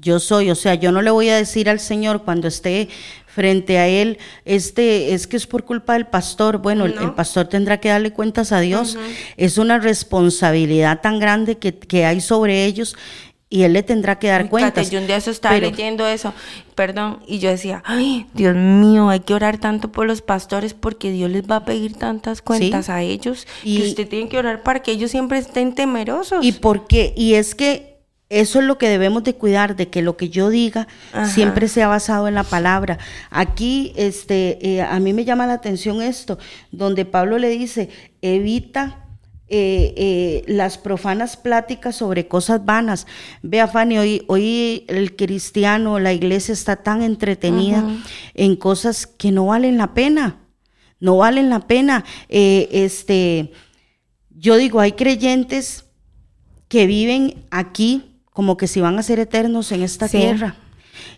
Yo 0.00 0.18
soy, 0.18 0.50
o 0.50 0.56
sea, 0.56 0.74
yo 0.74 0.90
no 0.90 1.00
le 1.00 1.12
voy 1.12 1.28
a 1.28 1.36
decir 1.36 1.70
al 1.70 1.78
Señor 1.78 2.22
cuando 2.22 2.48
esté 2.48 2.88
frente 3.26 3.78
a 3.78 3.88
él, 3.88 4.18
este 4.44 5.14
es 5.14 5.26
que 5.26 5.36
es 5.36 5.46
por 5.46 5.64
culpa 5.64 5.94
del 5.94 6.06
pastor. 6.06 6.58
Bueno, 6.58 6.84
el, 6.84 7.14
pastor 7.14 7.46
tendrá 7.46 7.78
que 7.78 7.88
darle 7.88 8.12
cuentas 8.12 8.52
a 8.52 8.60
Dios. 8.60 8.98
Es 9.36 9.58
una 9.58 9.78
responsabilidad 9.78 11.00
tan 11.00 11.18
grande 11.18 11.56
que, 11.56 11.78
que 11.78 12.04
hay 12.04 12.20
sobre 12.20 12.64
ellos 12.66 12.96
y 13.52 13.64
él 13.64 13.74
le 13.74 13.82
tendrá 13.82 14.18
que 14.18 14.28
dar 14.28 14.48
cuentas. 14.48 14.88
yo 14.88 14.98
un 14.98 15.06
día 15.06 15.16
eso 15.16 15.30
estaba 15.30 15.58
leyendo 15.58 16.06
eso, 16.06 16.32
perdón, 16.74 17.18
y 17.26 17.38
yo 17.38 17.50
decía, 17.50 17.82
ay, 17.84 18.26
Dios 18.32 18.56
mío, 18.56 19.10
hay 19.10 19.20
que 19.20 19.34
orar 19.34 19.58
tanto 19.58 19.92
por 19.92 20.06
los 20.06 20.22
pastores 20.22 20.72
porque 20.72 21.10
Dios 21.10 21.30
les 21.30 21.42
va 21.42 21.56
a 21.56 21.64
pedir 21.66 21.94
tantas 21.94 22.40
cuentas 22.40 22.88
a 22.88 23.02
ellos 23.02 23.46
y 23.62 23.82
usted 23.82 24.08
tiene 24.08 24.30
que 24.30 24.38
orar 24.38 24.62
para 24.62 24.80
que 24.80 24.92
ellos 24.92 25.10
siempre 25.10 25.36
estén 25.36 25.74
temerosos. 25.74 26.42
Y 26.42 26.52
porque 26.52 27.12
y 27.14 27.34
es 27.34 27.54
que 27.54 28.00
eso 28.30 28.60
es 28.60 28.64
lo 28.64 28.78
que 28.78 28.88
debemos 28.88 29.22
de 29.22 29.34
cuidar, 29.34 29.76
de 29.76 29.88
que 29.88 30.00
lo 30.00 30.16
que 30.16 30.30
yo 30.30 30.48
diga 30.48 30.88
siempre 31.26 31.68
sea 31.68 31.88
basado 31.88 32.28
en 32.28 32.34
la 32.34 32.44
palabra. 32.44 32.96
Aquí, 33.28 33.92
este, 33.96 34.66
eh, 34.66 34.80
a 34.80 34.98
mí 34.98 35.12
me 35.12 35.26
llama 35.26 35.46
la 35.46 35.52
atención 35.52 36.00
esto, 36.00 36.38
donde 36.70 37.04
Pablo 37.04 37.36
le 37.36 37.50
dice, 37.50 37.90
evita 38.22 39.01
eh, 39.54 39.92
eh, 39.98 40.44
las 40.46 40.78
profanas 40.78 41.36
pláticas 41.36 41.96
sobre 41.96 42.26
cosas 42.26 42.64
vanas. 42.64 43.06
Vea, 43.42 43.68
Fanny, 43.68 43.98
hoy, 43.98 44.24
hoy 44.26 44.86
el 44.88 45.14
cristiano, 45.14 45.98
la 45.98 46.14
iglesia 46.14 46.54
está 46.54 46.76
tan 46.76 47.02
entretenida 47.02 47.84
en 48.32 48.56
cosas 48.56 49.06
que 49.06 49.30
no 49.30 49.44
valen 49.44 49.76
la 49.76 49.92
pena. 49.92 50.38
No 51.00 51.18
valen 51.18 51.50
la 51.50 51.60
pena. 51.60 52.02
Eh, 52.30 52.70
este, 52.72 53.52
yo 54.30 54.56
digo, 54.56 54.80
hay 54.80 54.92
creyentes 54.92 55.84
que 56.68 56.86
viven 56.86 57.44
aquí 57.50 58.22
como 58.30 58.56
que 58.56 58.66
si 58.66 58.80
van 58.80 58.98
a 58.98 59.02
ser 59.02 59.18
eternos 59.18 59.70
en 59.70 59.82
esta 59.82 60.08
tierra 60.08 60.56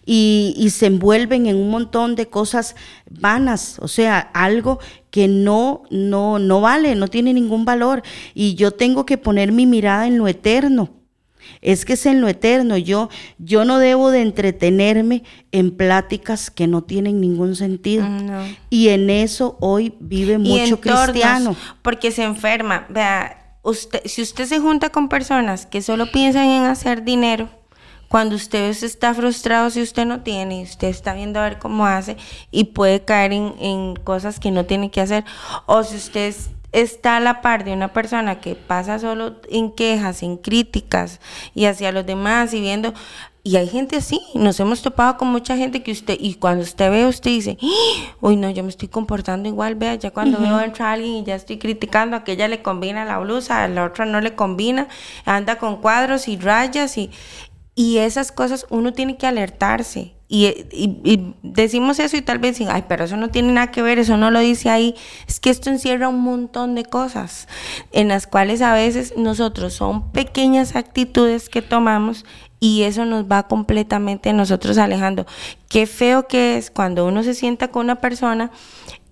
y, 0.06 0.68
se 0.70 0.86
envuelven 0.86 1.46
en 1.46 1.56
un 1.56 1.70
montón 1.70 2.14
de 2.14 2.28
cosas 2.28 2.76
vanas, 3.10 3.78
o 3.80 3.88
sea, 3.88 4.18
algo 4.18 4.78
que 5.10 5.28
no, 5.28 5.82
no, 5.90 6.38
no 6.38 6.60
vale, 6.60 6.94
no 6.94 7.08
tiene 7.08 7.32
ningún 7.32 7.64
valor. 7.64 8.02
Y 8.34 8.54
yo 8.54 8.72
tengo 8.72 9.06
que 9.06 9.18
poner 9.18 9.52
mi 9.52 9.66
mirada 9.66 10.06
en 10.06 10.18
lo 10.18 10.28
eterno. 10.28 10.90
Es 11.60 11.84
que 11.84 11.94
es 11.94 12.06
en 12.06 12.20
lo 12.20 12.28
eterno. 12.28 12.76
Yo, 12.76 13.08
yo 13.38 13.64
no 13.64 13.78
debo 13.78 14.10
de 14.10 14.22
entretenerme 14.22 15.22
en 15.52 15.70
pláticas 15.76 16.50
que 16.50 16.66
no 16.66 16.82
tienen 16.82 17.20
ningún 17.20 17.54
sentido. 17.54 18.04
Mm, 18.04 18.56
y 18.70 18.88
en 18.88 19.08
eso 19.10 19.56
hoy 19.60 19.94
vive 20.00 20.38
mucho 20.38 20.80
cristiano. 20.80 21.54
Porque 21.82 22.10
se 22.10 22.24
enferma. 22.24 22.86
Vea, 22.88 23.58
usted, 23.62 24.02
si 24.04 24.22
usted 24.22 24.46
se 24.46 24.58
junta 24.58 24.90
con 24.90 25.08
personas 25.08 25.66
que 25.66 25.80
solo 25.80 26.10
piensan 26.10 26.48
en 26.48 26.64
hacer 26.64 27.04
dinero, 27.04 27.48
cuando 28.14 28.36
usted 28.36 28.70
está 28.70 29.12
frustrado 29.12 29.70
si 29.70 29.82
usted 29.82 30.06
no 30.06 30.20
tiene, 30.20 30.62
usted 30.62 30.86
está 30.86 31.14
viendo 31.14 31.40
a 31.40 31.48
ver 31.48 31.58
cómo 31.58 31.84
hace 31.84 32.16
y 32.52 32.62
puede 32.62 33.04
caer 33.04 33.32
en, 33.32 33.96
cosas 34.04 34.38
que 34.38 34.52
no 34.52 34.66
tiene 34.66 34.92
que 34.92 35.00
hacer. 35.00 35.24
O 35.66 35.82
si 35.82 35.96
usted 35.96 36.32
está 36.70 37.16
a 37.16 37.20
la 37.20 37.42
par 37.42 37.64
de 37.64 37.72
una 37.72 37.92
persona 37.92 38.40
que 38.40 38.54
pasa 38.54 39.00
solo 39.00 39.40
en 39.50 39.72
quejas, 39.72 40.22
en 40.22 40.36
críticas 40.36 41.18
y 41.56 41.64
hacia 41.64 41.90
los 41.90 42.06
demás 42.06 42.54
y 42.54 42.60
viendo, 42.60 42.94
y 43.42 43.56
hay 43.56 43.66
gente 43.66 43.96
así, 43.96 44.20
nos 44.34 44.60
hemos 44.60 44.80
topado 44.80 45.16
con 45.16 45.26
mucha 45.28 45.56
gente 45.56 45.82
que 45.82 45.90
usted, 45.90 46.16
y 46.18 46.34
cuando 46.34 46.62
usted 46.62 46.92
ve, 46.92 47.06
usted 47.06 47.32
dice, 47.32 47.58
¡Ah! 47.60 48.14
uy, 48.20 48.36
no, 48.36 48.48
yo 48.48 48.62
me 48.62 48.70
estoy 48.70 48.86
comportando 48.86 49.48
igual, 49.48 49.74
vea, 49.74 49.96
ya 49.96 50.12
cuando 50.12 50.38
veo 50.38 50.60
entrar 50.60 50.90
a 50.90 50.92
alguien 50.92 51.14
y 51.14 51.24
ya 51.24 51.34
estoy 51.34 51.58
criticando, 51.58 52.14
a 52.14 52.20
aquella 52.20 52.46
le 52.46 52.62
combina 52.62 53.04
la 53.04 53.18
blusa, 53.18 53.64
a 53.64 53.68
la 53.68 53.84
otra 53.84 54.06
no 54.06 54.20
le 54.20 54.36
combina, 54.36 54.86
anda 55.24 55.58
con 55.58 55.82
cuadros 55.82 56.28
y 56.28 56.38
rayas, 56.38 56.96
y, 56.96 57.10
y 57.74 57.98
esas 57.98 58.32
cosas 58.32 58.66
uno 58.70 58.92
tiene 58.92 59.16
que 59.16 59.26
alertarse. 59.26 60.14
Y, 60.26 61.34
decimos 61.42 62.00
eso 62.00 62.16
y 62.16 62.22
tal 62.22 62.38
vez 62.38 62.58
dicen, 62.58 62.74
ay, 62.74 62.84
pero 62.88 63.04
eso 63.04 63.16
no 63.16 63.28
tiene 63.28 63.52
nada 63.52 63.70
que 63.70 63.82
ver, 63.82 63.98
eso 63.98 64.16
no 64.16 64.30
lo 64.30 64.40
dice 64.40 64.68
ahí. 64.70 64.96
Es 65.28 65.38
que 65.38 65.50
esto 65.50 65.70
encierra 65.70 66.08
un 66.08 66.20
montón 66.20 66.74
de 66.74 66.84
cosas 66.84 67.46
en 67.92 68.08
las 68.08 68.26
cuales 68.26 68.62
a 68.62 68.74
veces 68.74 69.14
nosotros 69.16 69.74
son 69.74 70.10
pequeñas 70.12 70.74
actitudes 70.74 71.48
que 71.48 71.62
tomamos 71.62 72.24
y 72.58 72.82
eso 72.82 73.04
nos 73.04 73.26
va 73.26 73.46
completamente 73.46 74.32
nosotros 74.32 74.78
alejando. 74.78 75.26
Qué 75.68 75.86
feo 75.86 76.26
que 76.26 76.56
es 76.56 76.70
cuando 76.70 77.06
uno 77.06 77.22
se 77.22 77.34
sienta 77.34 77.68
con 77.68 77.84
una 77.84 78.00
persona 78.00 78.50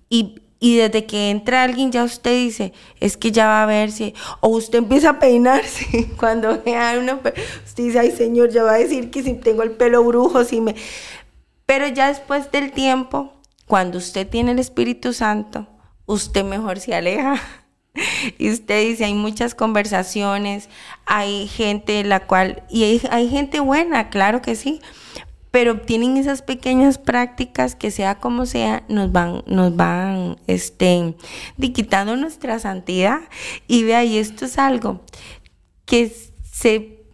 y, 0.09 0.42
y 0.63 0.77
desde 0.77 1.07
que 1.07 1.31
entra 1.31 1.65
alguien 1.65 1.91
ya 1.91 2.05
usted 2.05 2.37
dice, 2.37 2.73
es 3.01 3.17
que 3.17 3.33
ya 3.33 3.47
va 3.47 3.65
a 3.65 3.67
ver 3.67 3.91
si, 3.91 4.15
o 4.39 4.47
usted 4.51 4.79
empieza 4.79 5.11
a 5.11 5.19
peinarse 5.19 6.09
cuando 6.17 6.63
vea 6.63 6.93
a 6.93 6.99
uno, 7.01 7.21
usted 7.67 7.83
dice, 7.83 7.99
ay 7.99 8.13
señor, 8.13 8.51
ya 8.51 8.63
va 8.63 8.75
a 8.75 8.79
decir 8.79 9.11
que 9.11 9.25
si 9.25 9.35
tengo 9.35 9.65
el 9.65 9.73
pelo 9.73 10.05
brujo, 10.05 10.45
si 10.45 10.61
me... 10.61 10.77
Pero 11.67 11.89
ya 11.89 12.07
después 12.07 12.53
del 12.53 12.71
tiempo, 12.71 13.33
cuando 13.67 13.99
usted 13.99 14.29
tiene 14.29 14.53
el 14.53 14.61
Espíritu 14.61 15.13
Santo, 15.13 15.67
usted 16.07 16.45
mejor 16.45 16.79
se 16.79 16.95
aleja. 16.95 17.43
Y 18.39 18.51
usted 18.51 18.89
dice, 18.89 19.05
hay 19.05 19.13
muchas 19.13 19.55
conversaciones, 19.55 20.71
hay 21.05 21.47
gente 21.49 22.05
la 22.05 22.27
cual, 22.27 22.63
y 22.71 22.85
hay, 22.85 23.03
hay 23.11 23.29
gente 23.29 23.61
buena, 23.61 24.09
claro 24.09 24.41
que 24.41 24.55
sí, 24.55 24.81
pero 25.53 25.83
tienen 25.83 26.17
esas 26.17 26.41
pequeñas 26.41 26.97
prácticas 26.97 27.77
que 27.77 27.91
sea 27.91 28.19
como 28.19 28.47
sea, 28.47 28.85
nos 28.89 29.13
van, 29.13 29.43
nos 29.47 29.77
van, 29.77 30.39
este, 30.47 31.15
quitando 31.75 32.17
nuestra 32.17 32.59
santidad. 32.59 33.21
Y 33.69 33.85
vea, 33.85 34.03
y 34.03 34.17
esto 34.17 34.47
es 34.47 34.59
algo 34.59 35.03
que 35.85 36.11
se, 36.43 37.05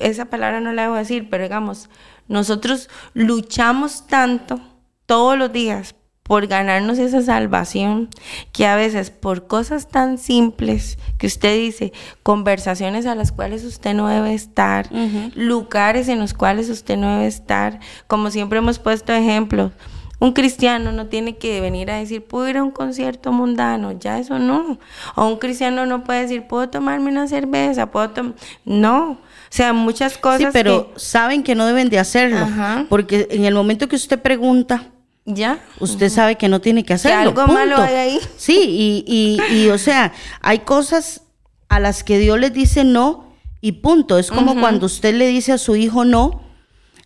esa 0.00 0.24
palabra 0.24 0.60
no 0.60 0.72
la 0.72 0.86
a 0.86 0.98
decir, 0.98 1.28
pero 1.28 1.44
digamos, 1.44 1.90
nosotros 2.26 2.88
luchamos 3.12 4.06
tanto 4.06 4.60
todos 5.04 5.36
los 5.36 5.52
días 5.52 5.94
por 6.24 6.46
ganarnos 6.46 6.98
esa 6.98 7.22
salvación, 7.22 8.08
que 8.50 8.66
a 8.66 8.76
veces 8.76 9.10
por 9.10 9.46
cosas 9.46 9.88
tan 9.88 10.16
simples 10.18 10.98
que 11.18 11.26
usted 11.26 11.54
dice, 11.54 11.92
conversaciones 12.22 13.04
a 13.06 13.14
las 13.14 13.30
cuales 13.30 13.62
usted 13.62 13.94
no 13.94 14.08
debe 14.08 14.34
estar, 14.34 14.88
lugares 15.34 16.08
en 16.08 16.18
los 16.18 16.32
cuales 16.32 16.70
usted 16.70 16.96
no 16.96 17.12
debe 17.12 17.26
estar, 17.26 17.78
como 18.06 18.30
siempre 18.30 18.58
hemos 18.58 18.78
puesto 18.78 19.12
ejemplos. 19.12 19.72
Un 20.18 20.32
cristiano 20.32 20.92
no 20.92 21.08
tiene 21.08 21.36
que 21.36 21.60
venir 21.60 21.90
a 21.90 21.98
decir, 21.98 22.24
puedo 22.24 22.48
ir 22.48 22.56
a 22.56 22.62
un 22.62 22.70
concierto 22.70 23.30
mundano, 23.30 23.92
ya 23.92 24.18
eso 24.18 24.38
no. 24.38 24.78
O 25.16 25.26
un 25.26 25.36
cristiano 25.36 25.84
no 25.84 26.04
puede 26.04 26.22
decir, 26.22 26.46
puedo 26.46 26.70
tomarme 26.70 27.10
una 27.10 27.28
cerveza, 27.28 27.90
puedo 27.90 28.10
tomar... 28.10 28.34
No, 28.64 29.10
o 29.10 29.18
sea, 29.50 29.74
muchas 29.74 30.16
cosas. 30.16 30.38
Sí, 30.38 30.46
pero 30.52 30.90
saben 30.96 31.42
que 31.42 31.54
no 31.54 31.66
deben 31.66 31.90
de 31.90 31.98
hacerlo, 31.98 32.46
porque 32.88 33.28
en 33.30 33.44
el 33.44 33.52
momento 33.52 33.88
que 33.88 33.96
usted 33.96 34.22
pregunta, 34.22 34.86
ya. 35.24 35.60
Usted 35.80 36.10
sabe 36.10 36.36
que 36.36 36.48
no 36.48 36.60
tiene 36.60 36.84
que 36.84 36.94
hacerlo. 36.94 37.30
algo 37.30 37.46
malo 37.52 37.76
hay 37.78 37.94
ahí. 37.94 38.20
Sí, 38.36 38.58
y, 38.58 39.04
y, 39.06 39.56
y, 39.56 39.68
o 39.70 39.78
sea, 39.78 40.12
hay 40.40 40.60
cosas 40.60 41.22
a 41.68 41.80
las 41.80 42.04
que 42.04 42.18
Dios 42.18 42.38
les 42.38 42.52
dice 42.52 42.84
no 42.84 43.34
y 43.60 43.72
punto. 43.72 44.18
Es 44.18 44.30
como 44.30 44.58
cuando 44.60 44.86
usted 44.86 45.14
le 45.14 45.26
dice 45.28 45.52
a 45.52 45.58
su 45.58 45.76
hijo 45.76 46.04
no 46.04 46.42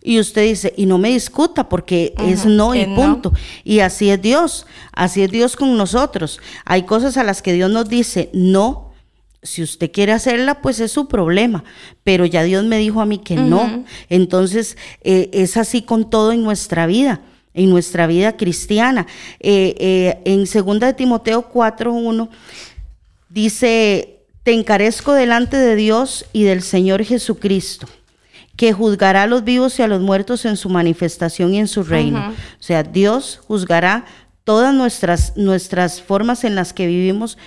y 0.01 0.19
usted 0.19 0.43
dice, 0.43 0.73
y 0.77 0.85
no 0.85 0.97
me 0.97 1.09
discuta 1.09 1.69
porque 1.69 2.13
es 2.19 2.45
no 2.45 2.75
y 2.75 2.85
punto. 2.85 3.33
Y 3.63 3.79
así 3.79 4.09
es 4.09 4.21
Dios, 4.21 4.65
así 4.91 5.23
es 5.23 5.31
Dios 5.31 5.55
con 5.55 5.75
nosotros. 5.77 6.39
Hay 6.65 6.83
cosas 6.83 7.17
a 7.17 7.23
las 7.23 7.41
que 7.41 7.53
Dios 7.53 7.71
nos 7.71 7.87
dice 7.87 8.29
no. 8.33 8.89
Si 9.41 9.63
usted 9.63 9.89
quiere 9.93 10.11
hacerla, 10.11 10.61
pues 10.61 10.81
es 10.81 10.91
su 10.91 11.07
problema. 11.07 11.63
Pero 12.03 12.25
ya 12.25 12.43
Dios 12.43 12.65
me 12.65 12.77
dijo 12.77 12.99
a 12.99 13.05
mí 13.05 13.19
que 13.19 13.37
no. 13.37 13.85
Entonces, 14.09 14.77
eh, 15.01 15.29
es 15.31 15.55
así 15.55 15.81
con 15.81 16.09
todo 16.09 16.33
en 16.33 16.43
nuestra 16.43 16.85
vida 16.85 17.21
en 17.53 17.69
nuestra 17.69 18.07
vida 18.07 18.37
cristiana. 18.37 19.07
Eh, 19.39 19.75
eh, 19.79 20.21
en 20.25 20.45
2 20.45 20.79
de 20.79 20.93
Timoteo 20.93 21.49
4.1 21.51 22.29
dice, 23.29 24.19
te 24.43 24.53
encarezco 24.53 25.13
delante 25.13 25.57
de 25.57 25.75
Dios 25.75 26.25
y 26.33 26.43
del 26.43 26.61
Señor 26.61 27.03
Jesucristo, 27.03 27.87
que 28.55 28.73
juzgará 28.73 29.23
a 29.23 29.27
los 29.27 29.43
vivos 29.43 29.77
y 29.79 29.81
a 29.81 29.87
los 29.87 30.01
muertos 30.01 30.45
en 30.45 30.57
su 30.57 30.69
manifestación 30.69 31.53
y 31.53 31.59
en 31.59 31.67
su 31.67 31.83
reino. 31.83 32.29
O 32.29 32.63
sea, 32.63 32.83
Dios 32.83 33.41
juzgará 33.47 34.05
todas 34.43 34.73
nuestras, 34.73 35.37
nuestras 35.37 36.01
formas 36.01 36.43
en 36.43 36.55
las 36.55 36.73
que 36.73 36.87
vivimos 36.87 37.37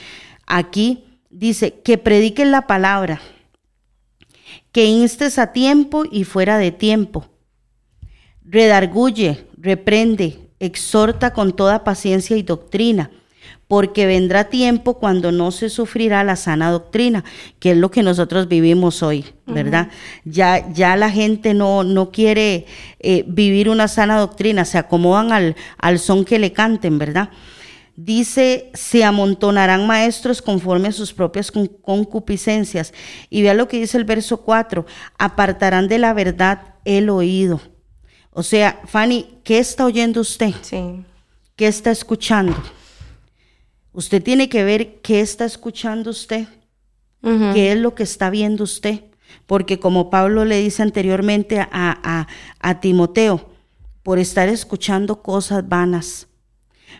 aquí. 0.47 1.05
Dice, 1.31 1.81
que 1.83 1.97
prediquen 1.97 2.51
la 2.51 2.67
palabra, 2.67 3.23
que 4.71 4.85
instes 4.85 5.39
a 5.39 5.53
tiempo 5.53 6.05
y 6.11 6.25
fuera 6.25 6.59
de 6.59 6.73
tiempo. 6.73 7.27
Redarguye, 8.45 9.47
reprende, 9.63 10.41
exhorta 10.59 11.33
con 11.33 11.55
toda 11.55 11.85
paciencia 11.85 12.37
y 12.37 12.43
doctrina, 12.43 13.11
porque 13.69 14.07
vendrá 14.07 14.51
tiempo 14.51 14.99
cuando 14.99 15.33
no 15.33 15.51
se 15.51 15.71
sufrirá 15.71 16.25
la 16.25 16.37
sana 16.37 16.71
doctrina, 16.71 17.25
que 17.59 17.71
es 17.71 17.77
lo 17.77 17.91
que 17.91 18.03
nosotros 18.03 18.49
vivimos 18.49 19.03
hoy, 19.03 19.25
¿verdad? 19.47 19.89
ya, 20.25 20.71
ya 20.73 20.97
la 20.97 21.11
gente 21.11 21.55
no, 21.55 21.85
no 21.85 22.11
quiere 22.11 22.67
eh, 22.99 23.25
vivir 23.27 23.71
una 23.71 23.89
sana 23.89 24.19
doctrina, 24.19 24.65
se 24.65 24.79
acomodan 24.79 25.33
al, 25.33 25.57
al 25.79 25.99
son 25.99 26.25
que 26.25 26.39
le 26.39 26.53
canten, 26.53 26.99
¿verdad? 26.99 27.31
dice, 27.95 28.71
se 28.75 29.05
amontonarán 29.05 29.87
maestros 29.87 30.43
conforme 30.43 30.89
a 30.89 30.93
sus 30.93 31.13
propias 31.13 31.53
concupiscencias. 31.53 32.93
Y 33.31 33.43
vea 33.43 33.55
lo 33.55 33.69
que 33.69 33.79
dice 33.79 33.99
el 33.99 34.05
verso 34.05 34.39
4, 34.39 34.87
apartarán 35.19 35.89
de 35.89 35.99
la 35.99 36.15
verdad 36.15 36.75
el 36.85 37.11
oído. 37.11 37.61
O 38.33 38.43
sea, 38.43 38.81
Fanny, 38.87 39.39
¿qué 39.45 39.59
está 39.59 39.85
oyendo 39.85 40.21
usted? 40.21 40.55
Sí. 40.63 41.05
¿Qué 41.55 41.67
está 41.67 41.91
escuchando? 41.91 42.57
Usted 43.93 44.23
tiene 44.23 44.49
que 44.49 44.65
ver 44.65 45.01
qué 45.03 45.21
está 45.21 45.45
escuchando 45.45 46.11
usted, 46.11 46.47
qué 47.23 47.73
es 47.73 47.79
lo 47.79 47.95
que 47.95 48.03
está 48.03 48.31
viendo 48.31 48.65
usted. 48.65 49.05
Porque 49.47 49.79
como 49.79 50.09
Pablo 50.09 50.45
le 50.45 50.61
dice 50.61 50.83
anteriormente 50.83 51.61
a, 51.61 51.69
a, 51.71 52.27
a 52.59 52.81
Timoteo, 52.81 53.51
por 54.03 54.19
estar 54.19 54.49
escuchando 54.49 55.23
cosas 55.23 55.69
vanas. 55.69 56.27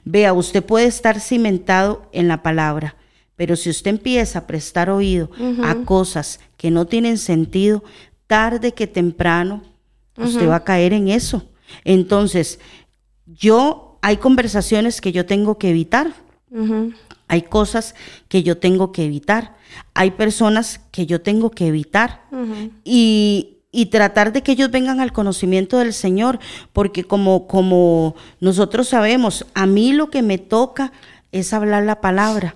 Vea, 0.05 0.33
usted 0.33 0.65
puede 0.65 0.87
estar 0.87 1.21
cimentado 1.21 2.09
en 2.13 2.29
la 2.29 2.43
palabra, 2.43 2.97
pero 3.37 3.57
si 3.57 3.71
usted 3.71 3.91
empieza 3.91 4.41
a 4.41 4.47
prestar 4.47 4.91
oído 4.91 5.31
a 5.63 5.77
cosas 5.85 6.41
que 6.57 6.71
no 6.71 6.87
tienen 6.87 7.19
sentido, 7.19 7.83
tarde 8.27 8.73
que 8.73 8.87
temprano, 8.87 9.63
usted 10.17 10.49
va 10.49 10.57
a 10.57 10.65
caer 10.65 10.93
en 10.93 11.09
eso. 11.09 11.49
Entonces, 11.85 12.59
yo, 13.27 13.99
hay 14.03 14.19
conversaciones 14.19 15.01
que 15.01 15.13
yo 15.13 15.27
tengo 15.27 15.59
que 15.59 15.71
evitar. 15.71 16.13
Hay 17.29 17.43
cosas 17.43 17.95
que 18.29 18.43
yo 18.43 18.59
tengo 18.59 18.93
que 18.93 19.05
evitar. 19.05 19.57
Hay 19.95 20.13
personas 20.13 20.81
que 20.91 21.07
yo 21.07 21.23
tengo 21.23 21.51
que 21.51 21.67
evitar. 21.67 22.25
Y, 22.85 23.59
y 23.73 23.87
tratar 23.87 24.33
de 24.33 24.43
que 24.43 24.53
ellos 24.53 24.71
vengan 24.71 25.01
al 25.01 25.13
conocimiento 25.13 25.79
del 25.79 25.95
Señor, 25.95 26.39
porque 26.75 27.05
como, 27.05 27.47
como 27.47 28.15
nosotros 28.39 28.89
sabemos, 28.89 29.47
a 29.55 29.67
mí 29.67 29.93
lo 29.93 30.11
que 30.11 30.23
me 30.23 30.37
toca 30.37 30.93
es 31.33 31.55
hablar 31.55 31.85
la 31.85 32.03
palabra. 32.03 32.55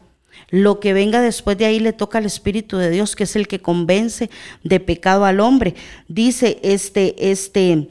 Lo 0.56 0.80
que 0.80 0.94
venga 0.94 1.20
después 1.20 1.58
de 1.58 1.66
ahí 1.66 1.80
le 1.80 1.92
toca 1.92 2.16
al 2.16 2.24
Espíritu 2.24 2.78
de 2.78 2.88
Dios, 2.88 3.14
que 3.14 3.24
es 3.24 3.36
el 3.36 3.46
que 3.46 3.60
convence 3.60 4.30
de 4.64 4.80
pecado 4.80 5.26
al 5.26 5.40
hombre. 5.40 5.74
Dice 6.08 6.58
este, 6.62 7.30
este, 7.30 7.90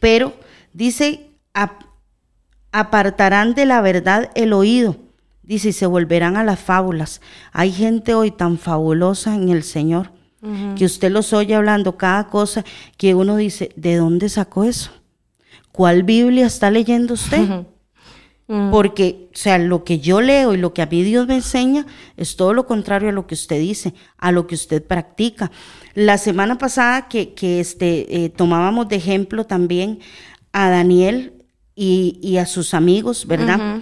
pero 0.00 0.34
dice, 0.72 1.30
apartarán 2.72 3.54
de 3.54 3.64
la 3.64 3.80
verdad 3.80 4.30
el 4.34 4.52
oído. 4.54 4.96
Dice, 5.44 5.68
y 5.68 5.72
se 5.72 5.86
volverán 5.86 6.36
a 6.36 6.42
las 6.42 6.58
fábulas. 6.58 7.20
Hay 7.52 7.70
gente 7.70 8.12
hoy 8.12 8.32
tan 8.32 8.58
fabulosa 8.58 9.34
en 9.36 9.48
el 9.48 9.62
Señor 9.62 10.10
que 10.76 10.84
usted 10.84 11.10
los 11.10 11.32
oye 11.32 11.54
hablando 11.54 11.96
cada 11.96 12.28
cosa 12.28 12.64
que 12.96 13.14
uno 13.14 13.36
dice, 13.36 13.70
¿de 13.76 13.96
dónde 13.96 14.28
sacó 14.28 14.64
eso? 14.64 14.90
¿Cuál 15.72 16.02
Biblia 16.02 16.46
está 16.46 16.70
leyendo 16.70 17.14
usted? 17.14 17.64
Porque, 18.70 19.28
o 19.34 19.36
sea, 19.36 19.58
lo 19.58 19.84
que 19.84 19.98
yo 19.98 20.22
leo 20.22 20.54
y 20.54 20.56
lo 20.56 20.72
que 20.72 20.80
a 20.80 20.86
mí 20.86 21.02
Dios 21.02 21.26
me 21.26 21.34
enseña 21.34 21.84
es 22.16 22.34
todo 22.34 22.54
lo 22.54 22.66
contrario 22.66 23.10
a 23.10 23.12
lo 23.12 23.26
que 23.26 23.34
usted 23.34 23.60
dice, 23.60 23.92
a 24.16 24.32
lo 24.32 24.46
que 24.46 24.54
usted 24.54 24.82
practica. 24.82 25.50
La 25.92 26.16
semana 26.16 26.56
pasada 26.56 27.08
que, 27.08 27.34
que 27.34 27.60
este, 27.60 28.24
eh, 28.24 28.30
tomábamos 28.30 28.88
de 28.88 28.96
ejemplo 28.96 29.44
también 29.44 29.98
a 30.52 30.70
Daniel 30.70 31.34
y, 31.74 32.38
a 32.38 32.46
sus 32.46 32.72
amigos, 32.72 33.26
¿verdad? 33.26 33.80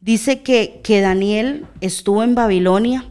Dice 0.00 0.40
que, 0.40 0.80
que 0.82 1.02
Daniel 1.02 1.66
estuvo 1.82 2.22
en 2.22 2.34
Babilonia 2.34 3.10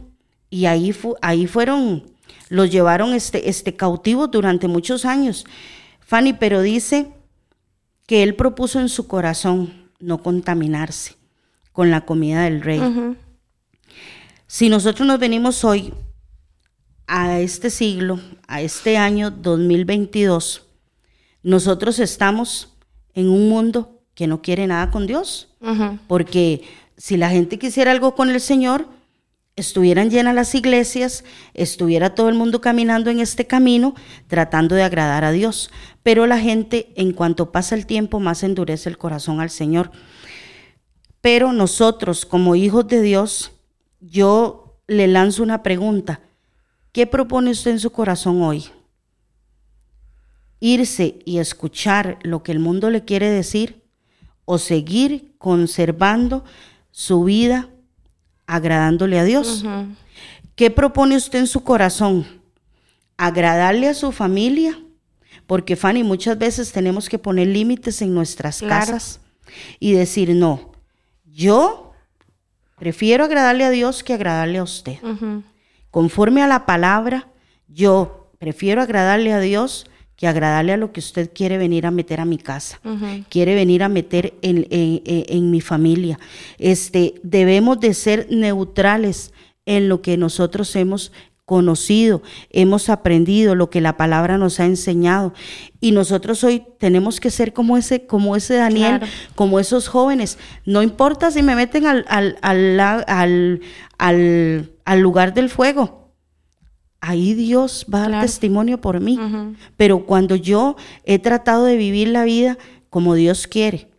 y 0.50 0.66
ahí, 0.66 0.92
ahí 1.20 1.46
fueron 1.46 2.12
los 2.48 2.70
llevaron 2.70 3.14
este, 3.14 3.48
este 3.48 3.76
cautivos 3.76 4.30
durante 4.30 4.68
muchos 4.68 5.06
años. 5.06 5.46
Fanny, 6.00 6.34
pero 6.34 6.60
dice 6.60 7.08
que 8.06 8.22
él 8.22 8.34
propuso 8.34 8.78
en 8.78 8.90
su 8.90 9.06
corazón 9.06 9.81
no 10.02 10.22
contaminarse 10.22 11.16
con 11.72 11.90
la 11.90 12.02
comida 12.02 12.42
del 12.42 12.60
rey. 12.60 12.80
Si 14.46 14.68
nosotros 14.68 15.06
nos 15.08 15.18
venimos 15.18 15.64
hoy 15.64 15.94
a 17.06 17.40
este 17.40 17.70
siglo, 17.70 18.20
a 18.46 18.60
este 18.60 18.98
año 18.98 19.30
2022, 19.30 20.66
nosotros 21.42 21.98
estamos 21.98 22.76
en 23.14 23.30
un 23.30 23.48
mundo 23.48 24.02
que 24.14 24.26
no 24.26 24.42
quiere 24.42 24.66
nada 24.66 24.90
con 24.90 25.06
Dios, 25.06 25.48
porque 26.06 26.62
si 26.96 27.16
la 27.16 27.30
gente 27.30 27.58
quisiera 27.58 27.90
algo 27.92 28.14
con 28.14 28.28
el 28.28 28.40
Señor, 28.40 28.86
estuvieran 29.56 30.10
llenas 30.10 30.34
las 30.34 30.54
iglesias, 30.54 31.24
estuviera 31.54 32.14
todo 32.14 32.28
el 32.28 32.34
mundo 32.34 32.60
caminando 32.60 33.10
en 33.10 33.20
este 33.20 33.46
camino 33.46 33.94
tratando 34.26 34.74
de 34.74 34.82
agradar 34.82 35.24
a 35.24 35.32
Dios. 35.32 35.70
Pero 36.02 36.26
la 36.26 36.38
gente, 36.38 36.92
en 36.96 37.12
cuanto 37.12 37.52
pasa 37.52 37.74
el 37.74 37.86
tiempo, 37.86 38.20
más 38.20 38.42
endurece 38.42 38.88
el 38.88 38.98
corazón 38.98 39.40
al 39.40 39.50
Señor. 39.50 39.90
Pero 41.20 41.52
nosotros, 41.52 42.24
como 42.26 42.56
hijos 42.56 42.88
de 42.88 43.02
Dios, 43.02 43.52
yo 44.00 44.80
le 44.88 45.06
lanzo 45.06 45.42
una 45.42 45.62
pregunta. 45.62 46.20
¿Qué 46.90 47.06
propone 47.06 47.50
usted 47.50 47.72
en 47.72 47.78
su 47.78 47.90
corazón 47.90 48.42
hoy? 48.42 48.66
¿Irse 50.60 51.20
y 51.24 51.38
escuchar 51.38 52.18
lo 52.22 52.42
que 52.42 52.52
el 52.52 52.58
mundo 52.58 52.90
le 52.90 53.04
quiere 53.04 53.30
decir? 53.30 53.82
¿O 54.44 54.58
seguir 54.58 55.34
conservando 55.38 56.44
su 56.90 57.24
vida 57.24 57.71
agradándole 58.46 59.18
a 59.18 59.24
Dios. 59.24 59.64
¿Qué 60.54 60.70
propone 60.70 61.16
usted 61.16 61.40
en 61.40 61.46
su 61.46 61.64
corazón? 61.64 62.26
¿Agradarle 63.16 63.88
a 63.88 63.94
su 63.94 64.12
familia? 64.12 64.78
Porque 65.46 65.76
Fanny, 65.76 66.02
muchas 66.02 66.38
veces 66.38 66.72
tenemos 66.72 67.08
que 67.08 67.18
poner 67.18 67.48
límites 67.48 68.02
en 68.02 68.14
nuestras 68.14 68.60
casas 68.60 69.20
y 69.78 69.92
decir, 69.92 70.34
no, 70.34 70.72
yo 71.24 71.92
prefiero 72.78 73.24
agradarle 73.24 73.64
a 73.64 73.70
Dios 73.70 74.02
que 74.02 74.14
agradarle 74.14 74.58
a 74.58 74.62
usted. 74.62 74.98
Conforme 75.90 76.42
a 76.42 76.46
la 76.46 76.64
palabra, 76.66 77.28
yo 77.68 78.30
prefiero 78.38 78.82
agradarle 78.82 79.32
a 79.32 79.40
Dios 79.40 79.86
que 80.22 80.28
agradarle 80.28 80.72
a 80.72 80.76
lo 80.76 80.92
que 80.92 81.00
usted 81.00 81.32
quiere 81.34 81.58
venir 81.58 81.84
a 81.84 81.90
meter 81.90 82.20
a 82.20 82.24
mi 82.24 82.38
casa, 82.38 82.78
quiere 83.28 83.56
venir 83.56 83.82
a 83.82 83.88
meter 83.88 84.34
en, 84.40 85.50
mi 85.50 85.60
familia. 85.60 86.16
Este, 86.58 87.14
debemos 87.24 87.80
de 87.80 87.92
ser 87.92 88.28
neutrales 88.30 89.32
en 89.66 89.88
lo 89.88 90.00
que 90.00 90.16
nosotros 90.16 90.76
hemos 90.76 91.10
conocido, 91.44 92.22
hemos 92.50 92.88
aprendido 92.88 93.56
lo 93.56 93.68
que 93.68 93.80
la 93.80 93.96
palabra 93.96 94.38
nos 94.38 94.60
ha 94.60 94.64
enseñado. 94.64 95.34
Y 95.80 95.90
nosotros 95.90 96.44
hoy 96.44 96.62
tenemos 96.78 97.18
que 97.18 97.30
ser 97.30 97.52
como 97.52 97.76
ese, 97.76 98.06
como 98.06 98.36
ese 98.36 98.54
Daniel, 98.54 99.00
como 99.34 99.58
esos 99.58 99.88
jóvenes. 99.88 100.38
No 100.64 100.84
importa 100.84 101.32
si 101.32 101.42
me 101.42 101.56
meten 101.56 101.84
al, 101.84 102.04
al, 102.08 102.78
al, 102.78 103.60
al 103.98 105.00
lugar 105.00 105.34
del 105.34 105.50
fuego 105.50 106.01
ahí 107.02 107.34
Dios 107.34 107.84
va 107.92 108.04
a 108.04 108.08
dar 108.08 108.22
testimonio 108.22 108.80
por 108.80 109.00
mí. 109.00 109.18
Pero 109.76 110.06
cuando 110.06 110.36
yo 110.36 110.76
he 111.04 111.18
tratado 111.18 111.64
de 111.66 111.76
vivir 111.76 112.08
la 112.08 112.24
vida 112.24 112.56
como 112.88 113.14
Dios 113.14 113.46
quiere, 113.46 113.90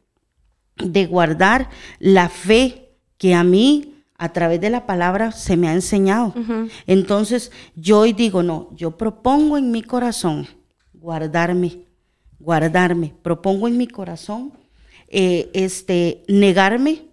de 0.78 1.06
guardar 1.06 1.70
la 2.00 2.30
fe 2.30 2.96
que 3.18 3.36
a 3.36 3.44
mí 3.44 3.94
a 4.18 4.30
través 4.30 4.62
de 4.62 4.70
la 4.70 4.88
palabra 4.88 5.34
se 5.34 5.58
me 5.58 5.68
ha 5.68 5.74
enseñado. 5.74 6.34
Entonces 6.88 7.52
yo 7.76 8.00
hoy 8.00 8.14
digo, 8.14 8.42
no, 8.42 8.70
yo 8.74 8.98
propongo 8.98 9.58
en 9.58 9.70
mi 9.70 9.84
corazón 9.84 10.48
guardarme, 10.94 11.84
guardarme, 12.40 13.14
propongo 13.22 13.68
en 13.68 13.78
mi 13.78 13.88
corazón 13.88 14.54
eh, 15.10 15.50
este, 15.54 16.24
negarme 16.30 17.13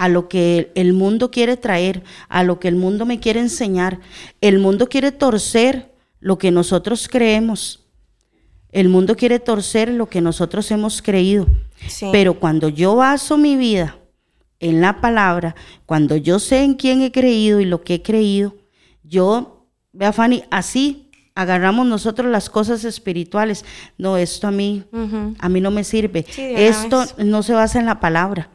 a 0.00 0.08
lo 0.08 0.30
que 0.30 0.72
el 0.76 0.94
mundo 0.94 1.30
quiere 1.30 1.58
traer, 1.58 2.02
a 2.30 2.42
lo 2.42 2.58
que 2.58 2.68
el 2.68 2.76
mundo 2.76 3.04
me 3.04 3.20
quiere 3.20 3.38
enseñar. 3.38 4.00
El 4.40 4.58
mundo 4.58 4.88
quiere 4.88 5.12
torcer 5.12 5.92
lo 6.20 6.38
que 6.38 6.50
nosotros 6.50 7.06
creemos. 7.06 7.84
El 8.72 8.88
mundo 8.88 9.14
quiere 9.14 9.40
torcer 9.40 9.90
lo 9.90 10.08
que 10.08 10.22
nosotros 10.22 10.70
hemos 10.70 11.02
creído. 11.02 11.46
Pero 12.12 12.40
cuando 12.40 12.70
yo 12.70 12.96
baso 12.96 13.36
mi 13.36 13.56
vida 13.56 13.98
en 14.58 14.80
la 14.80 15.02
palabra, 15.02 15.54
cuando 15.84 16.16
yo 16.16 16.38
sé 16.38 16.64
en 16.64 16.76
quién 16.76 17.02
he 17.02 17.12
creído 17.12 17.60
y 17.60 17.66
lo 17.66 17.82
que 17.82 17.96
he 17.96 18.02
creído, 18.02 18.54
yo, 19.02 19.66
vea 19.92 20.14
Fanny, 20.14 20.44
así 20.50 21.10
agarramos 21.34 21.86
nosotros 21.86 22.32
las 22.32 22.48
cosas 22.48 22.84
espirituales. 22.84 23.66
No, 23.98 24.16
esto 24.16 24.46
a 24.46 24.50
mí, 24.50 24.82
a 25.38 25.48
mí 25.50 25.60
no 25.60 25.70
me 25.70 25.84
sirve. 25.84 26.24
esto 26.38 27.04
no 27.18 27.42
se 27.42 27.52
basa 27.52 27.78
en 27.78 27.84
la 27.84 28.00
palabra. 28.00 28.48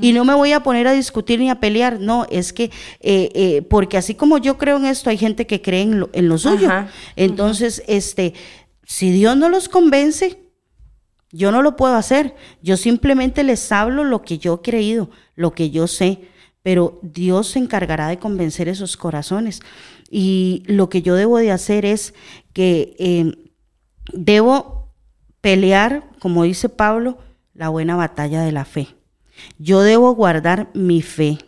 Y 0.00 0.12
no 0.12 0.24
me 0.24 0.34
voy 0.34 0.52
a 0.52 0.62
poner 0.62 0.86
a 0.86 0.92
discutir 0.92 1.40
ni 1.40 1.50
a 1.50 1.60
pelear, 1.60 2.00
no, 2.00 2.26
es 2.30 2.52
que, 2.52 2.64
eh, 3.00 3.30
eh, 3.34 3.62
porque 3.62 3.96
así 3.96 4.14
como 4.14 4.38
yo 4.38 4.58
creo 4.58 4.76
en 4.76 4.86
esto, 4.86 5.10
hay 5.10 5.18
gente 5.18 5.46
que 5.46 5.60
cree 5.60 5.82
en 5.82 6.28
lo, 6.28 6.38
suyo. 6.38 6.68
Entonces, 7.16 7.82
este, 7.86 8.34
si 8.84 9.10
Dios 9.10 9.36
no 9.36 9.48
los 9.48 9.68
convence, 9.68 10.38
yo 11.32 11.50
no 11.50 11.62
lo 11.62 11.76
puedo 11.76 11.94
hacer. 11.94 12.34
Yo 12.62 12.76
simplemente 12.76 13.42
les 13.42 13.72
hablo 13.72 14.04
lo 14.04 14.22
que 14.22 14.38
yo 14.38 14.54
he 14.54 14.62
creído, 14.62 15.10
lo 15.34 15.52
que 15.52 15.70
yo 15.70 15.86
sé, 15.86 16.20
pero 16.62 17.00
Dios 17.02 17.48
se 17.48 17.58
encargará 17.58 18.08
de 18.08 18.18
convencer 18.18 18.68
esos 18.68 18.96
corazones. 18.96 19.60
Y 20.10 20.62
lo 20.66 20.88
que 20.88 21.02
yo 21.02 21.14
debo 21.14 21.38
de 21.38 21.50
hacer 21.50 21.86
es 21.86 22.14
que 22.52 22.94
em, 22.98 23.32
debo 24.12 24.92
pelear, 25.40 26.10
como 26.18 26.44
dice 26.44 26.68
Pablo, 26.68 27.18
la 27.54 27.70
buena 27.70 27.96
batalla 27.96 28.42
de 28.42 28.52
la 28.52 28.64
fe. 28.64 28.88
Yo 29.58 29.82
debo 29.82 30.14
guardar 30.14 30.70
mi 30.74 31.02
fe. 31.02 31.38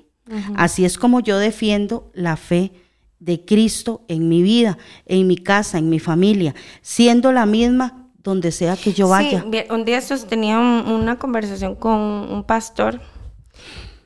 Así 0.56 0.84
es 0.84 0.96
como 0.96 1.20
yo 1.20 1.38
defiendo 1.38 2.10
la 2.14 2.36
fe 2.36 2.72
de 3.18 3.44
Cristo 3.44 4.02
en 4.08 4.28
mi 4.28 4.42
vida, 4.42 4.78
en 5.06 5.26
mi 5.26 5.36
casa, 5.36 5.78
en 5.78 5.88
mi 5.88 5.98
familia, 5.98 6.54
siendo 6.80 7.32
la 7.32 7.46
misma 7.46 8.08
donde 8.22 8.52
sea 8.52 8.76
que 8.76 8.92
yo 8.92 9.08
vaya. 9.08 9.44
Sí, 9.50 9.58
un 9.70 9.84
día 9.84 10.00
sostenía 10.00 10.58
una 10.58 11.18
conversación 11.18 11.74
con 11.74 11.92
un 11.92 12.44
pastor 12.44 13.00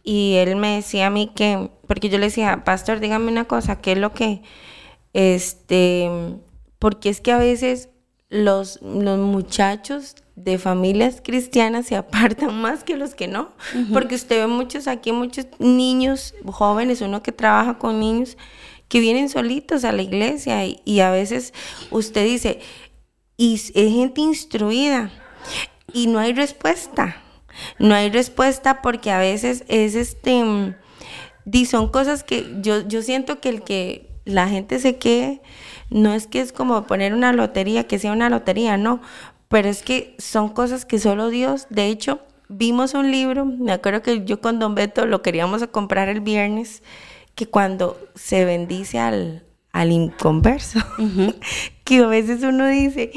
y 0.02 0.34
él 0.34 0.56
me 0.56 0.76
decía 0.76 1.06
a 1.06 1.10
mí 1.10 1.30
que, 1.34 1.70
porque 1.86 2.08
yo 2.08 2.18
le 2.18 2.26
decía, 2.26 2.64
pastor, 2.64 2.98
dígame 2.98 3.30
una 3.30 3.44
cosa, 3.44 3.80
¿qué 3.80 3.92
es 3.92 3.98
lo 3.98 4.12
que, 4.12 4.42
este, 5.12 6.10
porque 6.78 7.08
es 7.10 7.20
que 7.20 7.30
a 7.30 7.38
veces 7.38 7.90
los, 8.28 8.80
los 8.82 9.18
muchachos 9.18 10.16
de 10.44 10.58
familias 10.58 11.20
cristianas 11.22 11.86
se 11.86 11.96
apartan 11.96 12.54
más 12.60 12.84
que 12.84 12.96
los 12.96 13.14
que 13.14 13.26
no, 13.26 13.52
porque 13.92 14.14
usted 14.14 14.40
ve 14.40 14.46
muchos 14.46 14.86
aquí, 14.86 15.12
muchos 15.12 15.46
niños 15.58 16.34
jóvenes, 16.46 17.00
uno 17.00 17.22
que 17.22 17.32
trabaja 17.32 17.78
con 17.78 17.98
niños 17.98 18.36
que 18.88 19.00
vienen 19.00 19.28
solitos 19.28 19.84
a 19.84 19.92
la 19.92 20.02
iglesia 20.02 20.64
y, 20.64 21.00
a 21.00 21.10
veces 21.10 21.52
usted 21.90 22.24
dice, 22.24 22.60
y 23.36 23.54
es 23.54 23.72
gente 23.72 24.20
instruida 24.20 25.10
y 25.92 26.06
no 26.06 26.18
hay 26.18 26.32
respuesta, 26.32 27.20
no 27.78 27.94
hay 27.94 28.10
respuesta 28.10 28.80
porque 28.80 29.10
a 29.10 29.18
veces 29.18 29.64
es 29.68 29.94
este, 29.94 30.74
y 31.52 31.66
son 31.66 31.90
cosas 31.90 32.24
que 32.24 32.46
yo, 32.60 32.86
yo 32.86 33.02
siento 33.02 33.40
que 33.40 33.48
el 33.48 33.62
que 33.62 34.08
la 34.24 34.48
gente 34.48 34.78
se 34.78 34.96
quede, 34.96 35.42
no 35.90 36.14
es 36.14 36.26
que 36.26 36.40
es 36.40 36.52
como 36.52 36.86
poner 36.86 37.12
una 37.14 37.32
lotería, 37.32 37.86
que 37.86 37.98
sea 37.98 38.12
una 38.12 38.30
lotería, 38.30 38.76
no, 38.76 39.00
pero 39.48 39.68
es 39.68 39.82
que 39.82 40.14
son 40.18 40.50
cosas 40.50 40.84
que 40.84 40.98
solo 40.98 41.30
Dios, 41.30 41.66
de 41.70 41.86
hecho, 41.86 42.20
vimos 42.48 42.94
un 42.94 43.10
libro, 43.10 43.44
me 43.44 43.72
acuerdo 43.72 44.02
que 44.02 44.24
yo 44.24 44.40
con 44.40 44.58
Don 44.58 44.74
Beto 44.74 45.06
lo 45.06 45.22
queríamos 45.22 45.66
comprar 45.68 46.08
el 46.08 46.20
viernes, 46.20 46.82
que 47.34 47.46
cuando 47.46 47.98
se 48.14 48.44
bendice 48.44 48.98
al, 48.98 49.46
al 49.72 49.92
inconverso, 49.92 50.80
que 51.84 51.98
a 51.98 52.06
veces 52.06 52.42
uno 52.42 52.66
dice, 52.66 53.12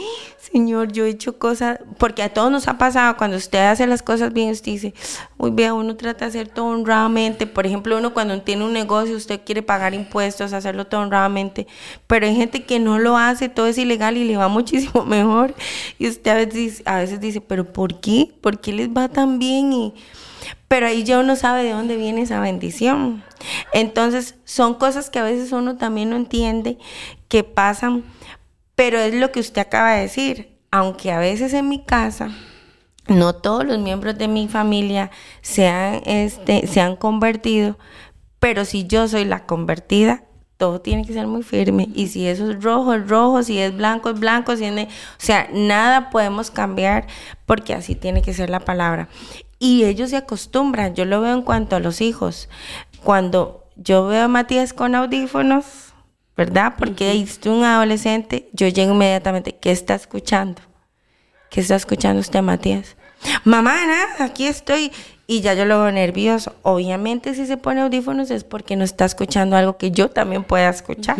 Señor, 0.51 0.91
yo 0.91 1.05
he 1.05 1.09
hecho 1.09 1.39
cosas, 1.39 1.79
porque 1.97 2.23
a 2.23 2.33
todos 2.33 2.51
nos 2.51 2.67
ha 2.67 2.77
pasado, 2.77 3.15
cuando 3.15 3.37
usted 3.37 3.59
hace 3.59 3.87
las 3.87 4.03
cosas 4.03 4.33
bien, 4.33 4.49
usted 4.49 4.73
dice, 4.73 4.93
uy, 5.37 5.51
vea, 5.51 5.73
uno 5.73 5.95
trata 5.95 6.25
de 6.25 6.29
hacer 6.29 6.49
todo 6.49 6.65
honradamente, 6.65 7.47
por 7.47 7.65
ejemplo, 7.65 7.97
uno 7.97 8.13
cuando 8.13 8.41
tiene 8.41 8.65
un 8.65 8.73
negocio, 8.73 9.15
usted 9.15 9.39
quiere 9.45 9.61
pagar 9.61 9.93
impuestos, 9.93 10.51
hacerlo 10.51 10.87
todo 10.87 11.01
honradamente, 11.01 11.67
pero 12.05 12.25
hay 12.25 12.35
gente 12.35 12.65
que 12.65 12.79
no 12.79 12.99
lo 12.99 13.15
hace, 13.15 13.47
todo 13.47 13.67
es 13.67 13.77
ilegal 13.77 14.17
y 14.17 14.25
le 14.25 14.35
va 14.35 14.47
muchísimo 14.49 15.05
mejor, 15.05 15.55
y 15.97 16.09
usted 16.09 16.31
a 16.31 16.35
veces, 16.35 16.53
dice, 16.53 16.83
a 16.85 16.97
veces 16.97 17.21
dice, 17.21 17.39
pero 17.39 17.71
¿por 17.71 18.01
qué? 18.01 18.33
¿Por 18.41 18.59
qué 18.59 18.73
les 18.73 18.89
va 18.89 19.07
tan 19.07 19.39
bien? 19.39 19.71
Y, 19.71 19.93
pero 20.67 20.87
ahí 20.87 21.03
ya 21.03 21.19
uno 21.19 21.37
sabe 21.37 21.63
de 21.63 21.71
dónde 21.71 21.95
viene 21.95 22.23
esa 22.23 22.39
bendición. 22.41 23.23
Entonces, 23.73 24.35
son 24.43 24.75
cosas 24.75 25.09
que 25.09 25.19
a 25.19 25.23
veces 25.23 25.51
uno 25.51 25.77
también 25.77 26.09
no 26.09 26.15
entiende, 26.15 26.77
que 27.27 27.43
pasan 27.43 28.03
pero 28.81 28.97
es 28.97 29.13
lo 29.13 29.31
que 29.31 29.39
usted 29.39 29.61
acaba 29.61 29.91
de 29.91 30.01
decir, 30.01 30.57
aunque 30.71 31.11
a 31.11 31.19
veces 31.19 31.53
en 31.53 31.69
mi 31.69 31.85
casa 31.85 32.31
no 33.07 33.35
todos 33.35 33.63
los 33.63 33.77
miembros 33.77 34.17
de 34.17 34.27
mi 34.27 34.47
familia 34.47 35.11
se 35.43 35.67
han, 35.67 36.01
este, 36.07 36.65
se 36.65 36.81
han 36.81 36.95
convertido, 36.95 37.77
pero 38.39 38.65
si 38.65 38.87
yo 38.87 39.07
soy 39.07 39.23
la 39.23 39.45
convertida, 39.45 40.23
todo 40.57 40.81
tiene 40.81 41.05
que 41.05 41.13
ser 41.13 41.27
muy 41.27 41.43
firme. 41.43 41.89
Y 41.93 42.07
si 42.07 42.27
eso 42.27 42.49
es 42.49 42.63
rojo, 42.63 42.95
es 42.95 43.07
rojo, 43.07 43.43
si 43.43 43.59
es 43.59 43.77
blanco, 43.77 44.09
es 44.09 44.19
blanco, 44.19 44.57
si 44.57 44.67
o 44.67 44.87
sea, 45.19 45.47
nada 45.53 46.09
podemos 46.09 46.49
cambiar 46.49 47.05
porque 47.45 47.75
así 47.75 47.93
tiene 47.93 48.23
que 48.23 48.33
ser 48.33 48.49
la 48.49 48.61
palabra. 48.61 49.09
Y 49.59 49.83
ellos 49.83 50.09
se 50.09 50.17
acostumbran, 50.17 50.95
yo 50.95 51.05
lo 51.05 51.21
veo 51.21 51.35
en 51.35 51.43
cuanto 51.43 51.75
a 51.75 51.79
los 51.79 52.01
hijos. 52.01 52.49
Cuando 53.03 53.63
yo 53.75 54.07
veo 54.07 54.23
a 54.23 54.27
Matías 54.27 54.73
con 54.73 54.95
audífonos, 54.95 55.90
¿verdad? 56.41 56.73
Porque 56.75 57.07
ahí 57.07 57.29
un 57.45 57.63
adolescente, 57.63 58.49
yo 58.51 58.67
llego 58.67 58.93
inmediatamente, 58.95 59.55
¿qué 59.61 59.69
está 59.69 59.93
escuchando? 59.93 60.59
¿Qué 61.51 61.61
está 61.61 61.75
escuchando 61.75 62.19
usted, 62.19 62.41
Matías? 62.41 62.97
Mamá, 63.43 63.75
nada, 63.85 64.25
aquí 64.25 64.47
estoy. 64.47 64.91
Y 65.27 65.41
ya 65.41 65.53
yo 65.53 65.65
lo 65.65 65.83
veo 65.83 65.91
nervioso. 65.91 66.55
Obviamente, 66.63 67.35
si 67.35 67.45
se 67.45 67.57
pone 67.57 67.81
audífonos 67.81 68.31
es 68.31 68.43
porque 68.43 68.75
no 68.75 68.83
está 68.83 69.05
escuchando 69.05 69.55
algo 69.55 69.77
que 69.77 69.91
yo 69.91 70.09
también 70.09 70.43
pueda 70.43 70.67
escuchar. 70.69 71.17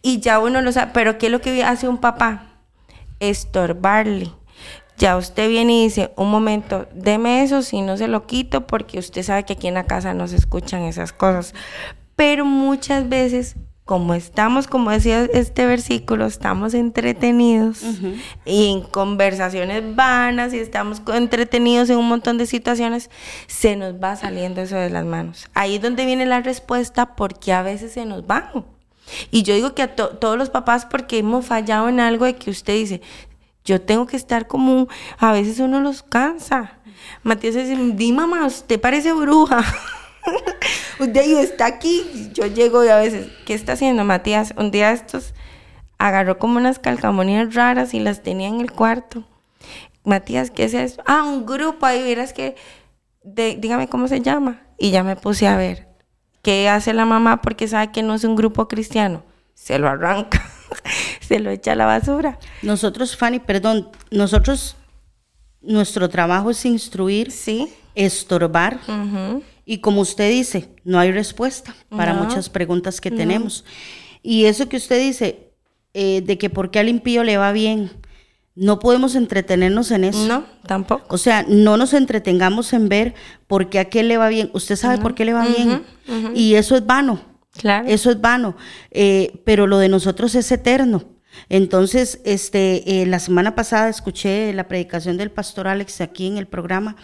Y 0.00 0.20
ya 0.20 0.38
uno 0.38 0.60
lo 0.60 0.70
sabe. 0.70 0.92
Pero 0.94 1.18
¿qué 1.18 1.26
es 1.26 1.32
lo 1.32 1.40
que 1.40 1.64
hace 1.64 1.88
un 1.88 1.98
papá? 1.98 2.46
Estorbarle. 3.18 4.30
Ya 4.96 5.16
usted 5.16 5.48
viene 5.48 5.72
y 5.72 5.84
dice, 5.86 6.12
un 6.16 6.30
momento, 6.30 6.86
deme 6.94 7.42
eso 7.42 7.62
si 7.62 7.82
no 7.82 7.96
se 7.96 8.06
lo 8.06 8.26
quito, 8.26 8.68
porque 8.68 9.00
usted 9.00 9.24
sabe 9.24 9.44
que 9.44 9.54
aquí 9.54 9.66
en 9.66 9.74
la 9.74 9.86
casa 9.86 10.14
no 10.14 10.28
se 10.28 10.36
escuchan 10.36 10.82
esas 10.82 11.12
cosas. 11.12 11.52
Pero 12.14 12.44
muchas 12.44 13.08
veces 13.08 13.56
como 13.86 14.14
estamos, 14.14 14.66
como 14.66 14.90
decía 14.90 15.28
este 15.32 15.64
versículo, 15.64 16.26
estamos 16.26 16.74
entretenidos 16.74 17.84
y 18.44 18.72
en 18.72 18.82
conversaciones 18.82 19.94
vanas 19.94 20.52
y 20.52 20.58
estamos 20.58 21.00
entretenidos 21.14 21.88
en 21.88 21.98
un 21.98 22.08
montón 22.08 22.36
de 22.36 22.46
situaciones, 22.46 23.10
se 23.46 23.76
nos 23.76 23.94
va 23.94 24.16
saliendo 24.16 24.60
eso 24.60 24.74
de 24.74 24.90
las 24.90 25.04
manos. 25.04 25.48
Ahí 25.54 25.76
es 25.76 25.82
donde 25.82 26.04
viene 26.04 26.26
la 26.26 26.40
respuesta, 26.40 27.14
porque 27.14 27.52
a 27.52 27.62
veces 27.62 27.92
se 27.92 28.04
nos 28.04 28.26
van. 28.26 28.64
Y 29.30 29.44
yo 29.44 29.54
digo 29.54 29.72
que 29.76 29.82
a 29.82 29.94
todos 29.94 30.36
los 30.36 30.50
papás, 30.50 30.84
porque 30.84 31.18
hemos 31.18 31.46
fallado 31.46 31.88
en 31.88 32.00
algo 32.00 32.24
de 32.24 32.34
que 32.34 32.50
usted 32.50 32.74
dice, 32.74 33.02
yo 33.64 33.80
tengo 33.80 34.08
que 34.08 34.16
estar 34.16 34.48
como, 34.48 34.88
a 35.16 35.30
veces 35.30 35.60
uno 35.60 35.78
los 35.78 36.02
cansa. 36.02 36.80
Matías 37.22 37.54
dice, 37.54 37.76
di 37.76 38.10
mamá, 38.10 38.46
usted 38.46 38.80
parece 38.80 39.12
bruja. 39.12 39.64
un 41.00 41.12
día 41.12 41.40
está 41.40 41.66
aquí, 41.66 42.30
yo 42.32 42.46
llego 42.46 42.84
y 42.84 42.88
a 42.88 42.96
veces, 42.96 43.28
¿qué 43.44 43.54
está 43.54 43.72
haciendo 43.72 44.04
Matías? 44.04 44.54
Un 44.56 44.70
día 44.70 44.92
estos 44.92 45.34
agarró 45.98 46.38
como 46.38 46.58
unas 46.58 46.78
calcamonías 46.78 47.54
raras 47.54 47.94
y 47.94 48.00
las 48.00 48.22
tenía 48.22 48.48
en 48.48 48.60
el 48.60 48.72
cuarto. 48.72 49.24
Matías, 50.04 50.50
¿qué 50.50 50.64
es 50.64 50.74
eso? 50.74 51.02
Ah, 51.06 51.24
un 51.24 51.46
grupo 51.46 51.84
ahí, 51.84 52.02
verás 52.02 52.32
que, 52.32 52.54
dígame 53.24 53.88
cómo 53.88 54.08
se 54.08 54.20
llama. 54.20 54.62
Y 54.78 54.90
ya 54.90 55.02
me 55.02 55.16
puse 55.16 55.48
a 55.48 55.56
ver, 55.56 55.88
¿qué 56.42 56.68
hace 56.68 56.92
la 56.92 57.04
mamá? 57.04 57.40
Porque 57.42 57.66
sabe 57.66 57.90
que 57.90 58.02
no 58.02 58.14
es 58.14 58.24
un 58.24 58.36
grupo 58.36 58.68
cristiano. 58.68 59.24
Se 59.54 59.78
lo 59.78 59.88
arranca, 59.88 60.44
se 61.20 61.40
lo 61.40 61.50
echa 61.50 61.72
a 61.72 61.76
la 61.76 61.86
basura. 61.86 62.38
Nosotros, 62.62 63.16
Fanny, 63.16 63.40
perdón, 63.40 63.90
nosotros, 64.10 64.76
nuestro 65.60 66.08
trabajo 66.08 66.50
es 66.50 66.64
instruir, 66.66 67.32
¿Sí? 67.32 67.74
estorbar. 67.96 68.78
Y 69.68 69.78
como 69.78 70.00
usted 70.00 70.30
dice, 70.30 70.70
no 70.84 71.00
hay 71.00 71.10
respuesta 71.10 71.74
para 71.90 72.14
muchas 72.14 72.48
preguntas 72.48 73.00
que 73.00 73.10
tenemos. 73.10 73.64
Y 74.22 74.44
eso 74.44 74.68
que 74.68 74.76
usted 74.76 75.00
dice, 75.00 75.50
eh, 75.92 76.22
de 76.24 76.38
que 76.38 76.48
por 76.48 76.70
qué 76.70 76.78
al 76.78 76.88
impío 76.88 77.24
le 77.24 77.36
va 77.36 77.50
bien, 77.50 77.90
no 78.54 78.78
podemos 78.78 79.16
entretenernos 79.16 79.90
en 79.90 80.04
eso. 80.04 80.24
No, 80.28 80.44
tampoco. 80.66 81.04
O 81.08 81.18
sea, 81.18 81.44
no 81.48 81.76
nos 81.76 81.94
entretengamos 81.94 82.72
en 82.72 82.88
ver 82.88 83.14
por 83.48 83.68
qué 83.68 83.78
a 83.78 83.82
aquel 83.82 84.06
le 84.06 84.18
va 84.18 84.28
bien. 84.28 84.50
Usted 84.54 84.76
sabe 84.76 84.98
por 84.98 85.16
qué 85.16 85.24
le 85.24 85.32
va 85.32 85.44
bien. 85.44 85.82
Y 86.32 86.54
eso 86.54 86.76
es 86.76 86.86
vano. 86.86 87.20
Claro. 87.52 87.88
Eso 87.88 88.12
es 88.12 88.20
vano. 88.20 88.56
Eh, 88.92 89.42
pero 89.44 89.66
lo 89.66 89.78
de 89.78 89.88
nosotros 89.88 90.36
es 90.36 90.50
eterno. 90.52 91.04
Entonces, 91.48 92.20
este, 92.24 93.02
eh, 93.02 93.06
la 93.06 93.18
semana 93.18 93.56
pasada 93.56 93.88
escuché 93.88 94.52
la 94.52 94.68
predicación 94.68 95.16
del 95.16 95.32
pastor 95.32 95.66
Alex 95.66 96.00
aquí 96.00 96.28
en 96.28 96.38
el 96.38 96.46
programa 96.46 96.96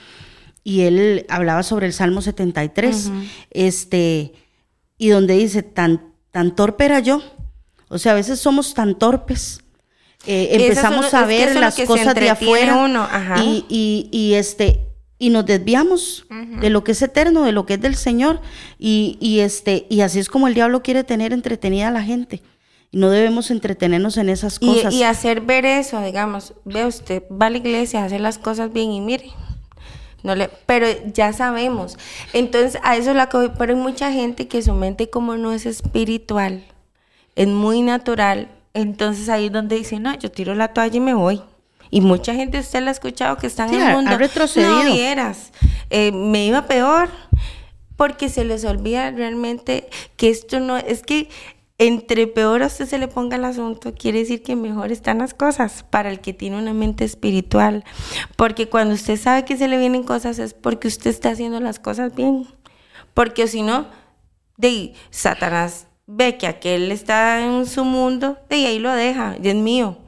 y 0.64 0.82
él 0.82 1.26
hablaba 1.28 1.62
sobre 1.62 1.86
el 1.86 1.92
Salmo 1.92 2.22
73, 2.22 3.10
este, 3.50 4.32
y 4.98 5.08
donde 5.08 5.34
dice, 5.34 5.62
tan, 5.62 6.12
tan 6.30 6.54
torpe 6.54 6.84
era 6.84 7.00
yo, 7.00 7.22
o 7.88 7.98
sea, 7.98 8.12
a 8.12 8.14
veces 8.14 8.38
somos 8.38 8.74
tan 8.74 8.98
torpes, 8.98 9.62
eh, 10.26 10.50
empezamos 10.52 11.12
a 11.14 11.26
ver 11.26 11.56
las 11.56 11.78
cosas 11.80 12.14
de 12.14 12.30
afuera 12.30 13.40
Y, 13.42 14.08
y, 14.10 14.34
este, 14.34 14.86
y 15.18 15.30
nos 15.30 15.46
desviamos 15.46 16.26
de 16.60 16.70
lo 16.70 16.84
que 16.84 16.92
es 16.92 17.02
eterno, 17.02 17.42
de 17.42 17.52
lo 17.52 17.66
que 17.66 17.74
es 17.74 17.80
del 17.80 17.96
Señor, 17.96 18.40
y, 18.78 19.18
y, 19.20 19.40
este, 19.40 19.86
y 19.90 20.00
así 20.00 20.20
es 20.20 20.28
como 20.28 20.48
el 20.48 20.54
diablo 20.54 20.82
quiere 20.82 21.04
tener 21.04 21.32
entretenida 21.32 21.88
a 21.88 21.90
la 21.90 22.02
gente. 22.02 22.42
Y 22.94 22.98
no 22.98 23.08
debemos 23.08 23.50
entretenernos 23.50 24.18
en 24.18 24.28
esas 24.28 24.58
cosas. 24.58 24.92
Y, 24.92 25.02
hacer 25.02 25.40
ver 25.40 25.64
eso, 25.64 26.02
digamos, 26.02 26.52
ve 26.66 26.84
usted, 26.84 27.22
va 27.30 27.46
a 27.46 27.50
la 27.50 27.56
iglesia, 27.56 28.04
hace 28.04 28.18
las 28.18 28.36
cosas 28.38 28.70
bien 28.70 28.92
y 28.92 29.00
mire, 29.00 29.30
no 30.22 30.34
le, 30.34 30.48
pero 30.66 30.86
ya 31.12 31.32
sabemos. 31.32 31.98
Entonces, 32.32 32.80
a 32.82 32.96
eso 32.96 33.10
es 33.10 33.16
la 33.16 33.28
que 33.28 33.50
pero 33.58 33.74
hay 33.74 33.80
mucha 33.80 34.12
gente 34.12 34.48
que 34.48 34.62
su 34.62 34.72
mente 34.74 35.10
como 35.10 35.36
no 35.36 35.52
es 35.52 35.66
espiritual, 35.66 36.64
es 37.36 37.48
muy 37.48 37.82
natural, 37.82 38.48
entonces 38.74 39.28
ahí 39.28 39.46
es 39.46 39.52
donde 39.52 39.76
dicen, 39.76 40.02
no, 40.02 40.14
yo 40.18 40.30
tiro 40.30 40.54
la 40.54 40.68
toalla 40.68 40.96
y 40.96 41.00
me 41.00 41.14
voy. 41.14 41.42
Y 41.90 42.00
mucha 42.00 42.34
gente 42.34 42.58
usted 42.58 42.80
la 42.80 42.90
ha 42.90 42.92
escuchado 42.92 43.36
que 43.36 43.46
están 43.46 43.72
en 43.72 43.82
el 43.82 43.94
mundo. 43.94 44.12
Ha 44.12 44.18
retrocedido. 44.18 44.82
No 44.82 44.92
vieras, 44.92 45.52
eh, 45.90 46.10
me 46.10 46.46
iba 46.46 46.66
peor 46.66 47.10
porque 47.96 48.30
se 48.30 48.44
les 48.44 48.64
olvida 48.64 49.10
realmente 49.10 49.88
que 50.16 50.30
esto 50.30 50.58
no 50.58 50.78
es 50.78 51.02
que 51.02 51.28
entre 51.82 52.28
peor 52.28 52.62
a 52.62 52.66
usted 52.66 52.86
se 52.86 52.98
le 52.98 53.08
ponga 53.08 53.36
el 53.36 53.44
asunto, 53.44 53.92
quiere 53.92 54.20
decir 54.20 54.44
que 54.44 54.54
mejor 54.54 54.92
están 54.92 55.18
las 55.18 55.34
cosas 55.34 55.84
para 55.90 56.10
el 56.10 56.20
que 56.20 56.32
tiene 56.32 56.56
una 56.56 56.72
mente 56.72 57.04
espiritual. 57.04 57.84
Porque 58.36 58.68
cuando 58.68 58.94
usted 58.94 59.18
sabe 59.18 59.44
que 59.44 59.56
se 59.56 59.66
le 59.66 59.78
vienen 59.78 60.04
cosas 60.04 60.38
es 60.38 60.54
porque 60.54 60.86
usted 60.86 61.10
está 61.10 61.30
haciendo 61.30 61.58
las 61.58 61.80
cosas 61.80 62.14
bien. 62.14 62.46
Porque 63.14 63.48
si 63.48 63.62
no, 63.62 63.86
de 64.56 64.94
Satanás 65.10 65.88
ve 66.06 66.38
que 66.38 66.46
aquel 66.46 66.92
está 66.92 67.44
en 67.44 67.66
su 67.66 67.84
mundo, 67.84 68.38
de 68.48 68.66
ahí 68.66 68.78
lo 68.78 68.92
deja, 68.92 69.34
Dios 69.40 69.56
mío. 69.56 69.98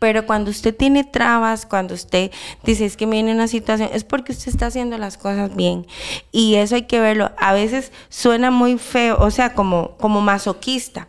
Pero 0.00 0.26
cuando 0.26 0.50
usted 0.50 0.74
tiene 0.74 1.04
trabas, 1.04 1.66
cuando 1.66 1.94
usted 1.94 2.32
dice 2.64 2.84
es 2.84 2.96
que 2.96 3.06
me 3.06 3.12
viene 3.12 3.32
una 3.32 3.46
situación, 3.46 3.90
es 3.92 4.02
porque 4.02 4.32
usted 4.32 4.48
está 4.48 4.66
haciendo 4.66 4.98
las 4.98 5.16
cosas 5.16 5.54
bien. 5.54 5.86
Y 6.32 6.56
eso 6.56 6.74
hay 6.74 6.88
que 6.88 6.98
verlo. 6.98 7.30
A 7.38 7.52
veces 7.52 7.92
suena 8.08 8.50
muy 8.50 8.78
feo, 8.78 9.18
o 9.20 9.30
sea, 9.30 9.54
como, 9.54 9.96
como 9.98 10.20
masoquista. 10.20 11.06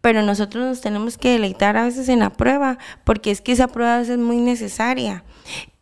Pero 0.00 0.22
nosotros 0.22 0.64
nos 0.64 0.80
tenemos 0.80 1.18
que 1.18 1.32
deleitar 1.32 1.76
a 1.76 1.84
veces 1.84 2.08
en 2.08 2.20
la 2.20 2.30
prueba, 2.30 2.78
porque 3.04 3.30
es 3.30 3.40
que 3.40 3.52
esa 3.52 3.68
prueba 3.68 3.96
a 3.96 3.98
veces 3.98 4.14
es 4.14 4.18
muy 4.18 4.38
necesaria. 4.38 5.24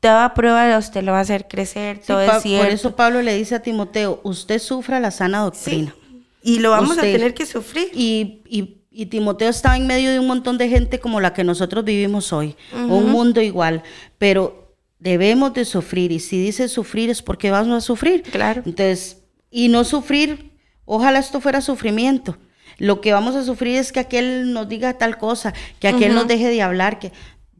Toda 0.00 0.34
prueba 0.34 0.74
a 0.74 0.78
usted 0.78 1.02
lo 1.02 1.12
va 1.12 1.18
a 1.18 1.22
hacer 1.22 1.46
crecer, 1.48 2.00
todo 2.04 2.20
es 2.20 2.42
cierto. 2.42 2.64
Por 2.64 2.72
eso 2.72 2.96
Pablo 2.96 3.22
le 3.22 3.34
dice 3.34 3.54
a 3.54 3.62
Timoteo, 3.62 4.20
usted 4.24 4.58
sufra 4.58 5.00
la 5.00 5.10
sana 5.10 5.40
doctrina. 5.40 5.94
Y 6.42 6.60
lo 6.60 6.70
vamos 6.70 6.98
a 6.98 7.02
tener 7.02 7.34
que 7.34 7.46
sufrir. 7.46 7.90
Y, 7.94 8.42
y, 8.48 9.06
Timoteo 9.06 9.48
estaba 9.48 9.76
en 9.76 9.86
medio 9.86 10.10
de 10.10 10.18
un 10.18 10.26
montón 10.26 10.58
de 10.58 10.68
gente 10.68 10.98
como 10.98 11.20
la 11.20 11.32
que 11.32 11.44
nosotros 11.44 11.84
vivimos 11.84 12.32
hoy, 12.32 12.56
un 12.72 13.10
mundo 13.10 13.40
igual, 13.40 13.84
pero 14.18 14.74
debemos 14.98 15.54
de 15.54 15.64
sufrir 15.64 16.10
y 16.10 16.18
si 16.18 16.42
dice 16.42 16.66
sufrir 16.66 17.08
es 17.08 17.22
porque 17.22 17.52
vamos 17.52 17.76
a 17.76 17.80
sufrir. 17.80 18.22
Claro. 18.22 18.62
Entonces, 18.66 19.18
y 19.52 19.68
no 19.68 19.84
sufrir, 19.84 20.52
ojalá 20.84 21.20
esto 21.20 21.40
fuera 21.40 21.60
sufrimiento. 21.60 22.36
Lo 22.78 23.00
que 23.00 23.12
vamos 23.12 23.34
a 23.34 23.44
sufrir 23.44 23.76
es 23.76 23.92
que 23.92 24.00
aquel 24.00 24.52
nos 24.52 24.68
diga 24.68 24.94
tal 24.94 25.18
cosa, 25.18 25.52
que 25.80 25.88
aquel 25.88 26.14
nos 26.14 26.26
deje 26.26 26.48
de 26.48 26.62
hablar, 26.62 26.98
que 26.98 27.12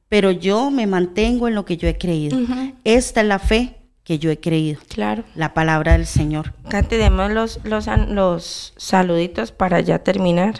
pero 0.08 0.30
yo 0.30 0.70
me 0.70 0.86
mantengo 0.86 1.48
en 1.48 1.54
lo 1.54 1.64
que 1.64 1.76
yo 1.76 1.86
he 1.88 1.98
creído. 1.98 2.38
Esta 2.84 3.20
es 3.20 3.26
la 3.26 3.38
fe 3.38 3.74
que 4.04 4.18
yo 4.18 4.30
he 4.30 4.40
creído. 4.40 4.80
Claro. 4.88 5.24
La 5.34 5.52
palabra 5.52 5.92
del 5.92 6.06
Señor. 6.06 6.54
Cante, 6.68 6.96
demos 6.96 7.30
los, 7.30 7.60
los, 7.64 7.86
los 8.08 8.72
saluditos 8.76 9.52
para 9.52 9.80
ya 9.80 9.98
terminar. 9.98 10.54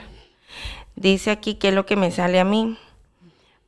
Dice 0.97 1.31
aquí 1.31 1.55
qué 1.55 1.69
es 1.69 1.75
lo 1.75 1.87
que 1.87 1.97
me 1.97 2.11
sale 2.11 2.41
a 2.41 2.45
mí. 2.45 2.77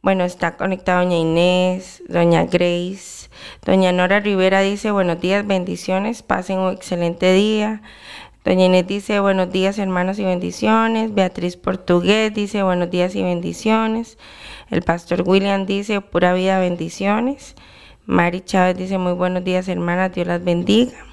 Bueno, 0.03 0.25
está 0.25 0.57
conectada 0.57 1.03
doña 1.03 1.17
Inés, 1.17 2.03
doña 2.09 2.45
Grace. 2.45 3.31
Doña 3.65 3.93
Nora 3.93 4.21
Rivera 4.21 4.61
dice, 4.61 4.91
buenos 4.91 5.21
días, 5.21 5.47
bendiciones, 5.47 6.23
pasen 6.23 6.59
un 6.59 6.73
excelente 6.73 7.33
día. 7.33 7.83
Doña 8.43 8.65
Inés 8.65 8.87
dice, 8.87 9.21
buenos 9.21 9.53
días 9.53 9.79
hermanos 9.79 10.19
y 10.19 10.25
bendiciones. 10.25 11.13
Beatriz 11.13 11.59
Portugués 11.59 12.33
dice, 12.33 12.63
buenos 12.63 12.91
días 12.91 13.15
y 13.15 13.23
bendiciones. 13.23 14.17
El 14.71 14.81
pastor 14.81 15.25
William 15.27 15.67
dice, 15.67 16.01
pura 16.01 16.33
vida, 16.33 16.59
bendiciones. 16.59 17.55
Mari 18.07 18.41
Chávez 18.41 18.79
dice, 18.79 18.97
muy 18.97 19.13
buenos 19.13 19.45
días, 19.45 19.69
hermanas, 19.69 20.15
Dios 20.15 20.27
las 20.27 20.43
bendiga. 20.43 21.05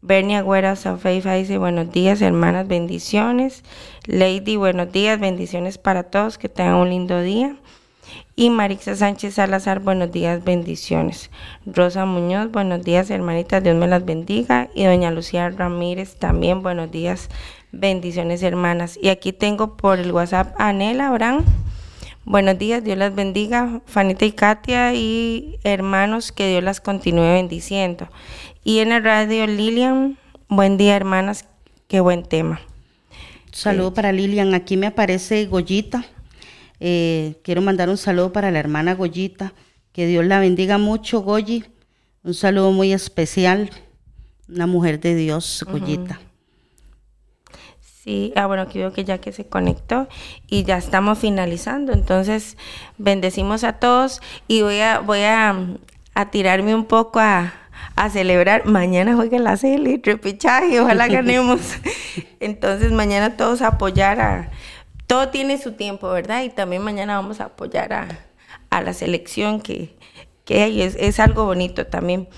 Bernia 0.00 0.38
Agüera 0.38 0.74
Safeifa 0.74 1.34
dice, 1.34 1.58
buenos 1.58 1.92
días, 1.92 2.22
hermanas, 2.22 2.66
bendiciones. 2.66 3.64
Lady, 4.06 4.56
buenos 4.56 4.90
días, 4.90 5.20
bendiciones 5.20 5.76
para 5.76 6.04
todos, 6.04 6.38
que 6.38 6.48
tengan 6.48 6.76
un 6.76 6.88
lindo 6.88 7.20
día. 7.20 7.54
Y 8.34 8.48
Marixa 8.48 8.96
Sánchez 8.96 9.34
Salazar, 9.34 9.80
buenos 9.80 10.10
días, 10.10 10.42
bendiciones. 10.42 11.30
Rosa 11.66 12.06
Muñoz, 12.06 12.50
buenos 12.50 12.82
días, 12.82 13.10
hermanitas, 13.10 13.62
Dios 13.62 13.76
me 13.76 13.86
las 13.86 14.06
bendiga. 14.06 14.70
Y 14.74 14.84
doña 14.84 15.10
Lucía 15.10 15.50
Ramírez, 15.50 16.16
también 16.16 16.62
buenos 16.62 16.90
días, 16.90 17.28
bendiciones, 17.72 18.42
hermanas. 18.42 18.98
Y 19.00 19.10
aquí 19.10 19.34
tengo 19.34 19.76
por 19.76 19.98
el 19.98 20.12
WhatsApp 20.12 20.54
a 20.58 20.70
Anela 20.70 21.08
Abraham. 21.08 21.44
Buenos 22.24 22.58
días, 22.58 22.82
Dios 22.82 22.96
las 22.96 23.14
bendiga, 23.14 23.82
Fanita 23.84 24.24
y 24.24 24.32
Katia 24.32 24.94
y 24.94 25.58
hermanos, 25.62 26.32
que 26.32 26.48
Dios 26.48 26.64
las 26.64 26.80
continúe 26.80 27.34
bendiciendo. 27.34 28.08
Y 28.64 28.78
en 28.78 28.92
el 28.92 29.04
radio 29.04 29.46
Lilian, 29.46 30.16
buen 30.48 30.78
día 30.78 30.96
hermanas, 30.96 31.44
qué 31.86 32.00
buen 32.00 32.22
tema. 32.22 32.62
saludo 33.50 33.92
para 33.92 34.10
Lilian, 34.10 34.54
aquí 34.54 34.78
me 34.78 34.86
aparece 34.86 35.44
Goyita. 35.44 36.06
Eh, 36.84 37.40
quiero 37.44 37.62
mandar 37.62 37.88
un 37.88 37.96
saludo 37.96 38.32
para 38.32 38.50
la 38.50 38.58
hermana 38.58 38.96
Goyita, 38.96 39.52
que 39.92 40.04
Dios 40.08 40.24
la 40.24 40.40
bendiga 40.40 40.78
mucho, 40.78 41.20
Goyi. 41.20 41.64
Un 42.24 42.34
saludo 42.34 42.72
muy 42.72 42.92
especial, 42.92 43.70
una 44.48 44.66
mujer 44.66 44.98
de 44.98 45.14
Dios, 45.14 45.64
Goyita. 45.70 46.18
Sí, 47.78 48.32
ah, 48.34 48.46
bueno, 48.46 48.64
aquí 48.64 48.80
veo 48.80 48.92
que 48.92 49.04
ya 49.04 49.18
que 49.18 49.30
se 49.30 49.46
conectó 49.46 50.08
y 50.48 50.64
ya 50.64 50.76
estamos 50.76 51.20
finalizando. 51.20 51.92
Entonces, 51.92 52.56
bendecimos 52.98 53.62
a 53.62 53.74
todos 53.74 54.20
y 54.48 54.62
voy 54.62 54.80
a, 54.80 54.98
voy 54.98 55.20
a, 55.20 55.76
tirarme 56.32 56.74
un 56.74 56.86
poco 56.86 57.20
a, 57.20 57.52
celebrar. 58.10 58.66
Mañana 58.66 59.14
juega 59.14 59.38
la 59.38 59.56
CL, 59.56 60.00
repechaje, 60.02 60.80
ojalá 60.80 61.06
ganemos. 61.08 61.60
Entonces, 62.40 62.90
mañana 62.90 63.36
todos 63.36 63.62
a 63.62 63.68
apoyar 63.68 64.20
a. 64.20 64.50
Todo 65.12 65.28
tiene 65.28 65.58
su 65.58 65.72
tiempo, 65.72 66.08
¿verdad? 66.08 66.42
Y 66.42 66.48
también 66.48 66.80
mañana 66.80 67.16
vamos 67.16 67.42
a 67.42 67.44
apoyar 67.44 67.92
a, 68.70 68.80
la 68.80 68.94
selección 68.94 69.60
que, 69.60 69.94
que 70.46 70.86
es, 70.86 70.96
es 70.98 71.20
algo 71.20 71.44
bonito 71.44 71.86
también 71.86 72.28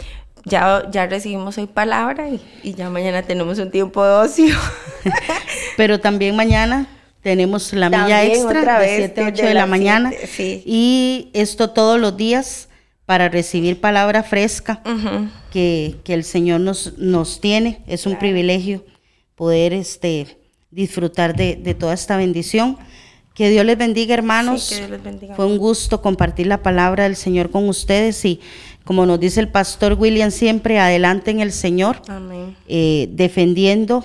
ya, 0.45 0.91
ya 0.91 1.07
recibimos 1.07 1.57
hoy 1.57 1.69
palabra 1.69 2.27
y, 2.29 2.75
ya 2.75 2.91
mañana 2.91 3.23
tenemos 3.23 3.61
un 3.61 3.71
tiempo 3.71 4.05
de 4.05 4.11
ocio. 4.15 4.57
Pero 5.77 6.01
también 6.01 6.35
mañana 6.35 6.89
tenemos 7.23 7.73
la 7.75 7.91
milla 7.91 8.25
extra 8.25 8.81
de 8.81 8.97
7 8.97 9.21
a 9.21 9.29
8 9.29 9.47
de, 9.47 9.55
la, 9.55 9.67
mañana. 9.67 10.13
Y 10.37 11.31
esto 11.33 11.71
todos 11.71 12.01
los 12.01 12.17
días 12.17 12.71
para 13.07 13.29
recibir 13.29 13.81
palabra 13.81 14.25
fresca 14.25 14.83
que, 15.53 15.95
el 16.09 16.25
Señor 16.25 16.59
nos, 16.59 16.99
nos 16.99 17.41
tiene. 17.41 17.85
Es 17.87 18.05
un 18.05 18.19
privilegio 18.19 18.85
poder 19.37 19.73
este, 19.73 20.39
disfrutar 20.75 21.37
de, 21.37 21.77
toda 21.79 21.95
esta 21.95 22.17
bendición. 22.17 22.77
Que 23.35 23.51
Dios 23.51 23.65
les 23.65 23.79
bendiga, 23.79 24.15
hermanos. 24.15 24.83
Fue 25.35 25.47
un 25.47 25.59
gusto 25.59 26.03
compartir 26.03 26.47
la 26.47 26.63
palabra 26.63 27.05
del 27.05 27.17
Señor 27.17 27.51
con 27.51 27.69
ustedes 27.69 28.25
y 28.25 28.41
como 28.85 29.07
nos 29.07 29.19
dice 29.19 29.41
el 29.41 29.49
pastor 29.49 29.95
William 29.95 30.31
siempre, 30.31 30.79
adelante 30.79 31.31
en 31.31 31.41
el 31.41 31.53
Señor, 31.53 32.03
eh, 32.69 33.09
defendiendo 33.13 34.05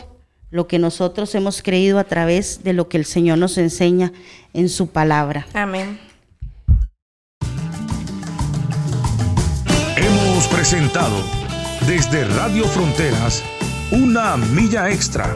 lo 0.51 0.67
que 0.67 0.80
nosotros 0.80 1.36
hemos 1.36 1.61
creído 1.61 1.99
a 1.99 2.05
través 2.05 2.63
de 2.63 2.74
lo 2.74 2.88
que 2.88 2.97
el 2.97 3.05
Señor 3.05 3.38
nos 3.38 3.57
enseña 3.57 4.13
en 4.53 4.70
su 4.70 4.88
palabra. 4.88 5.45
Amén. 5.53 5.99
Hemos 9.97 10.47
presentado 10.47 11.22
desde 11.88 12.26
Radio 12.26 12.63
Fronteras 12.65 13.43
una 13.91 14.38
milla 14.38 14.89
extra. 14.89 15.36